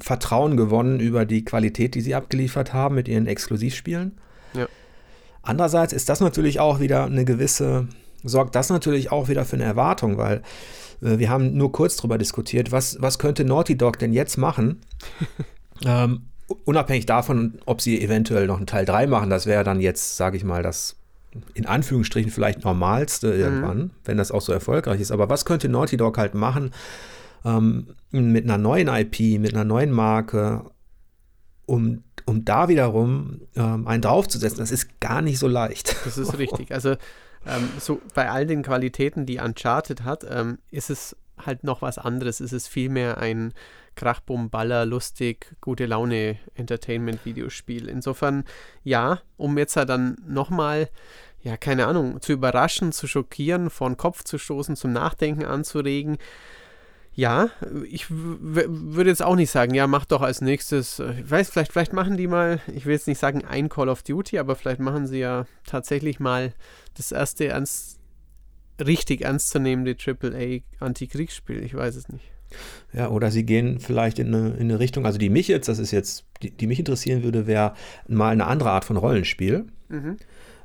Vertrauen 0.00 0.56
gewonnen 0.56 0.98
über 1.00 1.26
die 1.26 1.44
Qualität, 1.44 1.94
die 1.94 2.00
sie 2.00 2.14
abgeliefert 2.14 2.72
haben 2.72 2.94
mit 2.94 3.08
ihren 3.08 3.26
Exklusivspielen. 3.26 4.18
Ja. 4.54 4.66
Andererseits 5.42 5.92
ist 5.92 6.08
das 6.08 6.20
natürlich 6.20 6.60
auch 6.60 6.80
wieder 6.80 7.04
eine 7.04 7.24
gewisse, 7.24 7.88
sorgt 8.24 8.54
das 8.54 8.70
natürlich 8.70 9.12
auch 9.12 9.28
wieder 9.28 9.44
für 9.44 9.56
eine 9.56 9.64
Erwartung, 9.64 10.16
weil 10.16 10.42
äh, 11.02 11.18
wir 11.18 11.28
haben 11.28 11.56
nur 11.56 11.72
kurz 11.72 11.96
darüber 11.96 12.18
diskutiert, 12.18 12.72
was, 12.72 13.00
was 13.00 13.18
könnte 13.18 13.44
Naughty 13.44 13.76
Dog 13.76 13.98
denn 13.98 14.12
jetzt 14.12 14.38
machen? 14.38 14.80
ähm, 15.84 16.22
unabhängig 16.64 17.06
davon, 17.06 17.58
ob 17.66 17.80
sie 17.80 18.00
eventuell 18.00 18.46
noch 18.46 18.56
einen 18.56 18.66
Teil 18.66 18.84
3 18.84 19.06
machen, 19.06 19.30
das 19.30 19.46
wäre 19.46 19.64
dann 19.64 19.80
jetzt, 19.80 20.16
sage 20.16 20.36
ich 20.36 20.44
mal, 20.44 20.62
das 20.62 20.96
in 21.54 21.66
Anführungsstrichen 21.66 22.30
vielleicht 22.30 22.64
normalste 22.64 23.28
mhm. 23.28 23.40
irgendwann, 23.40 23.78
mhm. 23.78 23.90
wenn 24.04 24.16
das 24.16 24.32
auch 24.32 24.40
so 24.40 24.52
erfolgreich 24.52 25.00
ist. 25.00 25.12
Aber 25.12 25.28
was 25.28 25.44
könnte 25.44 25.68
Naughty 25.68 25.96
Dog 25.96 26.18
halt 26.18 26.34
machen 26.34 26.72
ähm, 27.44 27.94
mit 28.10 28.44
einer 28.44 28.58
neuen 28.58 28.88
IP, 28.88 29.40
mit 29.40 29.54
einer 29.54 29.64
neuen 29.64 29.90
Marke, 29.90 30.64
um, 31.66 32.02
um 32.26 32.44
da 32.44 32.68
wiederum 32.68 33.42
ähm, 33.54 33.86
einen 33.86 34.02
draufzusetzen? 34.02 34.58
Das 34.58 34.72
ist 34.72 35.00
gar 35.00 35.22
nicht 35.22 35.38
so 35.38 35.46
leicht. 35.46 35.96
Das 36.04 36.18
ist 36.18 36.36
richtig. 36.38 36.72
Also 36.72 36.96
ähm, 37.46 37.68
so 37.78 38.00
bei 38.14 38.28
all 38.28 38.46
den 38.46 38.62
Qualitäten, 38.62 39.26
die 39.26 39.38
Uncharted 39.38 40.04
hat, 40.04 40.26
ähm, 40.28 40.58
ist 40.70 40.90
es 40.90 41.16
halt 41.38 41.64
noch 41.64 41.80
was 41.80 41.98
anderes. 41.98 42.40
Es 42.40 42.52
ist 42.52 42.68
vielmehr 42.68 43.18
ein 43.18 43.54
Krachbum, 43.94 44.50
Baller, 44.50 44.86
lustig, 44.86 45.54
gute 45.60 45.86
Laune 45.86 46.38
Entertainment-Videospiel. 46.54 47.88
Insofern, 47.88 48.44
ja, 48.82 49.20
um 49.36 49.58
jetzt 49.58 49.76
halt 49.76 49.88
dann 49.88 50.16
nochmal, 50.26 50.88
ja, 51.42 51.56
keine 51.56 51.86
Ahnung, 51.86 52.20
zu 52.20 52.32
überraschen, 52.32 52.92
zu 52.92 53.06
schockieren, 53.06 53.70
vor 53.70 53.88
den 53.88 53.96
Kopf 53.96 54.24
zu 54.24 54.38
stoßen, 54.38 54.76
zum 54.76 54.92
Nachdenken 54.92 55.44
anzuregen. 55.44 56.18
Ja, 57.12 57.50
ich 57.90 58.06
würde 58.08 59.10
jetzt 59.10 59.22
auch 59.22 59.34
nicht 59.34 59.50
sagen, 59.50 59.74
ja, 59.74 59.86
mach 59.86 60.04
doch 60.04 60.22
als 60.22 60.40
nächstes, 60.40 61.00
äh, 61.00 61.20
ich 61.20 61.30
weiß, 61.30 61.50
vielleicht, 61.50 61.72
vielleicht 61.72 61.92
machen 61.92 62.16
die 62.16 62.28
mal, 62.28 62.60
ich 62.72 62.86
will 62.86 62.92
jetzt 62.92 63.08
nicht 63.08 63.18
sagen 63.18 63.44
ein 63.44 63.68
Call 63.68 63.88
of 63.88 64.02
Duty, 64.02 64.38
aber 64.38 64.54
vielleicht 64.54 64.80
machen 64.80 65.06
sie 65.06 65.18
ja 65.18 65.46
tatsächlich 65.66 66.20
mal 66.20 66.54
das 66.96 67.10
erste 67.10 67.48
ernst, 67.48 67.98
richtig 68.80 69.22
ernstzunehmende 69.22 69.96
AAA-Antikriegsspiel, 69.96 71.62
ich 71.64 71.74
weiß 71.74 71.96
es 71.96 72.08
nicht. 72.08 72.30
Ja, 72.92 73.08
oder 73.08 73.30
sie 73.30 73.44
gehen 73.44 73.78
vielleicht 73.78 74.18
in 74.18 74.34
eine, 74.34 74.50
in 74.50 74.62
eine 74.62 74.80
Richtung, 74.80 75.06
also 75.06 75.18
die 75.18 75.30
mich 75.30 75.48
jetzt, 75.48 75.68
das 75.68 75.78
ist 75.78 75.90
jetzt, 75.90 76.24
die, 76.42 76.50
die 76.50 76.66
mich 76.66 76.78
interessieren 76.78 77.22
würde, 77.22 77.46
wäre 77.46 77.74
mal 78.08 78.30
eine 78.30 78.46
andere 78.46 78.70
Art 78.70 78.84
von 78.84 78.96
Rollenspiel. 78.96 79.66
Mhm. 79.88 80.16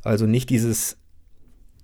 Also 0.04 0.26
nicht 0.26 0.50
dieses 0.50 0.98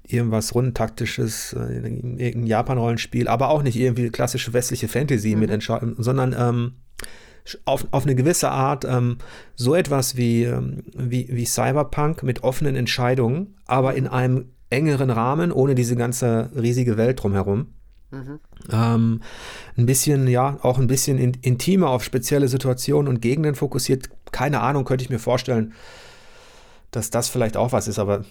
irgendwas 0.07 0.53
rundtaktisches, 0.55 1.53
äh, 1.53 1.75
irgendein 1.75 2.47
Japan-Rollenspiel, 2.47 3.27
aber 3.27 3.49
auch 3.49 3.63
nicht 3.63 3.77
irgendwie 3.77 4.09
klassische 4.09 4.53
westliche 4.53 4.87
Fantasy 4.87 5.33
mhm. 5.33 5.39
mit 5.39 5.49
Entscheidungen, 5.51 5.95
sondern 5.97 6.35
ähm, 6.37 6.73
auf, 7.65 7.87
auf 7.91 8.03
eine 8.03 8.15
gewisse 8.15 8.49
Art 8.49 8.85
ähm, 8.85 9.17
so 9.55 9.75
etwas 9.75 10.17
wie, 10.17 10.43
ähm, 10.43 10.83
wie, 10.95 11.27
wie 11.31 11.45
Cyberpunk 11.45 12.23
mit 12.23 12.43
offenen 12.43 12.75
Entscheidungen, 12.75 13.55
aber 13.65 13.95
in 13.95 14.07
einem 14.07 14.51
engeren 14.69 15.09
Rahmen, 15.09 15.51
ohne 15.51 15.75
diese 15.75 15.95
ganze 15.95 16.49
riesige 16.55 16.97
Welt 16.97 17.21
drumherum. 17.21 17.73
Mhm. 18.11 18.39
Ähm, 18.71 19.21
ein 19.77 19.85
bisschen, 19.85 20.27
ja, 20.27 20.59
auch 20.61 20.77
ein 20.77 20.87
bisschen 20.87 21.17
in, 21.17 21.33
intimer 21.41 21.89
auf 21.89 22.03
spezielle 22.03 22.47
Situationen 22.47 23.07
und 23.07 23.21
Gegenden 23.21 23.55
fokussiert. 23.55 24.09
Keine 24.31 24.61
Ahnung, 24.61 24.85
könnte 24.85 25.03
ich 25.03 25.09
mir 25.09 25.19
vorstellen, 25.19 25.73
dass 26.91 27.09
das 27.09 27.29
vielleicht 27.29 27.57
auch 27.57 27.71
was 27.71 27.87
ist, 27.87 27.99
aber 27.99 28.25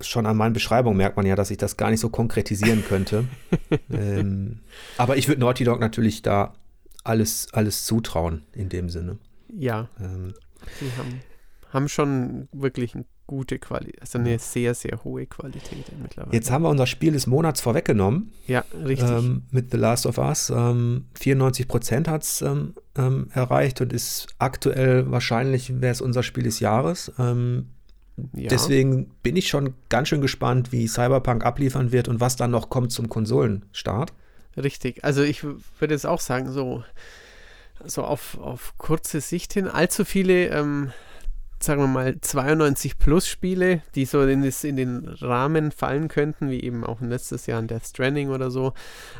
schon 0.00 0.26
an 0.26 0.36
meinen 0.36 0.52
Beschreibungen 0.52 0.96
merkt 0.96 1.16
man 1.16 1.26
ja, 1.26 1.36
dass 1.36 1.50
ich 1.50 1.56
das 1.56 1.76
gar 1.76 1.90
nicht 1.90 2.00
so 2.00 2.10
konkretisieren 2.10 2.84
könnte. 2.84 3.24
ähm, 3.90 4.60
aber 4.98 5.16
ich 5.16 5.28
würde 5.28 5.40
Naughty 5.40 5.64
Dog 5.64 5.80
natürlich 5.80 6.22
da 6.22 6.54
alles, 7.02 7.48
alles 7.52 7.84
zutrauen 7.84 8.42
in 8.52 8.68
dem 8.68 8.88
Sinne. 8.88 9.18
Ja. 9.48 9.88
Ähm, 10.00 10.34
die 10.80 10.90
haben, 10.98 11.20
haben 11.70 11.88
schon 11.88 12.48
wirklich 12.52 12.94
ein 12.94 13.04
gute 13.26 13.58
Qualität, 13.58 14.00
also 14.00 14.18
eine 14.18 14.38
sehr, 14.38 14.74
sehr 14.74 15.02
hohe 15.02 15.26
Qualität 15.26 15.86
mittlerweile. 16.00 16.34
Jetzt 16.34 16.50
haben 16.50 16.62
wir 16.62 16.68
unser 16.68 16.86
Spiel 16.86 17.12
des 17.12 17.26
Monats 17.26 17.60
vorweggenommen. 17.60 18.32
Ja, 18.46 18.64
richtig. 18.84 19.08
Ähm, 19.08 19.42
mit 19.50 19.70
The 19.70 19.76
Last 19.76 20.06
of 20.06 20.18
Us. 20.18 20.50
Ähm, 20.50 21.06
94 21.18 21.66
Prozent 21.68 22.08
hat 22.08 22.22
es 22.22 22.42
ähm, 22.42 22.74
ähm, 22.96 23.28
erreicht 23.32 23.80
und 23.80 23.92
ist 23.92 24.28
aktuell 24.38 25.10
wahrscheinlich, 25.10 25.80
wäre 25.80 25.92
es 25.92 26.00
unser 26.00 26.22
Spiel 26.22 26.44
des 26.44 26.60
Jahres. 26.60 27.12
Ähm, 27.18 27.70
ja. 28.32 28.48
Deswegen 28.48 29.10
bin 29.22 29.36
ich 29.36 29.48
schon 29.48 29.74
ganz 29.88 30.08
schön 30.08 30.20
gespannt, 30.20 30.70
wie 30.70 30.86
Cyberpunk 30.86 31.44
abliefern 31.44 31.92
wird 31.92 32.08
und 32.08 32.20
was 32.20 32.36
dann 32.36 32.50
noch 32.50 32.70
kommt 32.70 32.92
zum 32.92 33.08
Konsolenstart. 33.08 34.12
Richtig. 34.56 35.02
Also 35.02 35.22
ich 35.22 35.42
würde 35.42 35.94
jetzt 35.94 36.06
auch 36.06 36.20
sagen, 36.20 36.52
so, 36.52 36.84
so 37.84 38.04
auf, 38.04 38.38
auf 38.38 38.74
kurze 38.78 39.20
Sicht 39.20 39.52
hin, 39.54 39.66
allzu 39.66 40.04
viele 40.04 40.48
ähm, 40.48 40.92
sagen 41.64 41.80
wir 41.80 41.88
mal, 41.88 42.20
92 42.20 42.98
plus 42.98 43.26
Spiele, 43.26 43.82
die 43.94 44.04
so 44.04 44.22
in, 44.22 44.42
das, 44.42 44.64
in, 44.64 44.76
den 44.76 45.08
Rahmen 45.20 45.70
fallen 45.70 46.08
könnten, 46.08 46.50
wie 46.50 46.62
eben 46.62 46.84
auch 46.84 47.00
letztes 47.00 47.46
Jahr 47.46 47.60
in 47.60 47.66
Death 47.66 47.86
Stranding 47.86 48.30
oder 48.30 48.50
so. 48.50 48.72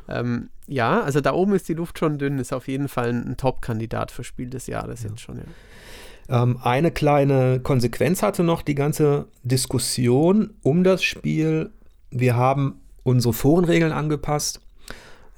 Ähm, 0.08 0.50
ja, 0.66 1.00
also 1.02 1.20
da 1.20 1.32
oben 1.32 1.54
ist 1.54 1.68
die 1.68 1.74
Luft 1.74 1.98
schon 1.98 2.18
dünn, 2.18 2.38
ist 2.38 2.52
auf 2.52 2.68
jeden 2.68 2.88
Fall 2.88 3.08
ein, 3.08 3.30
ein 3.30 3.36
Top-Kandidat 3.36 4.10
für 4.10 4.24
Spiel 4.24 4.50
des 4.50 4.66
Jahres 4.66 5.02
ja. 5.02 5.10
jetzt 5.10 5.20
schon, 5.20 5.38
ja. 5.38 5.44
Ähm, 6.28 6.58
eine 6.62 6.90
kleine 6.90 7.60
Konsequenz 7.60 8.22
hatte 8.22 8.44
noch 8.44 8.62
die 8.62 8.74
ganze 8.74 9.26
Diskussion 9.42 10.54
um 10.62 10.82
das 10.82 11.02
Spiel. 11.04 11.70
Wir 12.10 12.36
haben 12.36 12.80
unsere 13.02 13.34
Forenregeln 13.34 13.92
angepasst. 13.92 14.60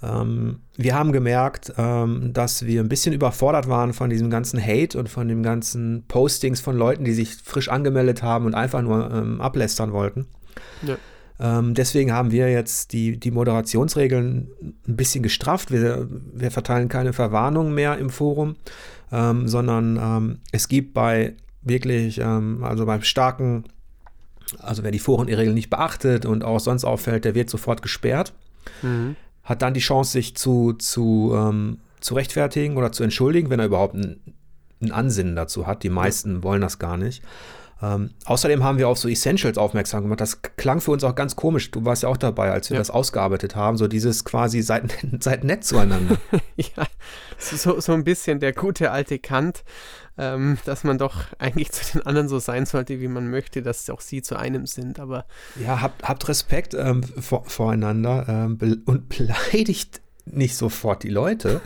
Ähm, 0.03 0.61
wir 0.77 0.95
haben 0.95 1.13
gemerkt, 1.13 1.73
ähm, 1.79 2.33
dass 2.33 2.67
wir 2.67 2.83
ein 2.83 2.89
bisschen 2.89 3.15
überfordert 3.15 3.69
waren 3.69 3.93
von 3.95 4.11
diesem 4.11 4.31
ganzen 4.31 4.61
Hate 4.61 4.99
und 4.99 5.09
von 5.09 5.29
den 5.29 5.43
ganzen 5.43 6.05
Postings 6.07 6.61
von 6.61 6.77
Leuten, 6.77 7.05
die 7.05 7.15
sich 7.15 7.35
frisch 7.37 7.69
angemeldet 7.69 8.23
haben 8.23 8.47
und 8.47 8.55
einfach 8.55 8.83
nur 8.83 9.11
ähm, 9.11 9.41
ablästern 9.41 9.93
wollten. 9.93 10.27
Ja. 10.83 10.97
Ähm, 11.39 11.75
deswegen 11.75 12.13
haben 12.13 12.31
wir 12.31 12.51
jetzt 12.51 12.93
die, 12.93 13.19
die 13.19 13.31
Moderationsregeln 13.31 14.49
ein 14.87 14.97
bisschen 14.97 15.23
gestrafft. 15.23 15.71
Wir, 15.71 16.09
wir 16.11 16.51
verteilen 16.51 16.89
keine 16.89 17.13
Verwarnungen 17.13 17.75
mehr 17.75 17.99
im 17.99 18.11
Forum, 18.11 18.57
ähm, 19.13 19.49
sondern 19.49 19.99
ähm, 20.01 20.39
es 20.53 20.69
gibt 20.69 20.95
bei 20.95 21.35
wirklich, 21.63 22.25
also 22.25 22.87
beim 22.87 23.03
starken, 23.03 23.65
also 24.61 24.85
wer 24.85 24.93
die 24.93 25.01
Forenregeln 25.01 25.53
nicht 25.53 25.69
beachtet 25.69 26.25
und 26.25 26.45
auch 26.45 26.61
sonst 26.61 26.85
auffällt, 26.85 27.25
der 27.25 27.35
wird 27.35 27.51
sofort 27.51 27.83
gesperrt. 27.83 28.33
Mhm 28.83 29.17
hat 29.47 29.63
dann 29.63 29.75
die 29.75 29.81
Chance, 29.81 30.13
sich 30.13 30.37
zu, 30.37 30.75
zu, 30.75 31.33
ähm, 31.35 31.79
zu 32.01 32.15
rechtfertigen 32.15 32.77
oder 32.77 32.93
zu 32.93 33.05
entschuldigen, 33.05 33.49
wenn 33.49 33.61
er 33.61 33.67
überhaupt 33.67 33.95
ein, 33.95 34.21
ein 34.83 34.93
Ansinnen 34.93 35.37
dazu 35.37 35.67
hat. 35.67 35.85
Die 35.85 35.89
meisten 35.89 36.43
wollen 36.43 36.61
das 36.61 36.79
gar 36.79 36.97
nicht. 36.99 37.23
Ähm, 37.83 38.11
außerdem 38.25 38.65
haben 38.65 38.79
wir 38.79 38.89
auf 38.89 38.99
so 38.99 39.09
Essentials 39.09 39.59
aufmerksam 39.59 40.03
gemacht. 40.03 40.21
Das 40.21 40.41
klang 40.43 40.81
für 40.81 40.93
uns 40.93 41.05
auch 41.05 41.15
ganz 41.15 41.37
komisch. 41.37 41.71
Du 41.71 41.85
warst 41.85 42.03
ja 42.03 42.09
auch 42.09 42.17
dabei, 42.17 42.51
als 42.51 42.71
wir 42.71 42.77
ja. 42.77 42.81
das 42.81 42.91
ausgearbeitet 42.91 43.55
haben. 43.55 43.77
So 43.77 43.87
dieses 43.87 44.25
quasi 44.25 44.63
seid, 44.63 44.97
seid 45.21 45.45
nett 45.45 45.65
zueinander. 45.65 46.17
ja, 46.57 46.87
so, 47.39 47.81
so 47.81 47.93
ein 47.93 48.05
bisschen 48.05 48.41
der 48.41 48.53
gute 48.53 48.91
alte 48.91 49.19
Kant 49.19 49.63
ähm, 50.19 50.59
dass 50.65 50.85
man 50.85 50.99
doch 50.99 51.25
eigentlich 51.39 51.73
zu 51.73 51.93
den 51.93 52.07
anderen 52.07 52.29
so 52.29 52.39
sein 52.39 52.67
sollte, 52.67 53.01
wie 53.01 53.09
man 53.09 53.29
möchte, 53.31 53.63
dass 53.63 53.91
auch 53.91 54.01
sie 54.01 54.23
zu 54.23 54.37
einem 54.37 54.67
sind. 54.67 54.99
Aber 54.99 55.27
ja, 55.61 55.81
habt, 55.81 56.03
habt 56.09 56.29
Respekt 56.29 56.75
ähm, 56.75 57.03
vor, 57.03 57.45
voreinander 57.45 58.27
ähm, 58.29 58.59
be 58.59 58.79
und 58.87 59.09
beleidigt 59.17 60.01
nicht 60.25 60.57
sofort 60.57 61.03
die 61.03 61.11
Leute. 61.11 61.61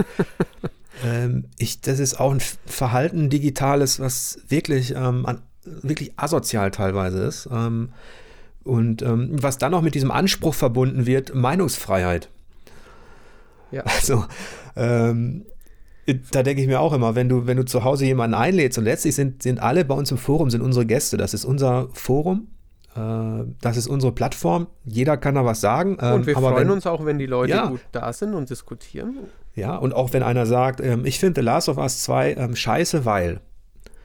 Ähm, 1.04 1.46
ich, 1.56 1.80
das 1.80 1.98
ist 1.98 2.20
auch 2.20 2.32
ein 2.32 2.40
Verhalten 2.66 3.30
digitales, 3.30 4.00
was 4.00 4.40
wirklich, 4.48 4.94
ähm, 4.94 5.24
an, 5.24 5.40
wirklich 5.64 6.12
asozial 6.16 6.70
teilweise 6.70 7.22
ist. 7.24 7.48
Ähm, 7.52 7.90
und 8.62 9.02
was 9.02 9.56
dann 9.56 9.72
noch 9.72 9.80
mit 9.80 9.94
diesem 9.94 10.10
Anspruch 10.10 10.54
verbunden 10.54 11.06
wird, 11.06 11.34
Meinungsfreiheit. 11.34 12.28
Ja. 13.70 13.82
Also, 13.84 14.24
ähm, 14.76 15.46
da 16.32 16.42
denke 16.42 16.62
ich 16.62 16.68
mir 16.68 16.80
auch 16.80 16.92
immer, 16.92 17.14
wenn 17.14 17.28
du, 17.28 17.46
wenn 17.46 17.56
du 17.56 17.64
zu 17.64 17.84
Hause 17.84 18.04
jemanden 18.04 18.34
einlädst 18.34 18.78
und 18.78 18.84
letztlich 18.84 19.14
sind, 19.14 19.42
sind 19.42 19.60
alle 19.60 19.84
bei 19.84 19.94
uns 19.94 20.10
im 20.10 20.18
Forum, 20.18 20.50
sind 20.50 20.60
unsere 20.60 20.86
Gäste. 20.86 21.16
Das 21.16 21.34
ist 21.34 21.44
unser 21.44 21.88
Forum. 21.92 22.48
Äh, 22.96 23.44
das 23.60 23.76
ist 23.76 23.86
unsere 23.86 24.12
Plattform. 24.12 24.66
Jeder 24.84 25.16
kann 25.16 25.34
da 25.34 25.44
was 25.44 25.60
sagen. 25.60 25.98
Ähm, 26.00 26.14
und 26.14 26.26
wir 26.26 26.34
freuen 26.34 26.56
wenn, 26.56 26.70
uns 26.70 26.86
auch, 26.86 27.04
wenn 27.04 27.18
die 27.18 27.26
Leute 27.26 27.52
ja. 27.52 27.66
gut 27.66 27.80
da 27.92 28.12
sind 28.12 28.34
und 28.34 28.50
diskutieren. 28.50 29.18
Ja, 29.54 29.76
und 29.76 29.94
auch 29.94 30.12
wenn 30.12 30.22
einer 30.22 30.46
sagt, 30.46 30.80
ähm, 30.80 31.04
ich 31.04 31.18
finde 31.18 31.40
The 31.40 31.44
Last 31.44 31.68
of 31.68 31.76
Us 31.76 32.02
2 32.02 32.34
ähm, 32.34 32.56
scheiße, 32.56 33.04
weil. 33.04 33.40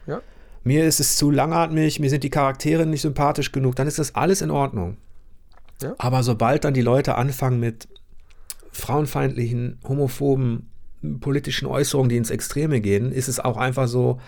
Ja. 0.06 0.20
Mir 0.66 0.84
ist 0.84 0.98
es 0.98 1.16
zu 1.16 1.30
langatmig, 1.30 2.00
mir 2.00 2.10
sind 2.10 2.24
die 2.24 2.30
Charaktere 2.30 2.86
nicht 2.86 3.02
sympathisch 3.02 3.52
genug, 3.52 3.76
dann 3.76 3.86
ist 3.86 4.00
das 4.00 4.16
alles 4.16 4.42
in 4.42 4.50
Ordnung. 4.50 4.96
Ja. 5.80 5.94
Aber 5.98 6.24
sobald 6.24 6.64
dann 6.64 6.74
die 6.74 6.82
Leute 6.82 7.14
anfangen 7.14 7.60
mit 7.60 7.86
frauenfeindlichen, 8.72 9.78
homophoben 9.86 10.68
politischen 11.20 11.66
Äußerungen, 11.66 12.08
die 12.08 12.16
ins 12.16 12.30
Extreme 12.30 12.80
gehen, 12.80 13.12
ist 13.12 13.28
es 13.28 13.38
auch 13.38 13.58
einfach 13.58 13.86
so, 13.86 14.20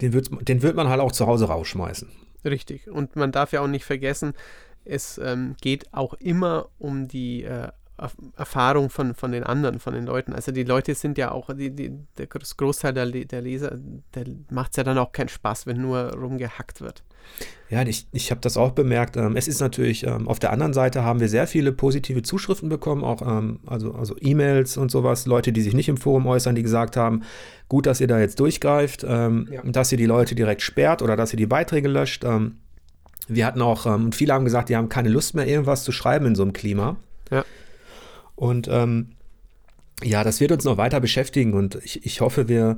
den 0.00 0.14
wird, 0.14 0.30
den 0.48 0.62
wird 0.62 0.76
man 0.76 0.88
halt 0.88 1.02
auch 1.02 1.12
zu 1.12 1.26
Hause 1.26 1.48
rausschmeißen. 1.48 2.08
Richtig. 2.42 2.90
Und 2.90 3.16
man 3.16 3.30
darf 3.30 3.52
ja 3.52 3.60
auch 3.60 3.68
nicht 3.68 3.84
vergessen, 3.84 4.32
es 4.86 5.18
ähm, 5.22 5.56
geht 5.60 5.92
auch 5.92 6.14
immer 6.14 6.70
um 6.78 7.06
die 7.06 7.44
äh, 7.44 7.68
Erfahrung 8.36 8.90
von, 8.90 9.14
von 9.14 9.32
den 9.32 9.44
anderen, 9.44 9.78
von 9.78 9.94
den 9.94 10.06
Leuten. 10.06 10.32
Also 10.32 10.52
die 10.52 10.64
Leute 10.64 10.94
sind 10.94 11.18
ja 11.18 11.32
auch, 11.32 11.50
die, 11.54 11.70
die, 11.70 11.92
der 12.16 12.26
Großteil 12.26 12.94
der, 12.94 13.06
der 13.06 13.40
Leser, 13.42 13.78
der 14.14 14.24
macht 14.50 14.72
es 14.72 14.76
ja 14.76 14.84
dann 14.84 14.98
auch 14.98 15.12
keinen 15.12 15.28
Spaß, 15.28 15.66
wenn 15.66 15.80
nur 15.80 16.14
rumgehackt 16.14 16.80
wird. 16.80 17.02
Ja, 17.68 17.82
ich, 17.82 18.08
ich 18.12 18.30
habe 18.30 18.40
das 18.40 18.56
auch 18.56 18.72
bemerkt. 18.72 19.16
Ähm, 19.16 19.36
es 19.36 19.46
ist 19.46 19.60
natürlich, 19.60 20.04
ähm, 20.04 20.26
auf 20.26 20.38
der 20.38 20.52
anderen 20.52 20.72
Seite 20.72 21.04
haben 21.04 21.20
wir 21.20 21.28
sehr 21.28 21.46
viele 21.46 21.72
positive 21.72 22.22
Zuschriften 22.22 22.68
bekommen, 22.68 23.04
auch 23.04 23.22
ähm, 23.22 23.60
also, 23.66 23.94
also 23.94 24.16
E-Mails 24.20 24.76
und 24.76 24.90
sowas, 24.90 25.26
Leute, 25.26 25.52
die 25.52 25.60
sich 25.60 25.74
nicht 25.74 25.88
im 25.88 25.96
Forum 25.96 26.26
äußern, 26.26 26.54
die 26.54 26.62
gesagt 26.62 26.96
haben, 26.96 27.22
gut, 27.68 27.86
dass 27.86 28.00
ihr 28.00 28.08
da 28.08 28.18
jetzt 28.18 28.40
durchgreift, 28.40 29.04
ja. 29.04 29.30
dass 29.64 29.92
ihr 29.92 29.98
die 29.98 30.06
Leute 30.06 30.34
direkt 30.34 30.62
sperrt 30.62 31.02
oder 31.02 31.16
dass 31.16 31.32
ihr 31.32 31.36
die 31.36 31.46
Beiträge 31.46 31.86
löscht. 31.86 32.24
wir 33.28 33.46
hatten 33.46 33.62
auch, 33.62 33.86
und 33.86 34.16
viele 34.16 34.32
haben 34.32 34.44
gesagt, 34.44 34.70
die 34.70 34.76
haben 34.76 34.88
keine 34.88 35.08
Lust 35.08 35.36
mehr, 35.36 35.46
irgendwas 35.46 35.84
zu 35.84 35.92
schreiben 35.92 36.26
in 36.26 36.34
so 36.34 36.42
einem 36.42 36.52
Klima. 36.52 36.96
Ja. 37.30 37.44
Und 38.40 38.68
ähm, 38.70 39.10
ja, 40.02 40.24
das 40.24 40.40
wird 40.40 40.50
uns 40.50 40.64
noch 40.64 40.78
weiter 40.78 40.98
beschäftigen 40.98 41.52
und 41.52 41.74
ich, 41.84 42.06
ich 42.06 42.22
hoffe, 42.22 42.48
wir, 42.48 42.76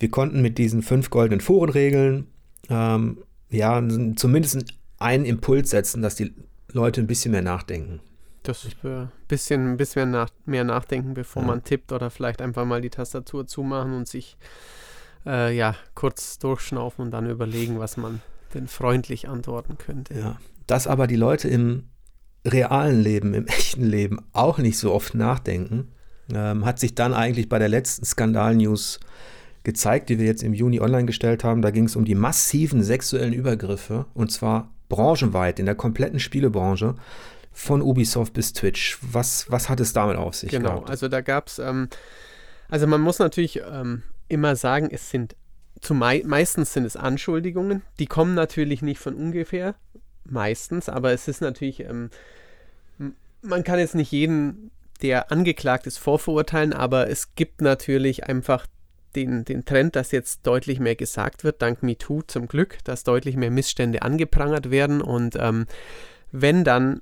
wir 0.00 0.10
konnten 0.10 0.42
mit 0.42 0.58
diesen 0.58 0.82
fünf 0.82 1.08
goldenen 1.08 1.40
Forenregeln 1.40 2.26
ähm, 2.68 3.18
ja 3.48 3.80
zumindest 4.16 4.64
einen 4.98 5.24
Impuls 5.24 5.70
setzen, 5.70 6.02
dass 6.02 6.16
die 6.16 6.34
Leute 6.72 7.00
ein 7.00 7.06
bisschen 7.06 7.30
mehr 7.30 7.42
nachdenken. 7.42 8.00
Das 8.42 8.66
ein 8.82 9.12
bisschen, 9.28 9.72
ein 9.72 9.76
bisschen 9.76 10.10
nach, 10.10 10.30
mehr 10.46 10.64
nachdenken, 10.64 11.14
bevor 11.14 11.42
ja. 11.42 11.46
man 11.46 11.62
tippt 11.62 11.92
oder 11.92 12.10
vielleicht 12.10 12.42
einfach 12.42 12.64
mal 12.64 12.80
die 12.80 12.90
Tastatur 12.90 13.46
zumachen 13.46 13.92
und 13.92 14.08
sich 14.08 14.36
äh, 15.26 15.56
ja 15.56 15.76
kurz 15.94 16.40
durchschnaufen 16.40 17.04
und 17.04 17.12
dann 17.12 17.30
überlegen, 17.30 17.78
was 17.78 17.96
man 17.96 18.20
denn 18.52 18.66
freundlich 18.66 19.28
antworten 19.28 19.78
könnte. 19.78 20.18
Ja, 20.18 20.38
dass 20.66 20.88
aber 20.88 21.06
die 21.06 21.14
Leute 21.14 21.48
im 21.48 21.84
realen 22.44 23.00
Leben, 23.00 23.34
im 23.34 23.46
echten 23.48 23.84
Leben 23.84 24.18
auch 24.32 24.58
nicht 24.58 24.78
so 24.78 24.92
oft 24.92 25.14
nachdenken, 25.14 25.88
ähm, 26.32 26.64
hat 26.64 26.78
sich 26.78 26.94
dann 26.94 27.14
eigentlich 27.14 27.48
bei 27.48 27.58
der 27.58 27.68
letzten 27.68 28.04
Skandal-News 28.04 29.00
gezeigt, 29.64 30.08
die 30.08 30.18
wir 30.18 30.26
jetzt 30.26 30.42
im 30.42 30.54
Juni 30.54 30.80
online 30.80 31.06
gestellt 31.06 31.44
haben. 31.44 31.62
Da 31.62 31.70
ging 31.70 31.84
es 31.84 31.96
um 31.96 32.04
die 32.04 32.14
massiven 32.14 32.82
sexuellen 32.82 33.32
Übergriffe 33.32 34.06
und 34.14 34.30
zwar 34.30 34.72
branchenweit 34.88 35.58
in 35.58 35.66
der 35.66 35.74
kompletten 35.74 36.20
Spielebranche 36.20 36.94
von 37.52 37.82
Ubisoft 37.82 38.32
bis 38.32 38.52
Twitch. 38.52 38.98
Was, 39.02 39.50
was 39.50 39.68
hat 39.68 39.80
es 39.80 39.92
damit 39.92 40.16
auf 40.16 40.34
sich? 40.34 40.50
Genau, 40.50 40.76
gehabt? 40.76 40.90
also 40.90 41.08
da 41.08 41.20
gab 41.20 41.48
es, 41.48 41.58
ähm, 41.58 41.88
also 42.68 42.86
man 42.86 43.00
muss 43.00 43.18
natürlich 43.18 43.60
ähm, 43.70 44.02
immer 44.28 44.56
sagen, 44.56 44.88
es 44.90 45.10
sind 45.10 45.36
Mei 45.90 46.22
meistens 46.26 46.72
sind 46.72 46.84
es 46.84 46.96
Anschuldigungen, 46.96 47.82
die 47.98 48.06
kommen 48.06 48.34
natürlich 48.34 48.82
nicht 48.82 48.98
von 48.98 49.14
ungefähr, 49.14 49.76
meistens, 50.30 50.88
aber 50.88 51.12
es 51.12 51.28
ist 51.28 51.40
natürlich, 51.40 51.80
ähm, 51.80 52.10
man 53.42 53.64
kann 53.64 53.78
jetzt 53.78 53.94
nicht 53.94 54.12
jeden, 54.12 54.70
der 55.02 55.30
angeklagt 55.30 55.86
ist, 55.86 55.98
vorverurteilen, 55.98 56.72
aber 56.72 57.08
es 57.08 57.34
gibt 57.34 57.60
natürlich 57.60 58.24
einfach 58.24 58.66
den, 59.14 59.44
den 59.44 59.64
Trend, 59.64 59.96
dass 59.96 60.12
jetzt 60.12 60.46
deutlich 60.46 60.80
mehr 60.80 60.96
gesagt 60.96 61.44
wird, 61.44 61.62
dank 61.62 61.82
MeToo 61.82 62.22
zum 62.22 62.46
Glück, 62.46 62.78
dass 62.84 63.04
deutlich 63.04 63.36
mehr 63.36 63.50
Missstände 63.50 64.02
angeprangert 64.02 64.70
werden 64.70 65.00
und 65.00 65.36
ähm, 65.36 65.66
wenn 66.30 66.64
dann 66.64 67.00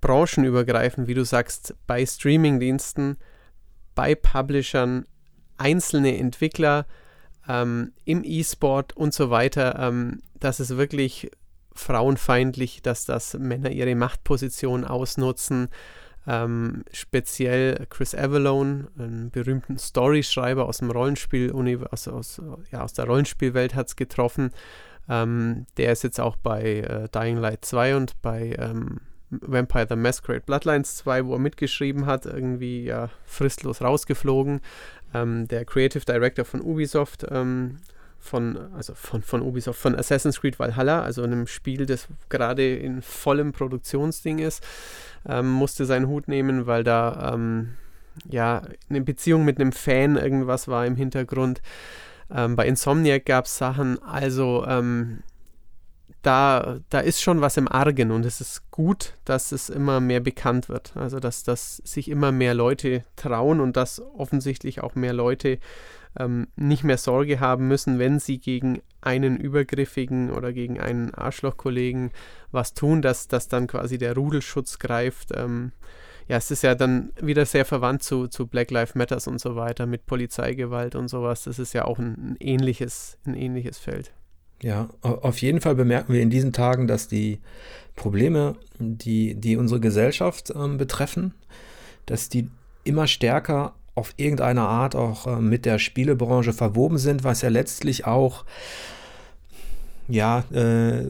branchenübergreifend, 0.00 1.06
wie 1.06 1.14
du 1.14 1.24
sagst, 1.24 1.74
bei 1.86 2.04
Streamingdiensten, 2.04 3.16
bei 3.94 4.14
Publishern, 4.14 5.06
einzelne 5.58 6.18
Entwickler 6.18 6.86
ähm, 7.48 7.92
im 8.04 8.22
E-Sport 8.24 8.96
und 8.96 9.14
so 9.14 9.30
weiter, 9.30 9.78
ähm, 9.78 10.22
dass 10.40 10.60
es 10.60 10.76
wirklich 10.76 11.30
frauenfeindlich, 11.74 12.82
dass 12.82 13.04
das 13.04 13.34
Männer 13.34 13.70
ihre 13.70 13.94
Machtposition 13.94 14.84
ausnutzen. 14.84 15.68
Ähm, 16.26 16.84
speziell 16.92 17.86
Chris 17.90 18.14
Avalone, 18.14 18.88
einen 18.96 19.30
berühmten 19.30 19.78
Storyschreiber 19.78 20.66
aus 20.66 20.78
dem 20.78 20.90
Rollenspiel, 20.90 21.52
aus, 21.90 22.06
aus, 22.06 22.40
ja, 22.70 22.82
aus 22.82 22.92
der 22.92 23.06
Rollenspielwelt 23.06 23.74
hat 23.74 23.88
es 23.88 23.96
getroffen. 23.96 24.52
Ähm, 25.08 25.66
der 25.78 25.92
ist 25.92 26.04
jetzt 26.04 26.20
auch 26.20 26.36
bei 26.36 26.62
äh, 26.62 27.08
Dying 27.08 27.38
Light 27.38 27.64
2 27.64 27.96
und 27.96 28.22
bei 28.22 28.54
ähm, 28.56 29.00
Vampire 29.30 29.86
the 29.88 29.96
Masquerade 29.96 30.44
Bloodlines 30.44 30.96
2, 30.96 31.26
wo 31.26 31.34
er 31.34 31.38
mitgeschrieben 31.38 32.06
hat, 32.06 32.26
irgendwie 32.26 32.84
ja, 32.84 33.10
fristlos 33.24 33.80
rausgeflogen. 33.80 34.60
Ähm, 35.14 35.48
der 35.48 35.64
Creative 35.64 36.04
Director 36.04 36.44
von 36.44 36.60
Ubisoft, 36.60 37.26
ähm, 37.30 37.78
von, 38.22 38.72
also 38.74 38.94
von, 38.94 39.22
von 39.22 39.42
Ubisoft, 39.42 39.80
von 39.80 39.96
Assassin's 39.96 40.40
Creed 40.40 40.58
Valhalla, 40.58 41.02
also 41.02 41.22
einem 41.22 41.46
Spiel, 41.46 41.86
das 41.86 42.06
gerade 42.28 42.76
in 42.76 43.02
vollem 43.02 43.52
Produktionsding 43.52 44.38
ist, 44.38 44.64
ähm, 45.28 45.50
musste 45.50 45.84
seinen 45.84 46.06
Hut 46.06 46.28
nehmen, 46.28 46.66
weil 46.66 46.84
da 46.84 47.32
ähm, 47.34 47.74
ja 48.30 48.62
eine 48.88 49.00
Beziehung 49.00 49.44
mit 49.44 49.60
einem 49.60 49.72
Fan 49.72 50.16
irgendwas 50.16 50.68
war 50.68 50.86
im 50.86 50.96
Hintergrund. 50.96 51.60
Ähm, 52.30 52.56
bei 52.56 52.66
Insomniac 52.66 53.26
gab 53.26 53.46
es 53.46 53.58
Sachen, 53.58 54.00
also 54.02 54.64
ähm, 54.66 55.22
da, 56.22 56.78
da 56.88 57.00
ist 57.00 57.20
schon 57.20 57.40
was 57.40 57.56
im 57.56 57.66
Argen 57.66 58.12
und 58.12 58.24
es 58.24 58.40
ist 58.40 58.70
gut, 58.70 59.14
dass 59.24 59.50
es 59.50 59.68
immer 59.68 59.98
mehr 59.98 60.20
bekannt 60.20 60.68
wird. 60.68 60.92
Also 60.96 61.18
dass, 61.18 61.42
dass 61.42 61.78
sich 61.78 62.08
immer 62.08 62.30
mehr 62.30 62.54
Leute 62.54 63.02
trauen 63.16 63.60
und 63.60 63.76
dass 63.76 64.00
offensichtlich 64.16 64.80
auch 64.82 64.94
mehr 64.94 65.12
Leute 65.12 65.58
ähm, 66.18 66.48
nicht 66.56 66.84
mehr 66.84 66.98
Sorge 66.98 67.40
haben 67.40 67.68
müssen, 67.68 67.98
wenn 67.98 68.18
sie 68.18 68.38
gegen 68.38 68.82
einen 69.00 69.36
übergriffigen 69.36 70.30
oder 70.30 70.52
gegen 70.52 70.80
einen 70.80 71.14
Arschlochkollegen 71.14 72.10
was 72.50 72.74
tun, 72.74 73.02
dass, 73.02 73.28
dass 73.28 73.48
dann 73.48 73.66
quasi 73.66 73.98
der 73.98 74.14
Rudelschutz 74.14 74.78
greift. 74.78 75.30
Ähm, 75.34 75.72
ja, 76.28 76.36
es 76.36 76.50
ist 76.50 76.62
ja 76.62 76.74
dann 76.74 77.12
wieder 77.20 77.44
sehr 77.46 77.64
verwandt 77.64 78.02
zu, 78.02 78.28
zu 78.28 78.46
Black 78.46 78.70
Lives 78.70 78.94
Matters 78.94 79.26
und 79.26 79.40
so 79.40 79.56
weiter 79.56 79.86
mit 79.86 80.06
Polizeigewalt 80.06 80.94
und 80.94 81.08
sowas. 81.08 81.44
Das 81.44 81.58
ist 81.58 81.72
ja 81.72 81.84
auch 81.84 81.98
ein, 81.98 82.12
ein 82.12 82.36
ähnliches, 82.40 83.18
ein 83.24 83.34
ähnliches 83.34 83.78
Feld. 83.78 84.12
Ja, 84.62 84.88
auf 85.00 85.38
jeden 85.42 85.60
Fall 85.60 85.74
bemerken 85.74 86.12
wir 86.12 86.22
in 86.22 86.30
diesen 86.30 86.52
Tagen, 86.52 86.86
dass 86.86 87.08
die 87.08 87.40
Probleme, 87.96 88.54
die, 88.78 89.34
die 89.34 89.56
unsere 89.56 89.80
Gesellschaft 89.80 90.52
ähm, 90.54 90.78
betreffen, 90.78 91.34
dass 92.06 92.28
die 92.28 92.48
immer 92.84 93.08
stärker 93.08 93.74
auf 93.94 94.14
irgendeine 94.16 94.62
Art 94.62 94.96
auch 94.96 95.26
äh, 95.26 95.36
mit 95.36 95.64
der 95.64 95.78
Spielebranche 95.78 96.52
verwoben 96.52 96.98
sind, 96.98 97.24
was 97.24 97.42
ja 97.42 97.48
letztlich 97.48 98.06
auch 98.06 98.44
ja, 100.08 100.44
äh, 100.52 101.06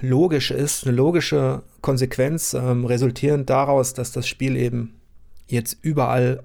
logisch 0.00 0.50
ist, 0.50 0.86
eine 0.86 0.96
logische 0.96 1.62
Konsequenz, 1.80 2.54
ähm, 2.54 2.84
resultierend 2.84 3.50
daraus, 3.50 3.94
dass 3.94 4.12
das 4.12 4.26
Spiel 4.26 4.56
eben 4.56 4.94
jetzt 5.48 5.76
überall 5.82 6.42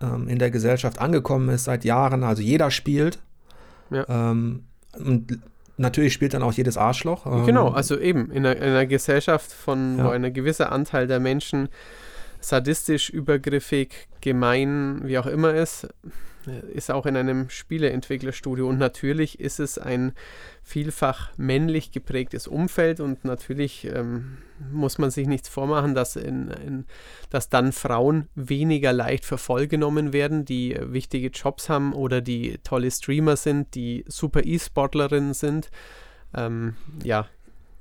ähm, 0.00 0.28
in 0.28 0.38
der 0.38 0.50
Gesellschaft 0.50 0.98
angekommen 0.98 1.48
ist, 1.48 1.64
seit 1.64 1.84
Jahren. 1.84 2.24
Also 2.24 2.42
jeder 2.42 2.70
spielt. 2.70 3.18
Ja. 3.90 4.04
Ähm, 4.08 4.64
und 4.98 5.38
natürlich 5.76 6.12
spielt 6.12 6.34
dann 6.34 6.42
auch 6.42 6.52
jedes 6.52 6.76
Arschloch. 6.76 7.24
genau, 7.46 7.68
ähm, 7.68 7.74
also 7.74 7.98
eben 7.98 8.30
in 8.30 8.44
einer, 8.44 8.56
in 8.56 8.62
einer 8.64 8.86
Gesellschaft, 8.86 9.52
von 9.52 9.98
ja. 9.98 10.04
wo 10.04 10.08
ein 10.08 10.32
gewisser 10.32 10.72
Anteil 10.72 11.06
der 11.06 11.20
Menschen 11.20 11.68
sadistisch, 12.40 13.10
übergriffig, 13.10 14.08
gemein, 14.20 15.00
wie 15.04 15.18
auch 15.18 15.26
immer 15.26 15.54
ist, 15.54 15.88
ist 16.72 16.90
auch 16.90 17.06
in 17.06 17.16
einem 17.16 17.50
Spieleentwicklerstudio. 17.50 18.68
Und 18.68 18.78
natürlich 18.78 19.40
ist 19.40 19.60
es 19.60 19.78
ein 19.78 20.12
vielfach 20.62 21.30
männlich 21.36 21.92
geprägtes 21.92 22.46
Umfeld 22.46 23.00
und 23.00 23.24
natürlich 23.24 23.84
ähm, 23.86 24.38
muss 24.70 24.98
man 24.98 25.10
sich 25.10 25.26
nichts 25.26 25.48
vormachen, 25.48 25.94
dass, 25.94 26.16
in, 26.16 26.48
in, 26.48 26.86
dass 27.30 27.48
dann 27.48 27.72
Frauen 27.72 28.28
weniger 28.34 28.92
leicht 28.92 29.24
für 29.24 29.38
werden, 30.12 30.44
die 30.44 30.76
wichtige 30.80 31.28
Jobs 31.28 31.68
haben 31.68 31.92
oder 31.92 32.20
die 32.20 32.58
tolle 32.64 32.90
Streamer 32.90 33.36
sind, 33.36 33.74
die 33.74 34.04
super 34.08 34.44
E-Sportlerinnen 34.44 35.34
sind. 35.34 35.70
Ähm, 36.34 36.76
ja, 37.02 37.28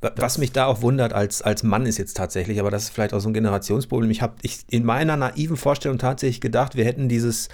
was 0.02 0.38
mich 0.38 0.52
da 0.52 0.66
auch 0.66 0.82
wundert 0.82 1.14
als, 1.14 1.42
als 1.42 1.64
Mann 1.64 1.86
ist 1.86 1.98
jetzt 1.98 2.16
tatsächlich, 2.16 2.60
aber 2.60 2.70
das 2.70 2.84
ist 2.84 2.90
vielleicht 2.92 3.14
auch 3.14 3.20
so 3.20 3.30
ein 3.30 3.34
Generationsproblem. 3.34 4.12
Ich 4.12 4.22
habe 4.22 4.36
ich 4.42 4.60
in 4.70 4.86
meiner 4.86 5.18
naiven 5.18 5.58
Vorstellung 5.58 5.98
tatsächlich 5.98 6.42
gedacht, 6.42 6.76
wir 6.76 6.86
hätten 6.86 7.10
dieses, 7.10 7.50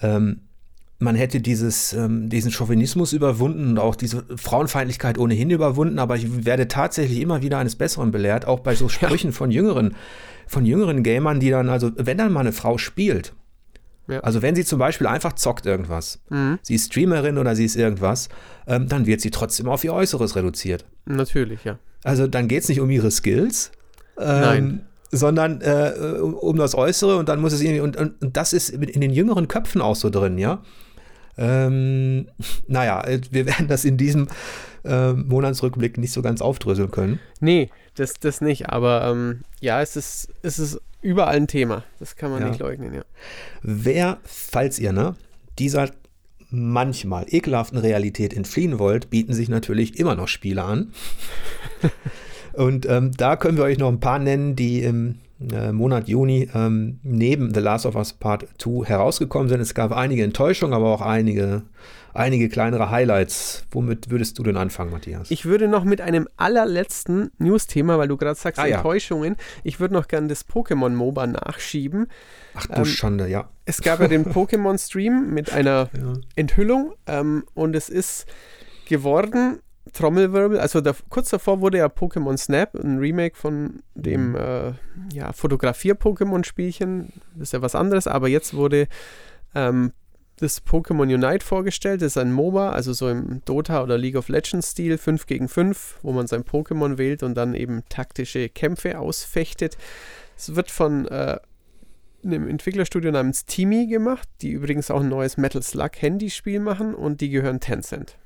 ähm, 0.00 0.42
man 1.00 1.16
hätte 1.16 1.40
dieses, 1.40 1.92
ähm, 1.92 2.28
diesen 2.28 2.52
Chauvinismus 2.52 3.12
überwunden 3.12 3.72
und 3.72 3.78
auch 3.78 3.96
diese 3.96 4.24
Frauenfeindlichkeit 4.36 5.18
ohnehin 5.18 5.50
überwunden, 5.50 5.98
aber 5.98 6.16
ich 6.16 6.44
werde 6.44 6.68
tatsächlich 6.68 7.20
immer 7.20 7.42
wieder 7.42 7.58
eines 7.58 7.74
Besseren 7.74 8.12
belehrt, 8.12 8.46
auch 8.46 8.60
bei 8.60 8.76
so 8.76 8.88
Sprüchen 8.88 9.30
ja. 9.30 9.36
von 9.36 9.50
jüngeren, 9.50 9.96
von 10.46 10.64
jüngeren 10.64 11.02
Gamern, 11.02 11.40
die 11.40 11.50
dann, 11.50 11.68
also 11.68 11.90
wenn 11.96 12.18
dann 12.18 12.32
mal 12.32 12.40
eine 12.40 12.52
Frau 12.52 12.78
spielt, 12.78 13.34
ja. 14.06 14.20
Also 14.20 14.42
wenn 14.42 14.54
sie 14.54 14.64
zum 14.64 14.78
Beispiel 14.78 15.06
einfach 15.06 15.32
zockt 15.32 15.66
irgendwas, 15.66 16.20
mhm. 16.28 16.58
sie 16.62 16.74
ist 16.74 16.86
Streamerin 16.86 17.38
oder 17.38 17.56
sie 17.56 17.64
ist 17.64 17.76
irgendwas, 17.76 18.28
ähm, 18.66 18.88
dann 18.88 19.06
wird 19.06 19.20
sie 19.20 19.30
trotzdem 19.30 19.68
auf 19.68 19.82
ihr 19.84 19.94
Äußeres 19.94 20.36
reduziert. 20.36 20.84
Natürlich, 21.06 21.64
ja. 21.64 21.78
Also 22.02 22.26
dann 22.26 22.48
geht 22.48 22.62
es 22.62 22.68
nicht 22.68 22.80
um 22.80 22.90
ihre 22.90 23.10
Skills, 23.10 23.72
ähm, 24.18 24.82
sondern 25.10 25.60
äh, 25.62 25.92
um 26.20 26.56
das 26.56 26.74
Äußere 26.74 27.16
und 27.16 27.28
dann 27.28 27.40
muss 27.40 27.52
es 27.52 27.62
irgendwie, 27.62 27.80
und, 27.80 27.96
und, 27.96 28.22
und, 28.22 28.36
das 28.36 28.52
ist 28.52 28.70
in 28.70 29.00
den 29.00 29.10
jüngeren 29.10 29.48
Köpfen 29.48 29.80
auch 29.80 29.96
so 29.96 30.10
drin, 30.10 30.38
ja. 30.38 30.62
Ähm, 31.38 32.28
naja, 32.68 33.02
wir 33.30 33.46
werden 33.46 33.68
das 33.68 33.84
in 33.84 33.96
diesem 33.96 34.28
äh, 34.84 35.12
Monatsrückblick 35.12 35.96
nicht 35.96 36.12
so 36.12 36.20
ganz 36.20 36.42
aufdröseln 36.42 36.90
können. 36.90 37.20
Nee, 37.40 37.70
das, 37.96 38.14
das 38.14 38.42
nicht, 38.42 38.68
aber 38.68 39.04
ähm, 39.06 39.40
ja, 39.60 39.80
es 39.80 39.96
ist, 39.96 40.28
es 40.42 40.58
ist 40.58 40.80
überall 41.04 41.36
ein 41.36 41.46
Thema. 41.46 41.84
Das 42.00 42.16
kann 42.16 42.30
man 42.30 42.42
ja. 42.42 42.48
nicht 42.48 42.60
leugnen, 42.60 42.94
ja. 42.94 43.02
Wer, 43.62 44.18
falls 44.24 44.78
ihr, 44.78 44.92
ne, 44.92 45.14
dieser 45.58 45.90
manchmal 46.50 47.26
ekelhaften 47.28 47.78
Realität 47.78 48.34
entfliehen 48.34 48.78
wollt, 48.78 49.10
bieten 49.10 49.32
sich 49.32 49.48
natürlich 49.48 49.98
immer 49.98 50.14
noch 50.14 50.28
Spiele 50.28 50.64
an. 50.64 50.92
Und 52.52 52.86
ähm, 52.88 53.10
da 53.16 53.36
können 53.36 53.56
wir 53.56 53.64
euch 53.64 53.78
noch 53.78 53.88
ein 53.88 54.00
paar 54.00 54.18
nennen, 54.18 54.54
die 54.54 54.82
im 54.82 55.16
äh, 55.52 55.72
Monat 55.72 56.08
Juni 56.08 56.48
ähm, 56.54 57.00
neben 57.02 57.52
The 57.52 57.60
Last 57.60 57.86
of 57.86 57.96
Us 57.96 58.12
Part 58.12 58.46
2 58.58 58.86
herausgekommen 58.86 59.48
sind. 59.48 59.60
Es 59.60 59.74
gab 59.74 59.92
einige 59.92 60.22
Enttäuschungen, 60.22 60.74
aber 60.74 60.94
auch 60.94 61.00
einige 61.00 61.62
einige 62.14 62.48
kleinere 62.48 62.90
Highlights. 62.90 63.66
Womit 63.70 64.10
würdest 64.10 64.38
du 64.38 64.42
denn 64.42 64.56
anfangen, 64.56 64.90
Matthias? 64.90 65.30
Ich 65.30 65.44
würde 65.44 65.68
noch 65.68 65.84
mit 65.84 66.00
einem 66.00 66.28
allerletzten 66.36 67.30
News-Thema, 67.38 67.98
weil 67.98 68.08
du 68.08 68.16
gerade 68.16 68.38
sagst, 68.38 68.60
ah, 68.60 68.66
Enttäuschungen. 68.66 69.34
Ja. 69.34 69.44
Ich 69.64 69.80
würde 69.80 69.94
noch 69.94 70.08
gerne 70.08 70.28
das 70.28 70.48
Pokémon-MOBA 70.48 71.26
nachschieben. 71.26 72.06
Ach 72.54 72.66
du 72.66 72.80
ähm, 72.80 72.84
Schande, 72.84 73.28
ja. 73.28 73.48
Es 73.64 73.82
gab 73.82 74.00
ja 74.00 74.08
den 74.08 74.24
Pokémon-Stream 74.32 75.30
mit 75.30 75.52
einer 75.52 75.90
ja. 75.92 76.12
Enthüllung 76.36 76.94
ähm, 77.06 77.44
und 77.54 77.76
es 77.76 77.88
ist 77.88 78.26
geworden 78.88 79.60
Trommelwirbel, 79.92 80.58
also 80.58 80.80
da, 80.80 80.94
kurz 81.10 81.30
davor 81.30 81.60
wurde 81.60 81.78
ja 81.78 81.86
Pokémon 81.86 82.36
Snap, 82.36 82.74
ein 82.74 82.98
Remake 82.98 83.36
von 83.36 83.82
dem 83.94 84.30
mhm. 84.30 84.36
äh, 84.36 84.72
ja, 85.12 85.32
Fotografier-Pokémon-Spielchen, 85.32 87.12
das 87.34 87.48
ist 87.48 87.52
ja 87.52 87.62
was 87.62 87.74
anderes, 87.74 88.06
aber 88.06 88.28
jetzt 88.28 88.54
wurde 88.54 88.88
ähm, 89.54 89.92
das 90.38 90.64
Pokémon 90.64 91.02
Unite 91.02 91.44
vorgestellt. 91.44 92.02
Das 92.02 92.12
ist 92.12 92.18
ein 92.18 92.32
MOBA, 92.32 92.70
also 92.70 92.92
so 92.92 93.08
im 93.08 93.42
Dota 93.44 93.82
oder 93.82 93.96
League 93.96 94.16
of 94.16 94.28
Legends 94.28 94.72
Stil, 94.72 94.98
5 94.98 95.26
gegen 95.26 95.48
5, 95.48 95.98
wo 96.02 96.12
man 96.12 96.26
sein 96.26 96.44
Pokémon 96.44 96.98
wählt 96.98 97.22
und 97.22 97.34
dann 97.34 97.54
eben 97.54 97.82
taktische 97.88 98.48
Kämpfe 98.48 98.98
ausfechtet. 98.98 99.76
Es 100.36 100.56
wird 100.56 100.70
von 100.70 101.06
äh, 101.06 101.38
einem 102.24 102.48
Entwicklerstudio 102.48 103.12
namens 103.12 103.44
Timi 103.44 103.86
gemacht, 103.86 104.28
die 104.40 104.50
übrigens 104.50 104.90
auch 104.90 105.00
ein 105.00 105.08
neues 105.08 105.36
Metal 105.36 105.62
Slug 105.62 105.90
Handyspiel 105.98 106.60
machen 106.60 106.94
und 106.94 107.20
die 107.20 107.30
gehören 107.30 107.60
Tencent. 107.60 108.16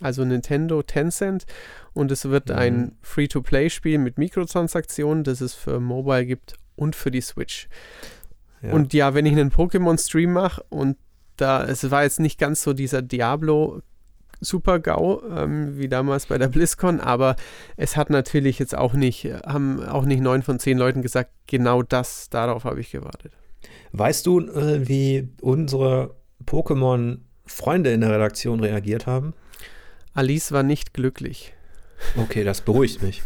Also 0.00 0.24
Nintendo 0.24 0.82
Tencent 0.82 1.46
und 1.94 2.10
es 2.12 2.26
wird 2.26 2.50
mhm. 2.50 2.54
ein 2.54 2.98
Free-to-Play-Spiel 3.02 3.98
mit 3.98 4.18
Mikrotransaktionen, 4.18 5.24
das 5.24 5.40
es 5.40 5.54
für 5.54 5.80
Mobile 5.80 6.26
gibt 6.26 6.54
und 6.76 6.94
für 6.94 7.10
die 7.10 7.22
Switch. 7.22 7.68
Ja. 8.62 8.72
Und 8.72 8.92
ja, 8.92 9.14
wenn 9.14 9.26
ich 9.26 9.32
einen 9.32 9.50
Pokémon-Stream 9.50 10.32
mache 10.32 10.62
und 10.68 10.96
da, 11.36 11.64
es 11.64 11.90
war 11.90 12.02
jetzt 12.02 12.20
nicht 12.20 12.38
ganz 12.38 12.62
so 12.62 12.72
dieser 12.72 13.02
Diablo 13.02 13.82
super 14.40 14.78
GAU, 14.78 15.22
ähm, 15.30 15.78
wie 15.78 15.88
damals 15.88 16.26
bei 16.26 16.38
der 16.38 16.48
BlizzCon, 16.48 17.00
aber 17.00 17.36
es 17.76 17.96
hat 17.96 18.10
natürlich 18.10 18.58
jetzt 18.58 18.76
auch 18.76 18.92
nicht, 18.92 19.24
haben 19.46 19.82
auch 19.84 20.04
nicht 20.04 20.20
neun 20.20 20.42
von 20.42 20.58
zehn 20.58 20.78
Leuten 20.78 21.02
gesagt, 21.02 21.30
genau 21.46 21.82
das, 21.82 22.28
darauf 22.28 22.64
habe 22.64 22.80
ich 22.80 22.90
gewartet. 22.90 23.32
Weißt 23.92 24.26
du, 24.26 24.40
äh, 24.40 24.86
wie 24.86 25.28
unsere 25.40 26.16
Pokémon-Freunde 26.44 27.92
in 27.92 28.02
der 28.02 28.10
Redaktion 28.10 28.60
reagiert 28.60 29.06
haben? 29.06 29.34
Alice 30.12 30.52
war 30.52 30.62
nicht 30.62 30.94
glücklich. 30.94 31.55
Okay, 32.16 32.44
das 32.44 32.60
beruhigt 32.60 33.02
mich. 33.02 33.22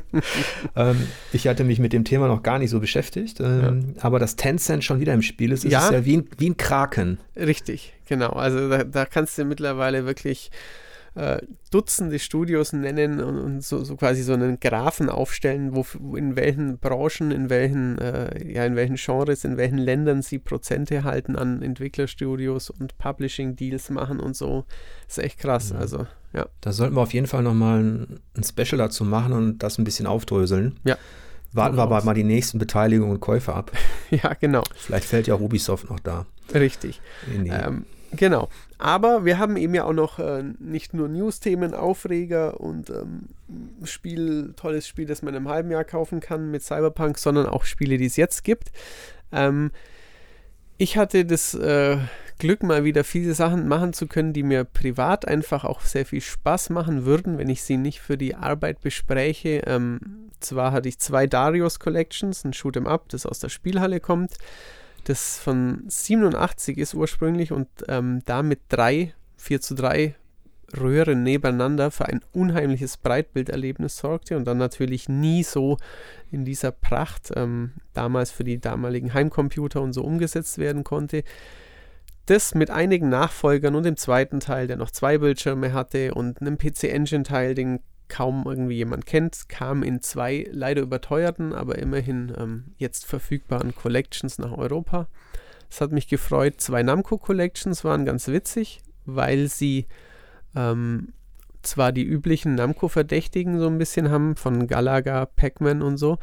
ähm, 0.76 1.06
ich 1.32 1.48
hatte 1.48 1.64
mich 1.64 1.78
mit 1.78 1.92
dem 1.92 2.04
Thema 2.04 2.28
noch 2.28 2.42
gar 2.42 2.58
nicht 2.58 2.70
so 2.70 2.80
beschäftigt, 2.80 3.40
ähm, 3.40 3.94
ja. 3.96 4.02
aber 4.02 4.18
dass 4.18 4.36
Tencent 4.36 4.84
schon 4.84 5.00
wieder 5.00 5.14
im 5.14 5.22
Spiel 5.22 5.52
ist, 5.52 5.64
ist 5.64 5.72
ja, 5.72 5.90
ja 5.90 6.04
wie, 6.04 6.18
ein, 6.18 6.28
wie 6.38 6.50
ein 6.50 6.56
Kraken. 6.56 7.18
Richtig, 7.36 7.94
genau. 8.06 8.30
Also 8.30 8.68
da, 8.68 8.84
da 8.84 9.06
kannst 9.06 9.38
du 9.38 9.44
mittlerweile 9.44 10.06
wirklich 10.06 10.50
äh, 11.16 11.38
Dutzende 11.70 12.18
Studios 12.18 12.72
nennen 12.72 13.20
und, 13.20 13.38
und 13.38 13.64
so, 13.64 13.82
so, 13.82 13.96
quasi 13.96 14.22
so 14.22 14.34
einen 14.34 14.60
Graphen 14.60 15.08
aufstellen, 15.08 15.74
wo 15.74 15.84
in 16.16 16.36
welchen 16.36 16.78
Branchen, 16.78 17.32
in 17.32 17.50
welchen, 17.50 17.98
äh, 17.98 18.52
ja, 18.52 18.64
in 18.64 18.76
welchen 18.76 18.96
Genres, 18.96 19.44
in 19.44 19.56
welchen 19.56 19.78
Ländern 19.78 20.22
sie 20.22 20.38
Prozente 20.38 21.04
halten 21.04 21.34
an 21.34 21.62
Entwicklerstudios 21.62 22.70
und 22.70 22.98
Publishing-Deals 22.98 23.90
machen 23.90 24.20
und 24.20 24.36
so. 24.36 24.64
Das 25.06 25.18
ist 25.18 25.24
echt 25.24 25.38
krass. 25.38 25.70
Ja. 25.70 25.78
Also, 25.78 26.06
ja. 26.32 26.46
Da 26.60 26.72
sollten 26.72 26.94
wir 26.94 27.00
auf 27.00 27.14
jeden 27.14 27.26
Fall 27.26 27.42
nochmal 27.42 27.82
ein, 27.82 28.20
ein 28.36 28.44
Special 28.44 28.78
dazu 28.78 29.04
machen 29.04 29.32
und 29.32 29.58
das 29.58 29.78
ein 29.78 29.84
bisschen 29.84 30.06
aufdröseln. 30.06 30.78
Ja. 30.84 30.96
Warten 31.52 31.76
wir 31.76 31.82
aber 31.82 32.04
mal 32.04 32.14
die 32.14 32.24
nächsten 32.24 32.58
Beteiligungen 32.58 33.12
und 33.12 33.20
Käufe 33.20 33.54
ab. 33.54 33.72
ja, 34.10 34.34
genau. 34.34 34.62
Vielleicht 34.74 35.06
fällt 35.06 35.26
ja 35.26 35.36
Ubisoft 35.36 35.88
noch 35.88 36.00
da. 36.00 36.26
Richtig. 36.52 37.00
Ähm, 37.34 37.86
Genau. 38.16 38.48
Aber 38.78 39.24
wir 39.24 39.38
haben 39.38 39.56
eben 39.56 39.74
ja 39.74 39.84
auch 39.84 39.92
noch 39.92 40.18
äh, 40.18 40.42
nicht 40.58 40.94
nur 40.94 41.08
News-Themen, 41.08 41.74
Aufreger 41.74 42.60
und 42.60 42.90
ähm, 42.90 43.28
Spiel, 43.84 44.54
tolles 44.56 44.88
Spiel, 44.88 45.06
das 45.06 45.22
man 45.22 45.34
im 45.34 45.48
halben 45.48 45.70
Jahr 45.70 45.84
kaufen 45.84 46.20
kann 46.20 46.50
mit 46.50 46.62
Cyberpunk, 46.62 47.18
sondern 47.18 47.46
auch 47.46 47.64
Spiele, 47.64 47.98
die 47.98 48.06
es 48.06 48.16
jetzt 48.16 48.44
gibt. 48.44 48.70
Ähm, 49.32 49.70
ich 50.78 50.96
hatte 50.98 51.24
das 51.24 51.54
äh, 51.54 51.96
Glück, 52.38 52.62
mal 52.62 52.84
wieder 52.84 53.02
viele 53.02 53.32
Sachen 53.34 53.66
machen 53.66 53.94
zu 53.94 54.06
können, 54.06 54.34
die 54.34 54.42
mir 54.42 54.64
privat 54.64 55.26
einfach 55.26 55.64
auch 55.64 55.80
sehr 55.80 56.04
viel 56.04 56.20
Spaß 56.20 56.70
machen 56.70 57.06
würden, 57.06 57.38
wenn 57.38 57.48
ich 57.48 57.62
sie 57.62 57.78
nicht 57.78 58.00
für 58.00 58.18
die 58.18 58.34
Arbeit 58.34 58.82
bespräche. 58.82 59.62
Ähm, 59.66 60.30
zwar 60.40 60.72
hatte 60.72 60.88
ich 60.88 60.98
zwei 60.98 61.26
Darius 61.26 61.80
Collections, 61.80 62.44
ein 62.44 62.52
Shoot'em 62.52 62.86
Up, 62.86 63.08
das 63.08 63.24
aus 63.24 63.38
der 63.38 63.48
Spielhalle 63.48 64.00
kommt 64.00 64.34
das 65.06 65.38
von 65.38 65.84
87 65.86 66.78
ist 66.78 66.94
ursprünglich 66.94 67.52
und 67.52 67.68
ähm, 67.88 68.22
da 68.24 68.42
mit 68.42 68.60
drei 68.68 69.14
4 69.36 69.60
zu 69.60 69.74
3 69.74 70.16
Röhren 70.76 71.22
nebeneinander 71.22 71.92
für 71.92 72.06
ein 72.06 72.20
unheimliches 72.32 72.96
Breitbilderlebnis 72.96 73.98
sorgte 73.98 74.36
und 74.36 74.44
dann 74.46 74.58
natürlich 74.58 75.08
nie 75.08 75.44
so 75.44 75.76
in 76.32 76.44
dieser 76.44 76.72
Pracht 76.72 77.30
ähm, 77.36 77.72
damals 77.94 78.32
für 78.32 78.42
die 78.42 78.58
damaligen 78.58 79.14
Heimcomputer 79.14 79.80
und 79.80 79.92
so 79.92 80.02
umgesetzt 80.02 80.58
werden 80.58 80.82
konnte. 80.82 81.22
Das 82.26 82.56
mit 82.56 82.70
einigen 82.70 83.08
Nachfolgern 83.08 83.76
und 83.76 83.84
dem 83.84 83.96
zweiten 83.96 84.40
Teil, 84.40 84.66
der 84.66 84.76
noch 84.76 84.90
zwei 84.90 85.18
Bildschirme 85.18 85.72
hatte 85.72 86.14
und 86.14 86.40
einem 86.40 86.58
PC-Engine-Teil, 86.58 87.54
den 87.54 87.78
kaum 88.08 88.44
irgendwie 88.46 88.76
jemand 88.76 89.06
kennt, 89.06 89.48
kam 89.48 89.82
in 89.82 90.00
zwei 90.00 90.46
leider 90.50 90.82
überteuerten, 90.82 91.52
aber 91.52 91.78
immerhin 91.78 92.32
ähm, 92.36 92.64
jetzt 92.78 93.06
verfügbaren 93.06 93.74
Collections 93.74 94.38
nach 94.38 94.52
Europa. 94.52 95.08
Es 95.70 95.80
hat 95.80 95.92
mich 95.92 96.08
gefreut. 96.08 96.60
Zwei 96.60 96.82
Namco 96.82 97.18
Collections 97.18 97.84
waren 97.84 98.04
ganz 98.04 98.28
witzig, 98.28 98.80
weil 99.04 99.48
sie 99.48 99.86
ähm, 100.54 101.12
zwar 101.62 101.92
die 101.92 102.04
üblichen 102.04 102.54
Namco-Verdächtigen 102.54 103.58
so 103.58 103.66
ein 103.66 103.78
bisschen 103.78 104.10
haben, 104.10 104.36
von 104.36 104.66
Galaga, 104.66 105.26
Pac-Man 105.26 105.82
und 105.82 105.98
so, 105.98 106.18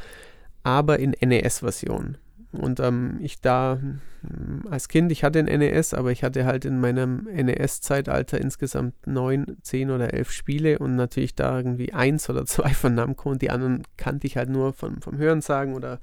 aber 0.64 1.00
in 1.00 1.12
NES-Version. 1.12 2.18
Und 2.54 2.80
ähm, 2.80 3.18
ich 3.22 3.42
da 3.42 3.80
hm, 3.82 4.64
als 4.70 4.88
Kind, 4.88 5.12
ich 5.12 5.24
hatte 5.24 5.40
ein 5.40 5.46
NES, 5.46 5.94
aber 5.94 6.12
ich 6.12 6.24
hatte 6.24 6.46
halt 6.46 6.66
in 6.66 6.80
meinem 6.80 7.28
NES-Zeitalter 7.32 8.40
insgesamt 8.40 8.96
neun, 9.08 9.58
zehn 9.64 9.90
oder 9.90 10.14
elf 10.14 10.32
Spiele 10.32 10.80
und 10.80 10.96
natürlich 10.96 11.36
da 11.36 11.58
irgendwie 11.58 11.94
eins 11.94 12.30
oder 12.30 12.46
zwei 12.46 12.70
von 12.70 12.94
Namco 12.94 13.32
und 13.32 13.42
die 13.42 13.50
anderen 13.50 13.84
kannte 13.98 14.28
ich 14.28 14.38
halt 14.38 14.50
nur 14.50 14.74
von, 14.74 15.02
vom 15.02 15.18
Hörensagen 15.18 15.74
oder 15.74 16.00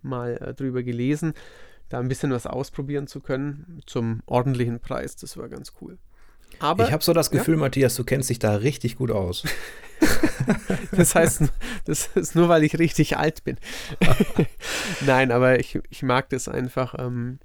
mal 0.00 0.36
äh, 0.36 0.54
drüber 0.54 0.82
gelesen. 0.82 1.34
Da 1.88 1.98
ein 1.98 2.08
bisschen 2.08 2.30
was 2.30 2.46
ausprobieren 2.46 3.06
zu 3.06 3.20
können 3.20 3.80
zum 3.86 4.20
ordentlichen 4.26 4.78
Preis, 4.78 5.16
das 5.16 5.36
war 5.36 5.48
ganz 5.48 5.72
cool. 5.80 5.98
Aber, 6.60 6.84
ich 6.84 6.92
habe 6.92 7.02
so 7.02 7.12
das 7.12 7.30
Gefühl, 7.30 7.54
ja? 7.54 7.60
Matthias, 7.60 7.94
du 7.96 8.04
kennst 8.04 8.30
dich 8.30 8.38
da 8.38 8.56
richtig 8.56 8.96
gut 8.96 9.10
aus. 9.10 9.44
das 10.92 11.14
heißt, 11.14 11.44
das 11.84 12.08
ist 12.14 12.34
nur, 12.34 12.48
weil 12.48 12.64
ich 12.64 12.78
richtig 12.78 13.16
alt 13.16 13.44
bin. 13.44 13.56
Nein, 15.06 15.30
aber 15.30 15.58
ich, 15.58 15.78
ich 15.90 16.02
mag 16.02 16.28
das 16.30 16.48
einfach. 16.48 16.94
Ähm, 16.98 17.38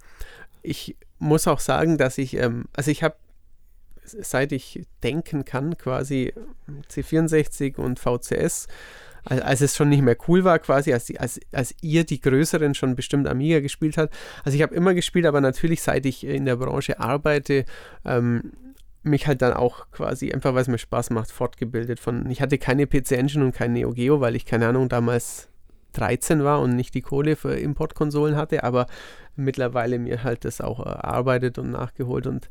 ich 0.61 0.95
muss 1.19 1.47
auch 1.47 1.59
sagen, 1.59 1.97
dass 1.97 2.17
ich, 2.17 2.35
ähm, 2.37 2.65
also 2.75 2.91
ich 2.91 3.03
habe, 3.03 3.15
seit 4.03 4.51
ich 4.51 4.85
denken 5.01 5.45
kann, 5.45 5.77
quasi 5.77 6.33
C64 6.89 7.77
und 7.77 7.99
VCS, 7.99 8.67
als, 9.25 9.41
als, 9.41 9.61
es 9.61 9.75
schon 9.75 9.89
nicht 9.89 10.01
mehr 10.01 10.17
cool 10.27 10.43
war, 10.43 10.59
quasi, 10.59 10.91
als, 10.91 11.05
die, 11.05 11.19
als, 11.19 11.39
als 11.53 11.73
ihr 11.81 12.03
die 12.03 12.19
Größeren 12.19 12.75
schon 12.75 12.95
bestimmt 12.95 13.27
Amiga 13.27 13.61
gespielt 13.61 13.97
hat. 13.97 14.11
Also 14.43 14.55
ich 14.57 14.61
habe 14.61 14.75
immer 14.75 14.93
gespielt, 14.93 15.25
aber 15.25 15.39
natürlich, 15.39 15.81
seit 15.81 16.05
ich 16.05 16.25
in 16.25 16.45
der 16.45 16.57
Branche 16.57 16.99
arbeite, 16.99 17.65
ähm, 18.03 18.51
mich 19.03 19.27
halt 19.27 19.41
dann 19.41 19.53
auch 19.53 19.91
quasi, 19.91 20.31
einfach 20.31 20.53
weil 20.53 20.61
es 20.61 20.67
mir 20.67 20.77
Spaß 20.77 21.09
macht, 21.09 21.31
fortgebildet. 21.31 21.99
Von, 21.99 22.29
ich 22.29 22.41
hatte 22.41 22.57
keine 22.57 22.87
PC 22.87 23.11
Engine 23.11 23.45
und 23.45 23.51
kein 23.53 23.73
Neo 23.73 23.91
Geo, 23.91 24.21
weil 24.21 24.35
ich, 24.35 24.45
keine 24.45 24.67
Ahnung, 24.67 24.89
damals 24.89 25.49
13 25.93 26.43
war 26.43 26.61
und 26.61 26.75
nicht 26.75 26.93
die 26.93 27.01
Kohle 27.01 27.35
für 27.35 27.53
Importkonsolen 27.53 28.35
hatte, 28.35 28.63
aber 28.63 28.87
mittlerweile 29.35 29.99
mir 29.99 30.23
halt 30.23 30.45
das 30.45 30.61
auch 30.61 30.79
erarbeitet 30.79 31.57
und 31.57 31.71
nachgeholt 31.71 32.27
und 32.27 32.49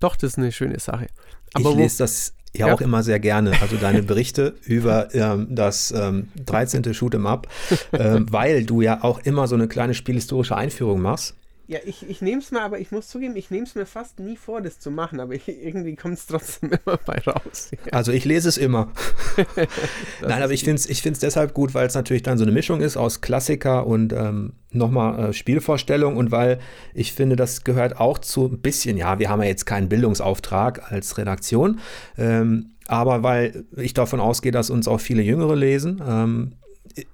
doch, 0.00 0.16
das 0.16 0.32
ist 0.32 0.38
eine 0.38 0.52
schöne 0.52 0.80
Sache. 0.80 1.08
Aber 1.52 1.70
ich 1.70 1.76
lese 1.76 1.98
das 1.98 2.34
ja, 2.52 2.66
ja, 2.66 2.74
auch 2.74 2.80
immer 2.80 3.02
sehr 3.02 3.20
gerne, 3.20 3.52
also 3.60 3.76
deine 3.76 4.02
Berichte 4.02 4.54
über 4.64 5.14
ähm, 5.14 5.48
das 5.50 5.92
ähm, 5.92 6.28
13. 6.44 6.82
Shoot'em 6.94 7.26
Up, 7.26 7.46
ähm, 7.92 8.26
weil 8.30 8.64
du 8.64 8.80
ja 8.80 9.04
auch 9.04 9.20
immer 9.20 9.46
so 9.46 9.54
eine 9.54 9.68
kleine 9.68 9.94
spielhistorische 9.94 10.56
Einführung 10.56 11.00
machst. 11.00 11.36
Ja, 11.70 11.78
ich, 11.84 12.10
ich 12.10 12.20
nehme 12.20 12.42
es 12.42 12.50
mir, 12.50 12.62
aber 12.62 12.80
ich 12.80 12.90
muss 12.90 13.06
zugeben, 13.06 13.36
ich 13.36 13.52
nehme 13.52 13.62
es 13.62 13.76
mir 13.76 13.86
fast 13.86 14.18
nie 14.18 14.36
vor, 14.36 14.60
das 14.60 14.80
zu 14.80 14.90
machen, 14.90 15.20
aber 15.20 15.34
ich, 15.34 15.46
irgendwie 15.46 15.94
kommt 15.94 16.14
es 16.14 16.26
trotzdem 16.26 16.72
immer 16.84 16.96
bei 17.06 17.16
raus. 17.18 17.70
Ja. 17.70 17.92
Also 17.92 18.10
ich 18.10 18.24
lese 18.24 18.48
es 18.48 18.56
immer. 18.56 18.90
Nein, 20.20 20.42
aber 20.42 20.52
ich 20.52 20.64
finde 20.64 20.80
es 20.80 20.90
ich 20.90 21.00
deshalb 21.00 21.54
gut, 21.54 21.72
weil 21.72 21.86
es 21.86 21.94
natürlich 21.94 22.24
dann 22.24 22.38
so 22.38 22.44
eine 22.44 22.50
Mischung 22.50 22.80
ist 22.80 22.96
aus 22.96 23.20
Klassiker 23.20 23.86
und 23.86 24.12
ähm, 24.12 24.54
nochmal 24.72 25.30
äh, 25.30 25.32
Spielvorstellung 25.32 26.16
und 26.16 26.32
weil 26.32 26.58
ich 26.92 27.12
finde, 27.12 27.36
das 27.36 27.62
gehört 27.62 28.00
auch 28.00 28.18
zu 28.18 28.46
ein 28.46 28.60
bisschen, 28.60 28.96
ja, 28.96 29.20
wir 29.20 29.30
haben 29.30 29.40
ja 29.40 29.46
jetzt 29.46 29.64
keinen 29.64 29.88
Bildungsauftrag 29.88 30.90
als 30.90 31.18
Redaktion, 31.18 31.78
ähm, 32.18 32.72
aber 32.88 33.22
weil 33.22 33.64
ich 33.76 33.94
davon 33.94 34.18
ausgehe, 34.18 34.50
dass 34.50 34.70
uns 34.70 34.88
auch 34.88 34.98
viele 34.98 35.22
Jüngere 35.22 35.54
lesen, 35.54 36.02
ähm, 36.04 36.52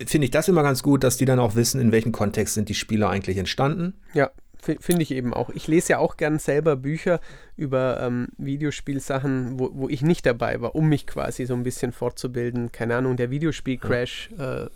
finde 0.06 0.24
ich 0.24 0.30
das 0.30 0.48
immer 0.48 0.62
ganz 0.62 0.82
gut, 0.82 1.04
dass 1.04 1.18
die 1.18 1.26
dann 1.26 1.38
auch 1.38 1.54
wissen, 1.54 1.80
in 1.80 1.92
welchem 1.92 2.12
Kontext 2.12 2.54
sind 2.54 2.70
die 2.70 2.74
Spiele 2.74 3.08
eigentlich 3.08 3.36
entstanden. 3.36 3.94
Ja, 4.14 4.30
Finde 4.58 5.02
ich 5.02 5.12
eben 5.12 5.32
auch. 5.32 5.50
Ich 5.50 5.68
lese 5.68 5.92
ja 5.92 5.98
auch 5.98 6.16
gern 6.16 6.38
selber 6.38 6.74
Bücher 6.76 7.20
über 7.56 8.00
ähm, 8.00 8.28
Videospielsachen, 8.36 9.60
wo, 9.60 9.70
wo 9.72 9.88
ich 9.88 10.02
nicht 10.02 10.26
dabei 10.26 10.60
war, 10.60 10.74
um 10.74 10.88
mich 10.88 11.06
quasi 11.06 11.46
so 11.46 11.54
ein 11.54 11.62
bisschen 11.62 11.92
fortzubilden. 11.92 12.72
Keine 12.72 12.96
Ahnung, 12.96 13.16
der 13.16 13.30
Videospiel-Crash 13.30 14.30
äh, 14.38 14.66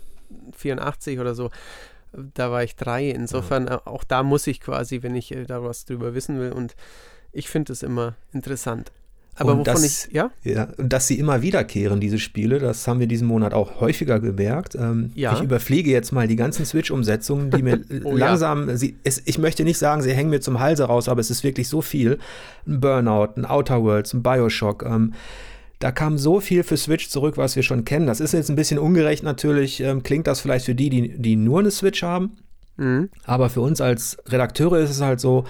84 0.55 1.19
oder 1.19 1.35
so, 1.35 1.49
da 2.13 2.51
war 2.51 2.63
ich 2.63 2.75
drei. 2.75 3.09
Insofern, 3.09 3.67
ja. 3.67 3.75
Äh, 3.75 3.79
auch 3.85 4.03
da 4.03 4.23
muss 4.23 4.47
ich 4.47 4.61
quasi, 4.61 5.03
wenn 5.03 5.15
ich 5.15 5.33
äh, 5.33 5.43
da 5.43 5.63
was 5.63 5.85
drüber 5.85 6.13
wissen 6.13 6.39
will. 6.39 6.51
Und 6.51 6.75
ich 7.31 7.49
finde 7.49 7.73
es 7.73 7.83
immer 7.83 8.15
interessant. 8.31 8.91
Aber 9.35 9.53
und 9.53 9.59
wovon 9.59 9.73
dass, 9.73 9.83
ich, 10.07 10.13
ja? 10.13 10.31
ja? 10.43 10.67
Und 10.77 10.91
dass 10.91 11.07
sie 11.07 11.17
immer 11.17 11.41
wiederkehren, 11.41 11.99
diese 11.99 12.19
Spiele, 12.19 12.59
das 12.59 12.87
haben 12.87 12.99
wir 12.99 13.07
diesen 13.07 13.27
Monat 13.27 13.53
auch 13.53 13.79
häufiger 13.79 14.19
gemerkt. 14.19 14.75
Ähm, 14.75 15.11
ja. 15.15 15.33
Ich 15.33 15.41
überfliege 15.41 15.89
jetzt 15.89 16.11
mal 16.11 16.27
die 16.27 16.35
ganzen 16.35 16.65
Switch-Umsetzungen, 16.65 17.49
die 17.49 17.63
mir 17.63 17.79
oh, 18.03 18.15
langsam, 18.15 18.67
ja. 18.69 18.77
sie, 18.77 18.97
es, 19.03 19.21
ich 19.25 19.37
möchte 19.37 19.63
nicht 19.63 19.77
sagen, 19.77 20.01
sie 20.01 20.13
hängen 20.13 20.29
mir 20.29 20.41
zum 20.41 20.59
Halse 20.59 20.83
raus, 20.83 21.07
aber 21.07 21.21
es 21.21 21.29
ist 21.29 21.43
wirklich 21.43 21.69
so 21.69 21.81
viel. 21.81 22.19
Ein 22.67 22.81
Burnout, 22.81 23.29
ein 23.37 23.45
Outer 23.45 23.81
Worlds, 23.81 24.13
ein 24.13 24.21
Bioshock. 24.21 24.83
Ähm, 24.83 25.13
da 25.79 25.91
kam 25.91 26.17
so 26.17 26.39
viel 26.39 26.63
für 26.63 26.77
Switch 26.77 27.09
zurück, 27.09 27.37
was 27.37 27.55
wir 27.55 27.63
schon 27.63 27.85
kennen. 27.85 28.05
Das 28.05 28.19
ist 28.19 28.33
jetzt 28.33 28.49
ein 28.49 28.55
bisschen 28.55 28.79
ungerecht 28.79 29.23
natürlich, 29.23 29.79
ähm, 29.79 30.03
klingt 30.03 30.27
das 30.27 30.41
vielleicht 30.41 30.65
für 30.65 30.75
die, 30.75 30.89
die, 30.89 31.17
die 31.17 31.35
nur 31.35 31.59
eine 31.59 31.71
Switch 31.71 32.03
haben. 32.03 32.37
Mhm. 32.77 33.09
Aber 33.25 33.49
für 33.49 33.61
uns 33.61 33.81
als 33.81 34.17
Redakteure 34.27 34.79
ist 34.79 34.91
es 34.91 35.01
halt 35.01 35.19
so, 35.19 35.45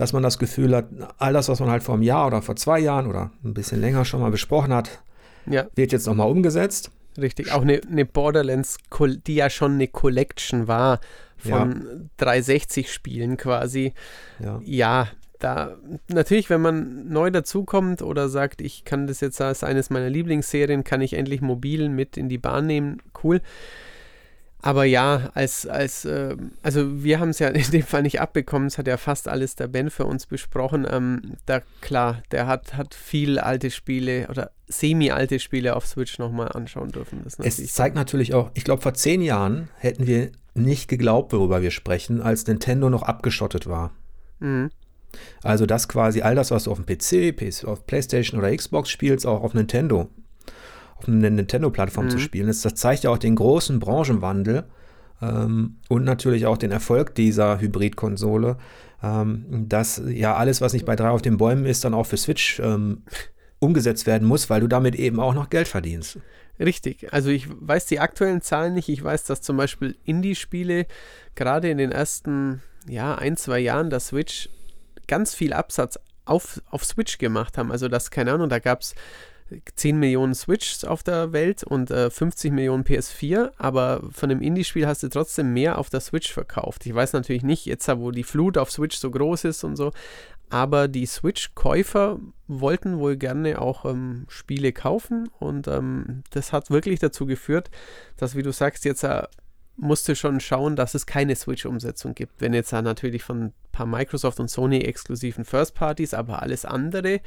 dass 0.00 0.14
man 0.14 0.22
das 0.22 0.38
Gefühl 0.38 0.74
hat, 0.74 0.86
all 1.18 1.34
das, 1.34 1.50
was 1.50 1.60
man 1.60 1.68
halt 1.68 1.82
vor 1.82 1.94
einem 1.94 2.02
Jahr 2.02 2.26
oder 2.26 2.40
vor 2.40 2.56
zwei 2.56 2.78
Jahren 2.78 3.06
oder 3.06 3.32
ein 3.44 3.52
bisschen 3.52 3.82
länger 3.82 4.06
schon 4.06 4.22
mal 4.22 4.30
besprochen 4.30 4.72
hat, 4.72 5.02
ja. 5.44 5.66
wird 5.74 5.92
jetzt 5.92 6.06
nochmal 6.06 6.30
umgesetzt. 6.30 6.90
Richtig, 7.20 7.52
auch 7.52 7.60
eine, 7.60 7.82
eine, 7.86 8.06
Borderlands, 8.06 8.78
die 8.98 9.34
ja 9.34 9.50
schon 9.50 9.72
eine 9.72 9.88
Collection 9.88 10.68
war 10.68 11.00
von 11.36 11.86
ja. 11.86 12.06
360 12.16 12.90
Spielen 12.90 13.36
quasi. 13.36 13.92
Ja. 14.42 14.58
ja, 14.64 15.08
da 15.38 15.76
natürlich, 16.08 16.48
wenn 16.48 16.62
man 16.62 17.06
neu 17.10 17.30
dazukommt 17.30 18.00
oder 18.00 18.30
sagt, 18.30 18.62
ich 18.62 18.86
kann 18.86 19.06
das 19.06 19.20
jetzt 19.20 19.38
als 19.42 19.62
eines 19.62 19.90
meiner 19.90 20.08
Lieblingsserien, 20.08 20.82
kann 20.82 21.02
ich 21.02 21.12
endlich 21.12 21.42
mobil 21.42 21.90
mit 21.90 22.16
in 22.16 22.30
die 22.30 22.38
Bahn 22.38 22.66
nehmen, 22.66 23.02
cool. 23.22 23.42
Aber 24.62 24.84
ja, 24.84 25.30
als, 25.34 25.66
als 25.66 26.04
äh, 26.04 26.36
also 26.62 27.02
wir 27.02 27.18
haben 27.18 27.30
es 27.30 27.38
ja 27.38 27.48
in 27.48 27.70
dem 27.70 27.82
Fall 27.82 28.02
nicht 28.02 28.20
abbekommen, 28.20 28.68
es 28.68 28.78
hat 28.78 28.86
ja 28.86 28.96
fast 28.96 29.28
alles 29.28 29.56
der 29.56 29.68
Ben 29.68 29.90
für 29.90 30.04
uns 30.04 30.26
besprochen. 30.26 30.86
Ähm, 30.90 31.36
da 31.46 31.60
klar, 31.80 32.22
der 32.30 32.46
hat, 32.46 32.74
hat 32.74 32.94
viel 32.94 33.38
alte 33.38 33.70
Spiele 33.70 34.26
oder 34.28 34.50
semi-alte 34.68 35.40
Spiele 35.40 35.76
auf 35.76 35.86
Switch 35.86 36.18
nochmal 36.18 36.48
anschauen 36.52 36.90
dürfen. 36.90 37.24
es 37.38 37.72
zeigt 37.72 37.96
natürlich 37.96 38.34
auch, 38.34 38.50
ich 38.54 38.64
glaube, 38.64 38.82
vor 38.82 38.94
zehn 38.94 39.20
Jahren 39.20 39.68
hätten 39.78 40.06
wir 40.06 40.30
nicht 40.54 40.88
geglaubt, 40.88 41.32
worüber 41.32 41.62
wir 41.62 41.70
sprechen, 41.70 42.20
als 42.20 42.46
Nintendo 42.46 42.90
noch 42.90 43.02
abgeschottet 43.02 43.66
war. 43.66 43.92
Mhm. 44.38 44.70
Also, 45.42 45.66
dass 45.66 45.88
quasi 45.88 46.22
all 46.22 46.36
das, 46.36 46.52
was 46.52 46.64
du 46.64 46.70
auf 46.70 46.80
dem 46.80 46.86
PC, 46.86 47.66
auf 47.66 47.86
PlayStation 47.86 48.38
oder 48.38 48.54
Xbox 48.54 48.90
spielst, 48.90 49.26
auch 49.26 49.42
auf 49.42 49.54
Nintendo 49.54 50.08
auf 51.00 51.08
einer 51.08 51.30
Nintendo-Plattform 51.30 52.06
mhm. 52.06 52.10
zu 52.10 52.18
spielen 52.18 52.48
ist. 52.48 52.64
Das 52.64 52.74
zeigt 52.74 53.04
ja 53.04 53.10
auch 53.10 53.18
den 53.18 53.36
großen 53.36 53.80
Branchenwandel 53.80 54.64
ähm, 55.22 55.76
und 55.88 56.04
natürlich 56.04 56.46
auch 56.46 56.58
den 56.58 56.70
Erfolg 56.70 57.14
dieser 57.14 57.60
Hybrid-Konsole, 57.60 58.56
ähm, 59.02 59.66
dass 59.68 60.02
ja 60.08 60.36
alles, 60.36 60.60
was 60.60 60.72
nicht 60.72 60.84
bei 60.84 60.96
drei 60.96 61.10
auf 61.10 61.22
den 61.22 61.36
Bäumen 61.36 61.64
ist, 61.64 61.84
dann 61.84 61.94
auch 61.94 62.06
für 62.06 62.16
Switch 62.16 62.60
ähm, 62.60 63.02
umgesetzt 63.58 64.06
werden 64.06 64.26
muss, 64.26 64.50
weil 64.50 64.60
du 64.60 64.68
damit 64.68 64.94
eben 64.94 65.20
auch 65.20 65.34
noch 65.34 65.50
Geld 65.50 65.68
verdienst. 65.68 66.18
Richtig. 66.58 67.12
Also 67.12 67.30
ich 67.30 67.48
weiß 67.48 67.86
die 67.86 68.00
aktuellen 68.00 68.42
Zahlen 68.42 68.74
nicht. 68.74 68.88
Ich 68.90 69.02
weiß, 69.02 69.24
dass 69.24 69.40
zum 69.40 69.56
Beispiel 69.56 69.96
Indie-Spiele 70.04 70.86
gerade 71.34 71.70
in 71.70 71.78
den 71.78 71.90
ersten 71.90 72.62
ja, 72.86 73.14
ein, 73.14 73.36
zwei 73.36 73.60
Jahren 73.60 73.88
der 73.88 74.00
Switch 74.00 74.50
ganz 75.06 75.34
viel 75.34 75.54
Absatz 75.54 75.98
auf, 76.26 76.60
auf 76.70 76.84
Switch 76.84 77.18
gemacht 77.18 77.58
haben. 77.58 77.72
Also 77.72 77.88
das, 77.88 78.10
keine 78.10 78.32
Ahnung, 78.32 78.48
da 78.48 78.58
gab 78.58 78.82
es 78.82 78.94
10 79.76 79.98
Millionen 79.98 80.34
Switches 80.34 80.84
auf 80.84 81.02
der 81.02 81.32
Welt 81.32 81.64
und 81.64 81.90
äh, 81.90 82.10
50 82.10 82.52
Millionen 82.52 82.84
PS4, 82.84 83.52
aber 83.58 84.02
von 84.12 84.28
dem 84.28 84.40
Indie-Spiel 84.40 84.86
hast 84.86 85.02
du 85.02 85.08
trotzdem 85.08 85.52
mehr 85.52 85.78
auf 85.78 85.90
der 85.90 86.00
Switch 86.00 86.32
verkauft. 86.32 86.86
Ich 86.86 86.94
weiß 86.94 87.12
natürlich 87.12 87.42
nicht, 87.42 87.66
jetzt 87.66 87.88
wo 87.88 88.10
die 88.10 88.24
Flut 88.24 88.58
auf 88.58 88.70
Switch 88.70 88.96
so 88.96 89.10
groß 89.10 89.44
ist 89.44 89.64
und 89.64 89.76
so, 89.76 89.92
aber 90.50 90.88
die 90.88 91.06
Switch-Käufer 91.06 92.18
wollten 92.48 92.98
wohl 92.98 93.16
gerne 93.16 93.60
auch 93.60 93.84
ähm, 93.84 94.26
Spiele 94.28 94.72
kaufen 94.72 95.30
und 95.38 95.68
ähm, 95.68 96.24
das 96.30 96.52
hat 96.52 96.70
wirklich 96.70 96.98
dazu 96.98 97.24
geführt, 97.26 97.70
dass, 98.16 98.34
wie 98.34 98.42
du 98.42 98.52
sagst, 98.52 98.84
jetzt 98.84 99.04
äh, 99.04 99.22
musste 99.80 100.14
schon 100.14 100.40
schauen, 100.40 100.76
dass 100.76 100.94
es 100.94 101.06
keine 101.06 101.34
Switch-Umsetzung 101.34 102.14
gibt. 102.14 102.40
Wenn 102.40 102.52
jetzt 102.52 102.72
natürlich 102.72 103.22
von 103.22 103.44
ein 103.44 103.52
paar 103.72 103.86
Microsoft 103.86 104.38
und 104.38 104.48
Sony 104.48 104.80
exklusiven 104.80 105.44
First 105.44 105.74
Parties, 105.74 106.14
aber 106.14 106.42
alles 106.42 106.64
andere, 106.64 107.20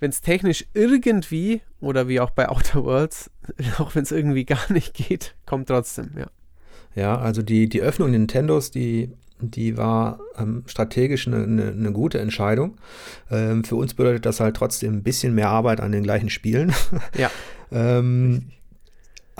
wenn 0.00 0.10
es 0.10 0.22
technisch 0.22 0.66
irgendwie 0.74 1.60
oder 1.80 2.08
wie 2.08 2.20
auch 2.20 2.30
bei 2.30 2.48
Outer 2.50 2.84
Worlds, 2.84 3.30
auch 3.78 3.94
wenn 3.94 4.02
es 4.02 4.12
irgendwie 4.12 4.44
gar 4.44 4.72
nicht 4.72 4.94
geht, 4.94 5.34
kommt 5.46 5.68
trotzdem, 5.68 6.10
ja. 6.18 6.26
Ja, 6.94 7.18
also 7.18 7.40
die, 7.40 7.68
die 7.70 7.80
Öffnung 7.80 8.10
Nintendos, 8.10 8.70
die, 8.70 9.12
die 9.40 9.78
war 9.78 10.20
ähm, 10.36 10.64
strategisch 10.66 11.26
eine, 11.26 11.42
eine, 11.44 11.68
eine, 11.68 11.92
gute 11.92 12.20
Entscheidung. 12.20 12.76
Ähm, 13.30 13.64
für 13.64 13.76
uns 13.76 13.94
bedeutet 13.94 14.26
das 14.26 14.40
halt 14.40 14.56
trotzdem 14.56 14.96
ein 14.96 15.02
bisschen 15.02 15.34
mehr 15.34 15.48
Arbeit 15.48 15.80
an 15.80 15.92
den 15.92 16.02
gleichen 16.02 16.28
Spielen. 16.28 16.74
Ja. 17.16 17.30
ähm, 17.72 18.50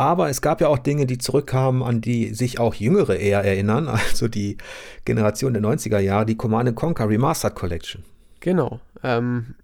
aber 0.03 0.29
es 0.29 0.43
gab 0.43 0.61
ja 0.61 0.69
auch 0.69 0.79
Dinge, 0.79 1.07
die 1.07 1.19
zurückkamen, 1.19 1.83
an 1.83 2.01
die 2.01 2.35
sich 2.35 2.59
auch 2.59 2.75
Jüngere 2.75 3.17
eher 3.17 3.45
erinnern, 3.45 3.89
also 3.89 4.29
die 4.29 4.57
Generation 5.05 5.53
der 5.53 5.63
90er 5.63 5.99
Jahre, 5.99 6.27
die 6.27 6.37
Command 6.37 6.75
Conquer 6.75 7.09
Remastered 7.09 7.55
Collection. 7.55 8.05
Genau. 8.41 8.81
Ähm, 9.03 9.55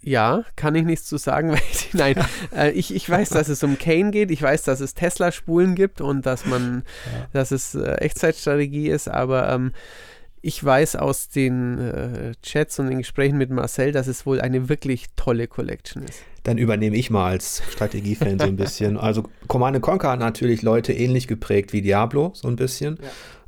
ja, 0.00 0.44
kann 0.56 0.74
ich 0.74 0.84
nichts 0.84 1.06
zu 1.06 1.16
sagen, 1.16 1.50
weil 1.52 1.62
ich, 1.70 1.94
nein, 1.94 2.14
äh, 2.54 2.70
ich, 2.70 2.94
ich 2.94 3.08
weiß, 3.08 3.30
dass 3.30 3.48
es 3.48 3.62
um 3.62 3.78
Kane 3.78 4.10
geht, 4.10 4.30
ich 4.30 4.42
weiß, 4.42 4.62
dass 4.62 4.80
es 4.80 4.94
Tesla-Spulen 4.94 5.74
gibt 5.74 6.00
und 6.00 6.26
dass 6.26 6.46
man, 6.46 6.84
ja. 7.12 7.26
dass 7.32 7.50
es 7.50 7.74
äh, 7.74 7.94
Echtzeitstrategie 7.94 8.88
ist, 8.88 9.08
aber 9.08 9.50
ähm, 9.50 9.72
ich 10.40 10.62
weiß 10.62 10.96
aus 10.96 11.28
den 11.28 11.78
äh, 11.78 12.32
Chats 12.42 12.78
und 12.78 12.88
den 12.88 12.98
Gesprächen 12.98 13.38
mit 13.38 13.50
Marcel, 13.50 13.92
dass 13.92 14.06
es 14.06 14.24
wohl 14.24 14.40
eine 14.40 14.68
wirklich 14.68 15.06
tolle 15.16 15.48
Collection 15.48 16.04
ist. 16.04 16.22
Dann 16.48 16.56
übernehme 16.56 16.96
ich 16.96 17.10
mal 17.10 17.26
als 17.28 17.62
Strategiefan 17.70 18.38
so 18.38 18.46
ein 18.46 18.56
bisschen. 18.64 18.96
Also 18.96 19.24
Command 19.48 19.78
Conquer 19.82 20.12
hat 20.12 20.20
natürlich 20.20 20.62
Leute 20.62 20.94
ähnlich 20.94 21.28
geprägt 21.28 21.74
wie 21.74 21.82
Diablo, 21.82 22.32
so 22.34 22.48
ein 22.48 22.56
bisschen. 22.56 22.98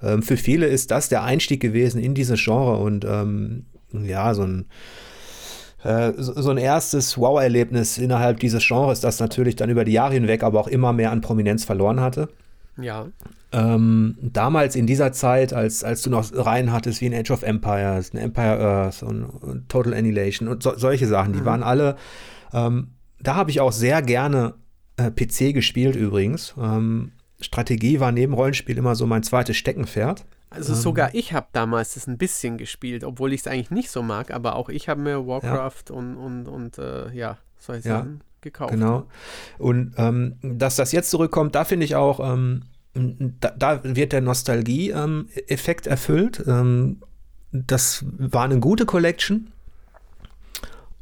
Ja. 0.02 0.12
Ähm, 0.12 0.22
für 0.22 0.36
viele 0.36 0.66
ist 0.66 0.90
das 0.90 1.08
der 1.08 1.22
Einstieg 1.22 1.62
gewesen 1.62 1.98
in 1.98 2.12
dieses 2.12 2.38
Genre 2.44 2.76
und 2.76 3.06
ähm, 3.06 3.64
ja, 3.90 4.34
so 4.34 4.42
ein 4.42 4.66
äh, 5.82 6.12
so 6.18 6.50
ein 6.50 6.58
erstes 6.58 7.16
Wow-Erlebnis 7.16 7.96
innerhalb 7.96 8.38
dieses 8.38 8.66
Genres, 8.68 9.00
das 9.00 9.18
natürlich 9.18 9.56
dann 9.56 9.70
über 9.70 9.86
die 9.86 9.92
Jahre 9.92 10.12
hinweg 10.12 10.42
aber 10.42 10.60
auch 10.60 10.68
immer 10.68 10.92
mehr 10.92 11.10
an 11.10 11.22
Prominenz 11.22 11.64
verloren 11.64 12.00
hatte. 12.00 12.28
Ja. 12.78 13.06
Ähm, 13.52 14.18
damals 14.20 14.76
in 14.76 14.86
dieser 14.86 15.12
Zeit, 15.12 15.54
als, 15.54 15.82
als 15.82 16.02
du 16.02 16.10
noch 16.10 16.30
Reihen 16.34 16.70
hattest 16.70 17.00
wie 17.00 17.06
in 17.06 17.14
Age 17.14 17.30
of 17.30 17.44
Empires, 17.44 18.10
Empire 18.10 18.60
Earth 18.60 19.02
und, 19.02 19.24
und 19.24 19.70
Total 19.70 19.94
Annihilation 19.94 20.48
und 20.48 20.62
so, 20.62 20.76
solche 20.76 21.06
Sachen, 21.06 21.32
die 21.32 21.40
mhm. 21.40 21.46
waren 21.46 21.62
alle, 21.62 21.96
ähm, 22.52 22.92
da 23.20 23.34
habe 23.34 23.50
ich 23.50 23.60
auch 23.60 23.72
sehr 23.72 24.02
gerne 24.02 24.54
äh, 24.96 25.10
PC 25.10 25.54
gespielt 25.54 25.96
übrigens. 25.96 26.54
Ähm, 26.58 27.12
Strategie 27.40 28.00
war 28.00 28.12
neben 28.12 28.34
Rollenspiel 28.34 28.76
immer 28.76 28.94
so 28.94 29.06
mein 29.06 29.22
zweites 29.22 29.56
Steckenpferd. 29.56 30.24
Also 30.50 30.74
sogar 30.74 31.14
ich 31.14 31.32
habe 31.32 31.46
damals 31.52 31.94
das 31.94 32.08
ein 32.08 32.18
bisschen 32.18 32.58
gespielt, 32.58 33.04
obwohl 33.04 33.32
ich 33.32 33.42
es 33.42 33.46
eigentlich 33.46 33.70
nicht 33.70 33.90
so 33.90 34.02
mag, 34.02 34.32
aber 34.32 34.56
auch 34.56 34.68
ich 34.68 34.88
habe 34.88 35.00
mir 35.00 35.26
Warcraft 35.26 35.84
ja. 35.90 35.94
und, 35.94 36.16
und, 36.16 36.48
und 36.48 36.78
äh, 36.78 37.12
ja, 37.12 37.38
solche 37.56 37.88
ja, 37.88 37.98
Sachen 37.98 38.20
gekauft. 38.40 38.72
Genau. 38.72 39.06
Und 39.58 39.94
ähm, 39.96 40.36
dass 40.42 40.74
das 40.74 40.90
jetzt 40.90 41.10
zurückkommt, 41.10 41.54
da 41.54 41.64
finde 41.64 41.84
ich 41.84 41.94
auch, 41.94 42.18
ähm, 42.20 42.64
da, 42.94 43.50
da, 43.56 43.80
wird 43.84 44.12
der 44.12 44.22
Nostalgie-Effekt 44.22 45.86
ähm, 45.86 45.90
erfüllt. 45.90 46.42
Ähm, 46.46 47.00
das 47.52 48.04
war 48.18 48.44
eine 48.44 48.58
gute 48.58 48.86
Collection. 48.86 49.52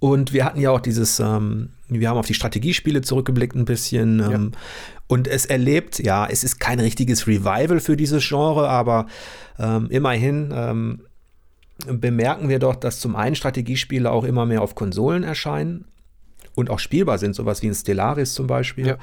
Und 0.01 0.33
wir 0.33 0.45
hatten 0.45 0.61
ja 0.61 0.71
auch 0.71 0.81
dieses, 0.81 1.19
ähm, 1.21 1.71
wir 1.89 2.09
haben 2.09 2.19
auf 2.19 2.27
die 2.27 2.35
Strategiespiele 2.35 3.03
zurückgeblickt 3.03 3.57
ein 3.57 3.65
bisschen. 3.65 4.21
Ja. 4.21 4.31
Ähm, 4.33 4.53
und 5.07 5.27
es 5.27 5.47
erlebt, 5.47 5.99
ja, 5.99 6.27
es 6.27 6.45
ist 6.45 6.61
kein 6.61 6.81
richtiges 6.81 7.27
Revival 7.27 7.81
für 7.81 7.97
dieses 7.97 8.27
Genre, 8.29 8.69
aber 8.69 9.07
ähm, 9.59 9.89
immerhin 9.91 10.53
ähm, 10.55 11.01
bemerken 11.87 12.49
wir 12.49 12.59
doch, 12.59 12.77
dass 12.77 13.01
zum 13.01 13.17
einen 13.17 13.35
Strategiespiele 13.35 14.11
auch 14.11 14.25
immer 14.25 14.47
mehr 14.47 14.63
auf 14.63 14.75
Konsolen 14.75 15.23
erscheinen 15.23 15.87
und 16.59 16.71
auch 16.71 16.79
spielbar 16.79 17.19
sind, 17.19 17.35
sowas 17.35 17.63
wie 17.63 17.69
ein 17.69 17.75
Stellaris 17.75 18.35
zum 18.35 18.47
Beispiel. 18.47 18.87
Ja. 18.87 18.99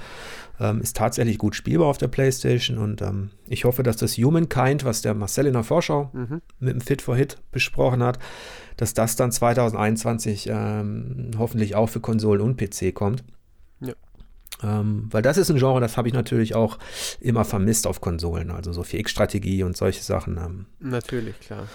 Ähm, 0.60 0.82
ist 0.82 0.96
tatsächlich 0.96 1.38
gut 1.38 1.56
spielbar 1.56 1.88
auf 1.88 1.98
der 1.98 2.08
PlayStation 2.08 2.78
und 2.78 3.02
ähm, 3.02 3.32
ich 3.48 3.66
hoffe, 3.66 3.84
dass 3.84 3.98
das 3.98 4.18
Humankind, 4.18 4.86
was 4.86 5.02
der 5.02 5.14
Marcel 5.14 5.48
in 5.48 5.54
der 5.54 5.64
Vorschau 5.64 6.12
mhm. 6.14 6.42
mit 6.60 6.74
dem 6.74 6.82
Fit 6.82 7.02
for 7.02 7.18
Hit 7.18 7.38
besprochen 7.52 8.02
hat, 8.02 8.20
dass 8.78 8.94
das 8.94 9.18
dann 9.18 9.32
2021 9.32 10.50
ähm, 10.50 11.32
hoffentlich 11.38 11.76
auch 11.76 11.88
für 11.88 12.00
Konsolen 12.00 12.42
und 12.42 12.58
PC 12.58 12.94
kommt. 12.94 13.24
Ähm, 14.64 15.08
weil 15.12 15.22
das 15.22 15.38
ist 15.38 15.50
ein 15.50 15.58
Genre, 15.58 15.82
das 15.82 15.98
habe 15.98 16.08
ich 16.08 16.14
natürlich 16.14 16.56
auch 16.56 16.78
immer 17.20 17.44
vermisst 17.44 17.88
auf 17.88 18.00
Konsolen, 18.00 18.52
also 18.52 18.72
so 18.72 18.82
4X-Strategie 18.82 19.64
und 19.64 19.76
solche 19.76 20.02
Sachen. 20.02 20.38
Ähm. 20.38 20.66
Natürlich, 20.80 21.40
klar. 21.40 21.68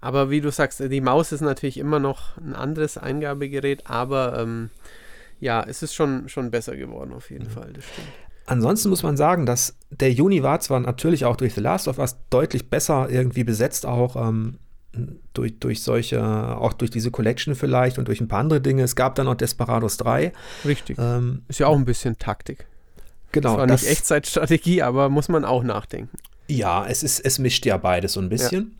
Aber 0.00 0.30
wie 0.30 0.40
du 0.40 0.50
sagst, 0.50 0.80
die 0.80 1.00
Maus 1.00 1.32
ist 1.32 1.42
natürlich 1.42 1.78
immer 1.78 1.98
noch 1.98 2.36
ein 2.38 2.54
anderes 2.54 2.96
Eingabegerät, 2.96 3.86
aber 3.86 4.38
ähm, 4.38 4.70
ja, 5.40 5.62
es 5.62 5.82
ist 5.82 5.94
schon, 5.94 6.28
schon 6.28 6.50
besser 6.50 6.76
geworden 6.76 7.12
auf 7.12 7.30
jeden 7.30 7.46
mhm. 7.46 7.50
Fall, 7.50 7.72
das 7.72 7.84
stimmt. 7.84 8.08
Ansonsten 8.46 8.88
muss 8.88 9.02
man 9.02 9.16
sagen, 9.16 9.46
dass 9.46 9.76
der 9.90 10.12
Juni 10.12 10.42
war 10.42 10.58
zwar 10.60 10.80
natürlich 10.80 11.24
auch 11.24 11.36
durch 11.36 11.54
The 11.54 11.60
Last 11.60 11.86
of 11.86 11.98
Us 11.98 12.16
deutlich 12.30 12.68
besser 12.68 13.08
irgendwie 13.08 13.44
besetzt 13.44 13.86
auch. 13.86 14.16
Ähm, 14.16 14.58
durch, 15.34 15.58
durch 15.60 15.82
solche, 15.82 16.20
auch 16.20 16.72
durch 16.72 16.90
diese 16.90 17.12
Collection 17.12 17.54
vielleicht 17.54 17.98
und 17.98 18.08
durch 18.08 18.20
ein 18.20 18.26
paar 18.26 18.40
andere 18.40 18.60
Dinge. 18.60 18.82
Es 18.82 18.96
gab 18.96 19.14
dann 19.14 19.26
noch 19.26 19.36
Desperados 19.36 19.96
3. 19.98 20.32
Richtig. 20.64 20.98
Ähm, 20.98 21.42
ist 21.46 21.60
ja 21.60 21.68
auch 21.68 21.76
ein 21.76 21.84
bisschen 21.84 22.18
Taktik. 22.18 22.66
Genau. 23.32 23.50
Das 23.50 23.58
war 23.58 23.66
nicht 23.66 23.86
Echtzeitstrategie, 23.86 24.82
aber 24.82 25.08
muss 25.08 25.28
man 25.28 25.44
auch 25.44 25.62
nachdenken. 25.62 26.16
Ja, 26.48 26.84
es 26.86 27.04
ist, 27.04 27.20
es 27.20 27.38
mischt 27.38 27.64
ja 27.66 27.76
beides 27.76 28.14
so 28.14 28.20
ein 28.20 28.28
bisschen. 28.28 28.79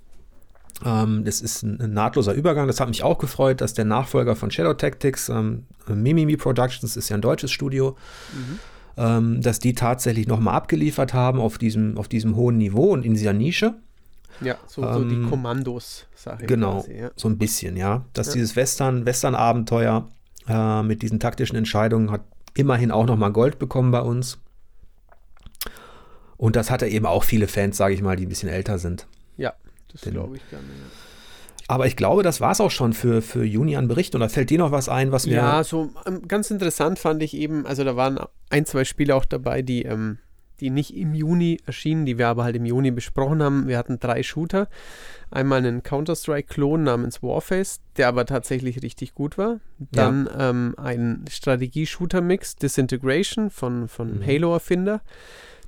Ähm, 0.85 1.25
das 1.25 1.41
ist 1.41 1.63
ein, 1.63 1.93
nahtloser 1.93 2.33
Übergang. 2.33 2.67
Das 2.67 2.81
hat 2.81 2.89
mich 2.89 3.03
auch 3.03 3.19
gefreut, 3.19 3.61
dass 3.61 3.75
der 3.75 3.85
Nachfolger 3.85 4.37
von 4.37 4.51
Shadow 4.51 4.75
Tactics, 4.75 5.29
ähm, 5.29 5.67
Mimimi 5.87 6.37
Productions, 6.37 6.97
ist 6.97 7.09
ja 7.09 7.17
ein 7.17 7.23
deutsches 7.23 7.51
Studio, 7.51 7.97
mhm. 8.33 8.59
ähm, 8.97 9.41
dass 9.43 9.59
die 9.59 9.75
tatsächlich 9.75 10.27
nochmal 10.27 10.55
abgeliefert 10.55 11.15
haben 11.15 11.41
auf 11.41 11.59
diesem, 11.59 11.99
auf 11.99 12.09
diesem 12.09 12.37
hohen 12.37 12.57
Niveau 12.57 12.93
und 12.93 13.05
in 13.05 13.15
dieser 13.15 13.33
Nische. 13.33 13.75
Ja, 14.41 14.57
so, 14.67 14.83
so 14.93 15.05
die 15.05 15.17
ähm, 15.17 15.29
Kommandos, 15.29 16.07
sage 16.15 16.45
ich. 16.45 16.49
Genau, 16.49 16.81
quasi, 16.81 16.95
ja. 16.95 17.11
so 17.15 17.29
ein 17.29 17.37
bisschen, 17.37 17.77
ja. 17.77 18.05
Dass 18.15 18.29
ja. 18.29 18.35
dieses 18.35 18.57
Western, 18.57 19.05
Western-Abenteuer 19.05 20.09
äh, 20.49 20.83
mit 20.83 21.03
diesen 21.03 21.21
taktischen 21.21 21.57
Entscheidungen 21.57 22.11
hat 22.11 22.23
immerhin 22.55 22.91
auch 22.91 23.07
nochmal 23.07 23.33
Gold 23.33 23.59
bekommen 23.59 23.91
bei 23.91 24.01
uns. 24.01 24.39
Und 26.37 26.57
das 26.57 26.71
hatte 26.71 26.89
eben 26.89 27.05
auch 27.05 27.25
viele 27.25 27.49
Fans, 27.49 27.77
sage 27.77 27.93
ich 27.93 28.01
mal, 28.01 28.17
die 28.17 28.25
ein 28.25 28.31
bisschen 28.31 28.49
älter 28.49 28.79
sind. 28.79 29.07
Ja, 29.37 29.53
das 29.93 30.03
glaube 30.03 30.37
ich 30.37 30.51
gerne, 30.51 30.65
ja. 30.65 30.91
Aber 31.69 31.87
ich 31.87 31.95
glaube, 31.95 32.25
das 32.25 32.41
war 32.41 32.51
es 32.51 32.61
auch 32.61 32.73
schon 32.73 32.93
für, 32.93 33.23
für 33.23 33.45
Juni 33.45 33.77
an 33.77 33.87
Berichten. 33.87 34.17
Oder 34.17 34.29
fällt 34.29 34.51
dir 34.51 34.59
noch 34.59 34.73
was 34.73 34.89
ein, 34.89 35.13
was 35.13 35.27
mir. 35.27 35.35
Ja, 35.37 35.63
so 35.63 35.91
ähm, 36.05 36.27
ganz 36.27 36.51
interessant 36.51 36.99
fand 36.99 37.23
ich 37.23 37.33
eben, 37.33 37.65
also 37.65 37.85
da 37.85 37.95
waren 37.95 38.19
ein, 38.49 38.67
zwei 38.67 38.85
Spiele 38.85 39.15
auch 39.15 39.25
dabei, 39.25 39.63
die 39.63 39.85
ähm, 39.85 40.19
die 40.61 40.71
nicht 40.71 40.97
im 40.97 41.15
Juni 41.15 41.59
erschienen, 41.67 42.07
die 42.07 42.19
wir 42.19 42.29
aber 42.29 42.45
halt 42.45 42.57
im 42.57 42.67
Juni 42.67 42.91
besprochen 42.91 43.43
haben. 43.43 43.67
Wir 43.67 43.79
hatten 43.79 43.99
drei 43.99 44.23
Shooter. 44.23 44.69
Einmal 45.31 45.59
einen 45.59 45.83
Counter-Strike-Klon 45.83 46.83
namens 46.83 47.23
Warface, 47.23 47.81
der 47.97 48.09
aber 48.09 48.27
tatsächlich 48.27 48.83
richtig 48.83 49.15
gut 49.15 49.39
war. 49.39 49.61
Dann 49.79 50.27
ja. 50.27 50.51
ähm, 50.51 50.75
ein 50.77 51.25
Strategie-Shooter-Mix, 51.31 52.57
Disintegration 52.57 53.51
von, 53.51 53.89
von 53.89 54.19
mhm. 54.19 54.27
Halo-Erfinder 54.27 55.03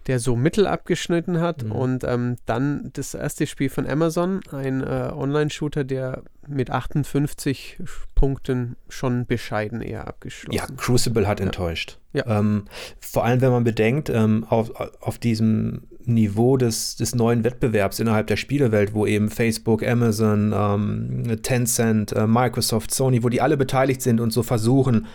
der 0.07 0.19
so 0.19 0.37
mittel 0.37 0.67
abgeschnitten 0.67 1.41
hat. 1.41 1.65
Mhm. 1.65 1.73
Und 1.73 2.05
ähm, 2.05 2.37
dann 2.47 2.91
das 2.93 3.15
erste 3.15 3.47
Spiel 3.47 3.69
von 3.69 3.87
Amazon, 3.87 4.41
ein 4.51 4.83
äh, 4.83 5.11
Online-Shooter, 5.15 5.85
der 5.85 6.23
mit 6.47 6.71
58 6.71 7.79
Punkten 8.15 8.77
schon 8.89 9.27
bescheiden 9.27 9.81
eher 9.81 10.09
abgeschlossen. 10.09 10.57
Ja, 10.57 10.67
Crucible 10.77 11.27
hat 11.27 11.41
ja. 11.41 11.47
enttäuscht. 11.47 11.99
Ja. 12.13 12.27
Ähm, 12.27 12.65
vor 13.01 13.25
allem, 13.25 13.41
wenn 13.41 13.51
man 13.51 13.65
bedenkt, 13.65 14.11
ähm, 14.11 14.45
auf, 14.49 14.73
auf 15.01 15.19
diesem 15.19 15.85
Niveau 16.05 16.57
des, 16.57 16.97
des 16.97 17.15
neuen 17.15 17.45
Wettbewerbs 17.45 18.01
innerhalb 18.01 18.27
der 18.27 18.37
Spielewelt, 18.37 18.93
wo 18.93 19.07
eben 19.07 19.31
Facebook, 19.31 19.87
Amazon, 19.87 20.53
ähm, 20.53 21.43
Tencent, 21.43 22.13
äh, 22.13 22.27
Microsoft, 22.27 22.93
Sony, 22.93 23.23
wo 23.23 23.29
die 23.29 23.41
alle 23.41 23.57
beteiligt 23.57 24.03
sind 24.03 24.21
und 24.21 24.33
so 24.33 24.43
versuchen, 24.43 25.07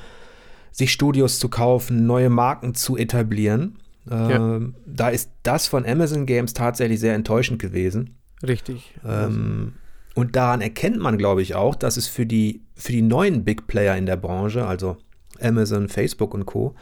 sich 0.72 0.94
Studios 0.94 1.40
zu 1.40 1.50
kaufen, 1.50 2.06
neue 2.06 2.30
Marken 2.30 2.74
zu 2.74 2.96
etablieren 2.96 3.78
ja. 4.10 4.56
Ähm, 4.56 4.76
da 4.86 5.10
ist 5.10 5.32
das 5.44 5.68
von 5.68 5.86
Amazon 5.86 6.26
Games 6.26 6.54
tatsächlich 6.54 7.00
sehr 7.00 7.16
enttäuschend 7.16 7.60
gewesen. 7.60 8.18
Richtig. 8.46 8.94
Ähm, 9.06 9.74
und 10.16 10.36
daran 10.36 10.62
erkennt 10.62 10.98
man, 10.98 11.18
glaube 11.18 11.42
ich, 11.42 11.56
auch, 11.56 11.76
dass 11.76 11.98
es 11.98 12.08
für 12.08 12.26
die, 12.26 12.64
für 12.76 12.92
die 12.92 13.02
neuen 13.02 13.44
Big 13.44 13.68
Player 13.68 13.96
in 13.98 14.06
der 14.06 14.18
Branche, 14.18 14.66
also 14.66 14.98
Amazon, 15.40 15.90
Facebook 15.90 16.34
und 16.34 16.46
Co. 16.46 16.76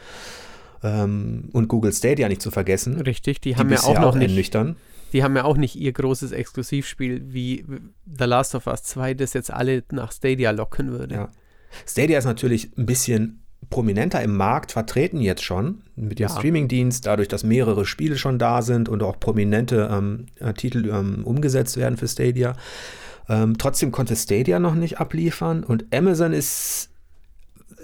Ähm, 0.82 1.48
und 1.52 1.68
Google 1.68 1.92
Stadia 1.92 2.28
nicht 2.28 2.42
zu 2.42 2.50
vergessen. 2.50 3.00
Richtig, 3.00 3.40
die 3.40 3.56
haben 3.56 3.68
die 3.68 3.74
ja 3.74 3.82
auch 3.82 4.00
noch 4.00 4.14
nicht. 4.14 4.34
Nüchtern. 4.34 4.76
Die 5.12 5.22
haben 5.22 5.36
ja 5.36 5.44
auch 5.44 5.56
nicht 5.56 5.76
ihr 5.76 5.92
großes 5.92 6.32
Exklusivspiel 6.32 7.32
wie 7.32 7.64
The 8.06 8.24
Last 8.24 8.54
of 8.54 8.66
Us 8.66 8.82
2, 8.82 9.14
das 9.14 9.32
jetzt 9.34 9.52
alle 9.52 9.84
nach 9.90 10.12
Stadia 10.12 10.50
locken 10.50 10.90
würde. 10.90 11.14
Ja. 11.14 11.28
Stadia 11.86 12.18
ist 12.18 12.24
natürlich 12.24 12.76
ein 12.76 12.86
bisschen 12.86 13.45
prominenter 13.70 14.22
im 14.22 14.36
Markt 14.36 14.72
vertreten 14.72 15.20
jetzt 15.20 15.42
schon 15.42 15.82
mit 15.96 16.18
dem 16.18 16.28
ja. 16.28 16.28
Streamingdienst, 16.28 17.06
dadurch, 17.06 17.28
dass 17.28 17.44
mehrere 17.44 17.86
Spiele 17.86 18.16
schon 18.16 18.38
da 18.38 18.62
sind 18.62 18.88
und 18.88 19.02
auch 19.02 19.18
prominente 19.18 19.88
ähm, 19.90 20.26
äh, 20.40 20.52
Titel 20.52 20.88
ähm, 20.88 21.24
umgesetzt 21.24 21.76
werden 21.76 21.96
für 21.96 22.08
Stadia. 22.08 22.54
Ähm, 23.28 23.58
trotzdem 23.58 23.92
konnte 23.92 24.14
Stadia 24.14 24.58
noch 24.58 24.74
nicht 24.74 25.00
abliefern 25.00 25.64
und 25.64 25.86
Amazon 25.92 26.32
ist, 26.32 26.90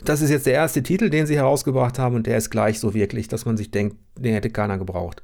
das 0.05 0.21
ist 0.21 0.31
jetzt 0.31 0.47
der 0.47 0.55
erste 0.55 0.83
Titel, 0.83 1.11
den 1.11 1.27
sie 1.27 1.37
herausgebracht 1.37 1.99
haben 1.99 2.15
und 2.15 2.27
der 2.27 2.37
ist 2.37 2.51
gleich 2.51 2.79
so 2.79 2.95
wirklich, 2.95 3.29
dass 3.29 3.45
man 3.45 3.57
sich 3.57 3.71
denkt, 3.71 3.97
den 4.17 4.35
hätte 4.35 4.51
keiner 4.51 4.79
gebraucht. 4.79 5.23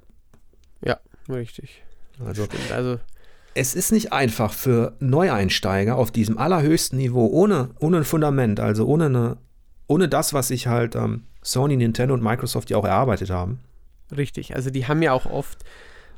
Ja, 0.84 0.98
richtig. 1.28 1.82
Also, 2.24 2.46
also 2.72 2.98
es 3.54 3.74
ist 3.74 3.92
nicht 3.92 4.12
einfach 4.12 4.52
für 4.52 4.96
Neueinsteiger 5.00 5.96
auf 5.96 6.10
diesem 6.10 6.38
allerhöchsten 6.38 6.98
Niveau, 6.98 7.26
ohne, 7.26 7.70
ohne 7.80 7.98
ein 7.98 8.04
Fundament, 8.04 8.60
also 8.60 8.86
ohne 8.86 9.06
eine 9.06 9.36
ohne 9.88 10.08
das, 10.08 10.32
was 10.32 10.48
sich 10.48 10.68
halt 10.68 10.94
ähm, 10.94 11.24
Sony, 11.42 11.76
Nintendo 11.76 12.14
und 12.14 12.22
Microsoft 12.22 12.70
ja 12.70 12.76
auch 12.76 12.84
erarbeitet 12.84 13.30
haben. 13.30 13.58
Richtig, 14.16 14.54
also 14.54 14.70
die 14.70 14.86
haben 14.86 15.02
ja 15.02 15.12
auch 15.12 15.26
oft 15.26 15.64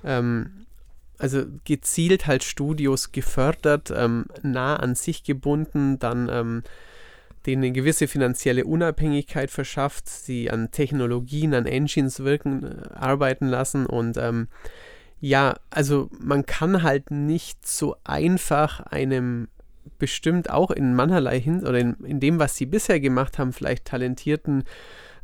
ähm, 0.05 0.67
also 1.21 1.45
gezielt 1.65 2.27
halt 2.27 2.43
Studios 2.43 3.13
gefördert, 3.13 3.93
ähm, 3.95 4.25
nah 4.43 4.77
an 4.77 4.95
sich 4.95 5.23
gebunden, 5.23 5.99
dann 5.99 6.29
ähm, 6.31 6.63
denen 7.47 7.63
eine 7.63 7.73
gewisse 7.73 8.09
finanzielle 8.09 8.65
Unabhängigkeit 8.65 9.51
verschafft, 9.51 10.09
sie 10.09 10.51
an 10.51 10.71
Technologien, 10.71 11.55
an 11.55 11.67
Engines 11.67 12.21
wirken, 12.21 12.65
äh, 12.65 12.95
arbeiten 12.95 13.47
lassen 13.47 13.87
und 13.87 14.17
ähm, 14.17 14.49
ja, 15.21 15.57
also 15.69 16.09
man 16.19 16.47
kann 16.47 16.83
halt 16.83 17.11
nicht 17.11 17.67
so 17.69 17.97
einfach 18.05 18.81
einem 18.81 19.49
bestimmt 20.01 20.51
auch 20.51 20.73
in 20.73 20.95
mancherlei 20.95 21.41
hin 21.41 21.61
oder 21.61 21.79
in, 21.79 21.95
in 22.05 22.19
dem, 22.19 22.41
was 22.41 22.57
sie 22.57 22.67
bisher 22.67 22.99
gemacht 22.99 23.39
haben, 23.39 23.53
vielleicht 23.53 23.85
talentierten 23.85 24.65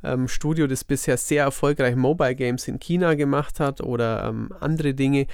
ähm, 0.05 0.29
Studio, 0.29 0.69
das 0.69 0.85
bisher 0.85 1.17
sehr 1.17 1.43
erfolgreich 1.43 1.97
Mobile 1.97 2.37
Games 2.37 2.69
in 2.69 2.79
China 2.79 3.15
gemacht 3.15 3.59
hat 3.59 3.81
oder 3.81 4.25
ähm, 4.29 4.51
andere 4.61 4.95
Dinge, 4.95 5.27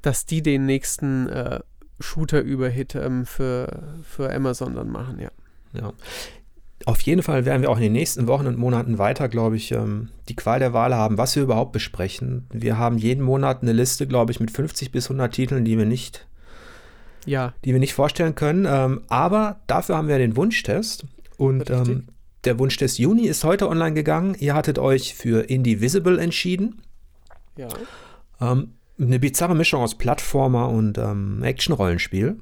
dass 0.00 0.24
die 0.24 0.42
den 0.42 0.64
nächsten 0.64 1.28
äh, 1.28 1.60
Shooter-Überhit 2.00 2.94
ähm, 2.94 3.26
für, 3.26 3.82
für 4.02 4.34
Amazon 4.34 4.74
dann 4.74 4.88
machen, 4.88 5.18
ja. 5.20 5.30
Ja. 5.74 5.92
Auf 6.84 7.00
jeden 7.02 7.22
Fall 7.22 7.44
werden 7.44 7.62
wir 7.62 7.70
auch 7.70 7.76
in 7.76 7.84
den 7.84 7.92
nächsten 7.92 8.26
Wochen 8.26 8.46
und 8.46 8.58
Monaten 8.58 8.98
weiter, 8.98 9.28
glaube 9.28 9.56
ich, 9.56 9.70
ähm, 9.70 10.08
die 10.28 10.34
Qual 10.34 10.58
der 10.58 10.72
Wahl 10.72 10.94
haben, 10.94 11.16
was 11.16 11.36
wir 11.36 11.44
überhaupt 11.44 11.72
besprechen. 11.72 12.46
Wir 12.52 12.76
haben 12.76 12.98
jeden 12.98 13.22
Monat 13.22 13.62
eine 13.62 13.72
Liste, 13.72 14.06
glaube 14.06 14.32
ich, 14.32 14.40
mit 14.40 14.50
50 14.50 14.90
bis 14.90 15.06
100 15.06 15.32
Titeln, 15.32 15.64
die 15.64 15.78
wir 15.78 15.86
nicht 15.86 16.26
ja. 17.26 17.54
die 17.64 17.72
wir 17.72 17.80
nicht 17.80 17.94
vorstellen 17.94 18.34
können. 18.34 18.66
Ähm, 18.68 19.02
aber 19.08 19.60
dafür 19.66 19.96
haben 19.96 20.08
wir 20.08 20.18
den 20.18 20.36
Wunschtest. 20.36 21.04
Und 21.36 21.70
ähm, 21.70 22.08
der 22.44 22.58
Wunschtest 22.58 22.98
Juni 22.98 23.26
ist 23.26 23.44
heute 23.44 23.68
online 23.68 23.94
gegangen. 23.94 24.36
Ihr 24.38 24.54
hattet 24.54 24.78
euch 24.78 25.14
für 25.14 25.48
Indivisible 25.48 26.18
entschieden. 26.18 26.82
Ja. 27.56 27.68
Ähm, 28.40 28.74
eine 28.98 29.18
bizarre 29.18 29.54
Mischung 29.54 29.82
aus 29.82 29.96
Plattformer 29.96 30.68
und 30.68 30.98
ähm, 30.98 31.42
Action-Rollenspiel, 31.42 32.38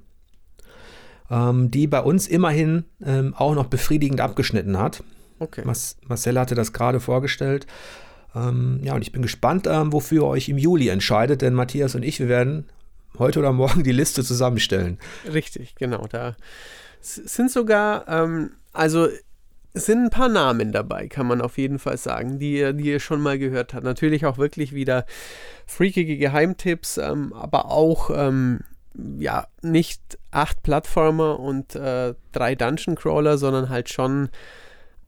ähm, 1.30 1.70
die 1.70 1.86
bei 1.86 2.00
uns 2.00 2.26
immerhin 2.26 2.84
ähm, 3.04 3.34
auch 3.34 3.54
noch 3.54 3.66
befriedigend 3.66 4.20
abgeschnitten 4.20 4.78
hat. 4.78 5.02
Okay. 5.38 5.62
Mas 5.64 5.96
Marcel 6.06 6.38
hatte 6.38 6.54
das 6.54 6.72
gerade 6.72 7.00
vorgestellt. 7.00 7.66
Ähm, 8.34 8.80
ja, 8.82 8.94
und 8.94 9.02
ich 9.02 9.12
bin 9.12 9.22
gespannt, 9.22 9.66
ähm, 9.66 9.92
wofür 9.92 10.22
ihr 10.22 10.26
euch 10.26 10.48
im 10.48 10.58
Juli 10.58 10.88
entscheidet, 10.88 11.42
denn 11.42 11.54
Matthias 11.54 11.94
und 11.94 12.02
ich, 12.04 12.20
wir 12.20 12.28
werden 12.28 12.66
heute 13.20 13.38
oder 13.38 13.52
morgen 13.52 13.84
die 13.84 13.92
Liste 13.92 14.24
zusammenstellen. 14.24 14.98
Richtig, 15.32 15.76
genau. 15.76 16.06
Da 16.08 16.34
sind 17.00 17.50
sogar, 17.50 18.08
ähm, 18.08 18.50
also 18.72 19.08
sind 19.72 20.04
ein 20.04 20.10
paar 20.10 20.28
Namen 20.28 20.72
dabei, 20.72 21.06
kann 21.06 21.26
man 21.26 21.40
auf 21.40 21.56
jeden 21.56 21.78
Fall 21.78 21.96
sagen, 21.96 22.38
die, 22.38 22.72
die 22.74 22.90
ihr 22.90 23.00
schon 23.00 23.20
mal 23.20 23.38
gehört 23.38 23.72
habt. 23.72 23.84
Natürlich 23.84 24.26
auch 24.26 24.36
wirklich 24.36 24.74
wieder 24.74 25.06
freakige 25.66 26.16
Geheimtipps, 26.18 26.98
ähm, 26.98 27.32
aber 27.32 27.70
auch 27.70 28.10
ähm, 28.12 28.60
ja 29.18 29.46
nicht 29.62 30.18
acht 30.32 30.62
Plattformer 30.62 31.38
und 31.38 31.76
äh, 31.76 32.14
drei 32.32 32.54
Dungeon 32.56 32.96
Crawler, 32.96 33.38
sondern 33.38 33.68
halt 33.68 33.88
schon 33.88 34.30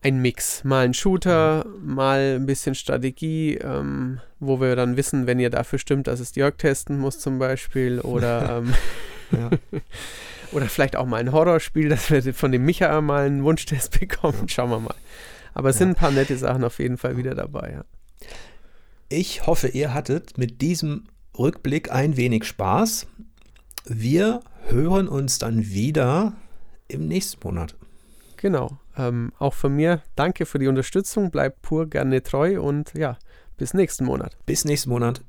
ein 0.02 0.20
Mix. 0.20 0.64
Mal 0.64 0.84
ein 0.84 0.94
Shooter, 0.94 1.64
mal 1.80 2.36
ein 2.36 2.46
bisschen 2.46 2.74
Strategie, 2.74 3.54
ähm, 3.54 4.20
wo 4.40 4.60
wir 4.60 4.74
dann 4.76 4.96
wissen, 4.96 5.26
wenn 5.26 5.38
ihr 5.38 5.50
dafür 5.50 5.78
stimmt, 5.78 6.08
dass 6.08 6.20
es 6.20 6.34
Jörg 6.34 6.56
testen 6.56 6.98
muss 6.98 7.20
zum 7.20 7.38
Beispiel. 7.38 8.00
Oder, 8.00 8.62
ähm, 9.32 9.52
oder 10.52 10.66
vielleicht 10.66 10.96
auch 10.96 11.06
mal 11.06 11.18
ein 11.18 11.32
Horrorspiel, 11.32 11.88
dass 11.88 12.10
wir 12.10 12.34
von 12.34 12.52
dem 12.52 12.64
Micha 12.64 13.00
mal 13.00 13.26
einen 13.26 13.44
Wunschtest 13.44 13.98
bekommen. 14.00 14.48
Schauen 14.48 14.70
wir 14.70 14.80
mal. 14.80 14.94
Aber 15.54 15.70
es 15.70 15.78
sind 15.78 15.90
ein 15.90 15.94
paar 15.94 16.10
nette 16.10 16.36
Sachen 16.36 16.64
auf 16.64 16.78
jeden 16.78 16.98
Fall 16.98 17.16
wieder 17.16 17.34
dabei. 17.34 17.72
Ja. 17.72 17.84
Ich 19.08 19.46
hoffe, 19.46 19.68
ihr 19.68 19.92
hattet 19.92 20.38
mit 20.38 20.62
diesem 20.62 21.04
Rückblick 21.38 21.92
ein 21.92 22.16
wenig 22.16 22.44
Spaß. 22.44 23.06
Wir 23.84 24.40
hören 24.66 25.08
uns 25.08 25.38
dann 25.38 25.66
wieder 25.66 26.34
im 26.88 27.06
nächsten 27.06 27.46
Monat. 27.46 27.76
Genau. 28.42 28.76
Ähm, 28.96 29.32
auch 29.38 29.54
von 29.54 29.72
mir 29.76 30.02
danke 30.16 30.46
für 30.46 30.58
die 30.58 30.66
Unterstützung. 30.66 31.30
Bleibt 31.30 31.62
pur 31.62 31.88
gerne 31.88 32.24
treu 32.24 32.60
und 32.60 32.92
ja, 32.92 33.16
bis 33.56 33.72
nächsten 33.72 34.04
Monat. 34.04 34.36
Bis 34.46 34.64
nächsten 34.64 34.90
Monat. 34.90 35.22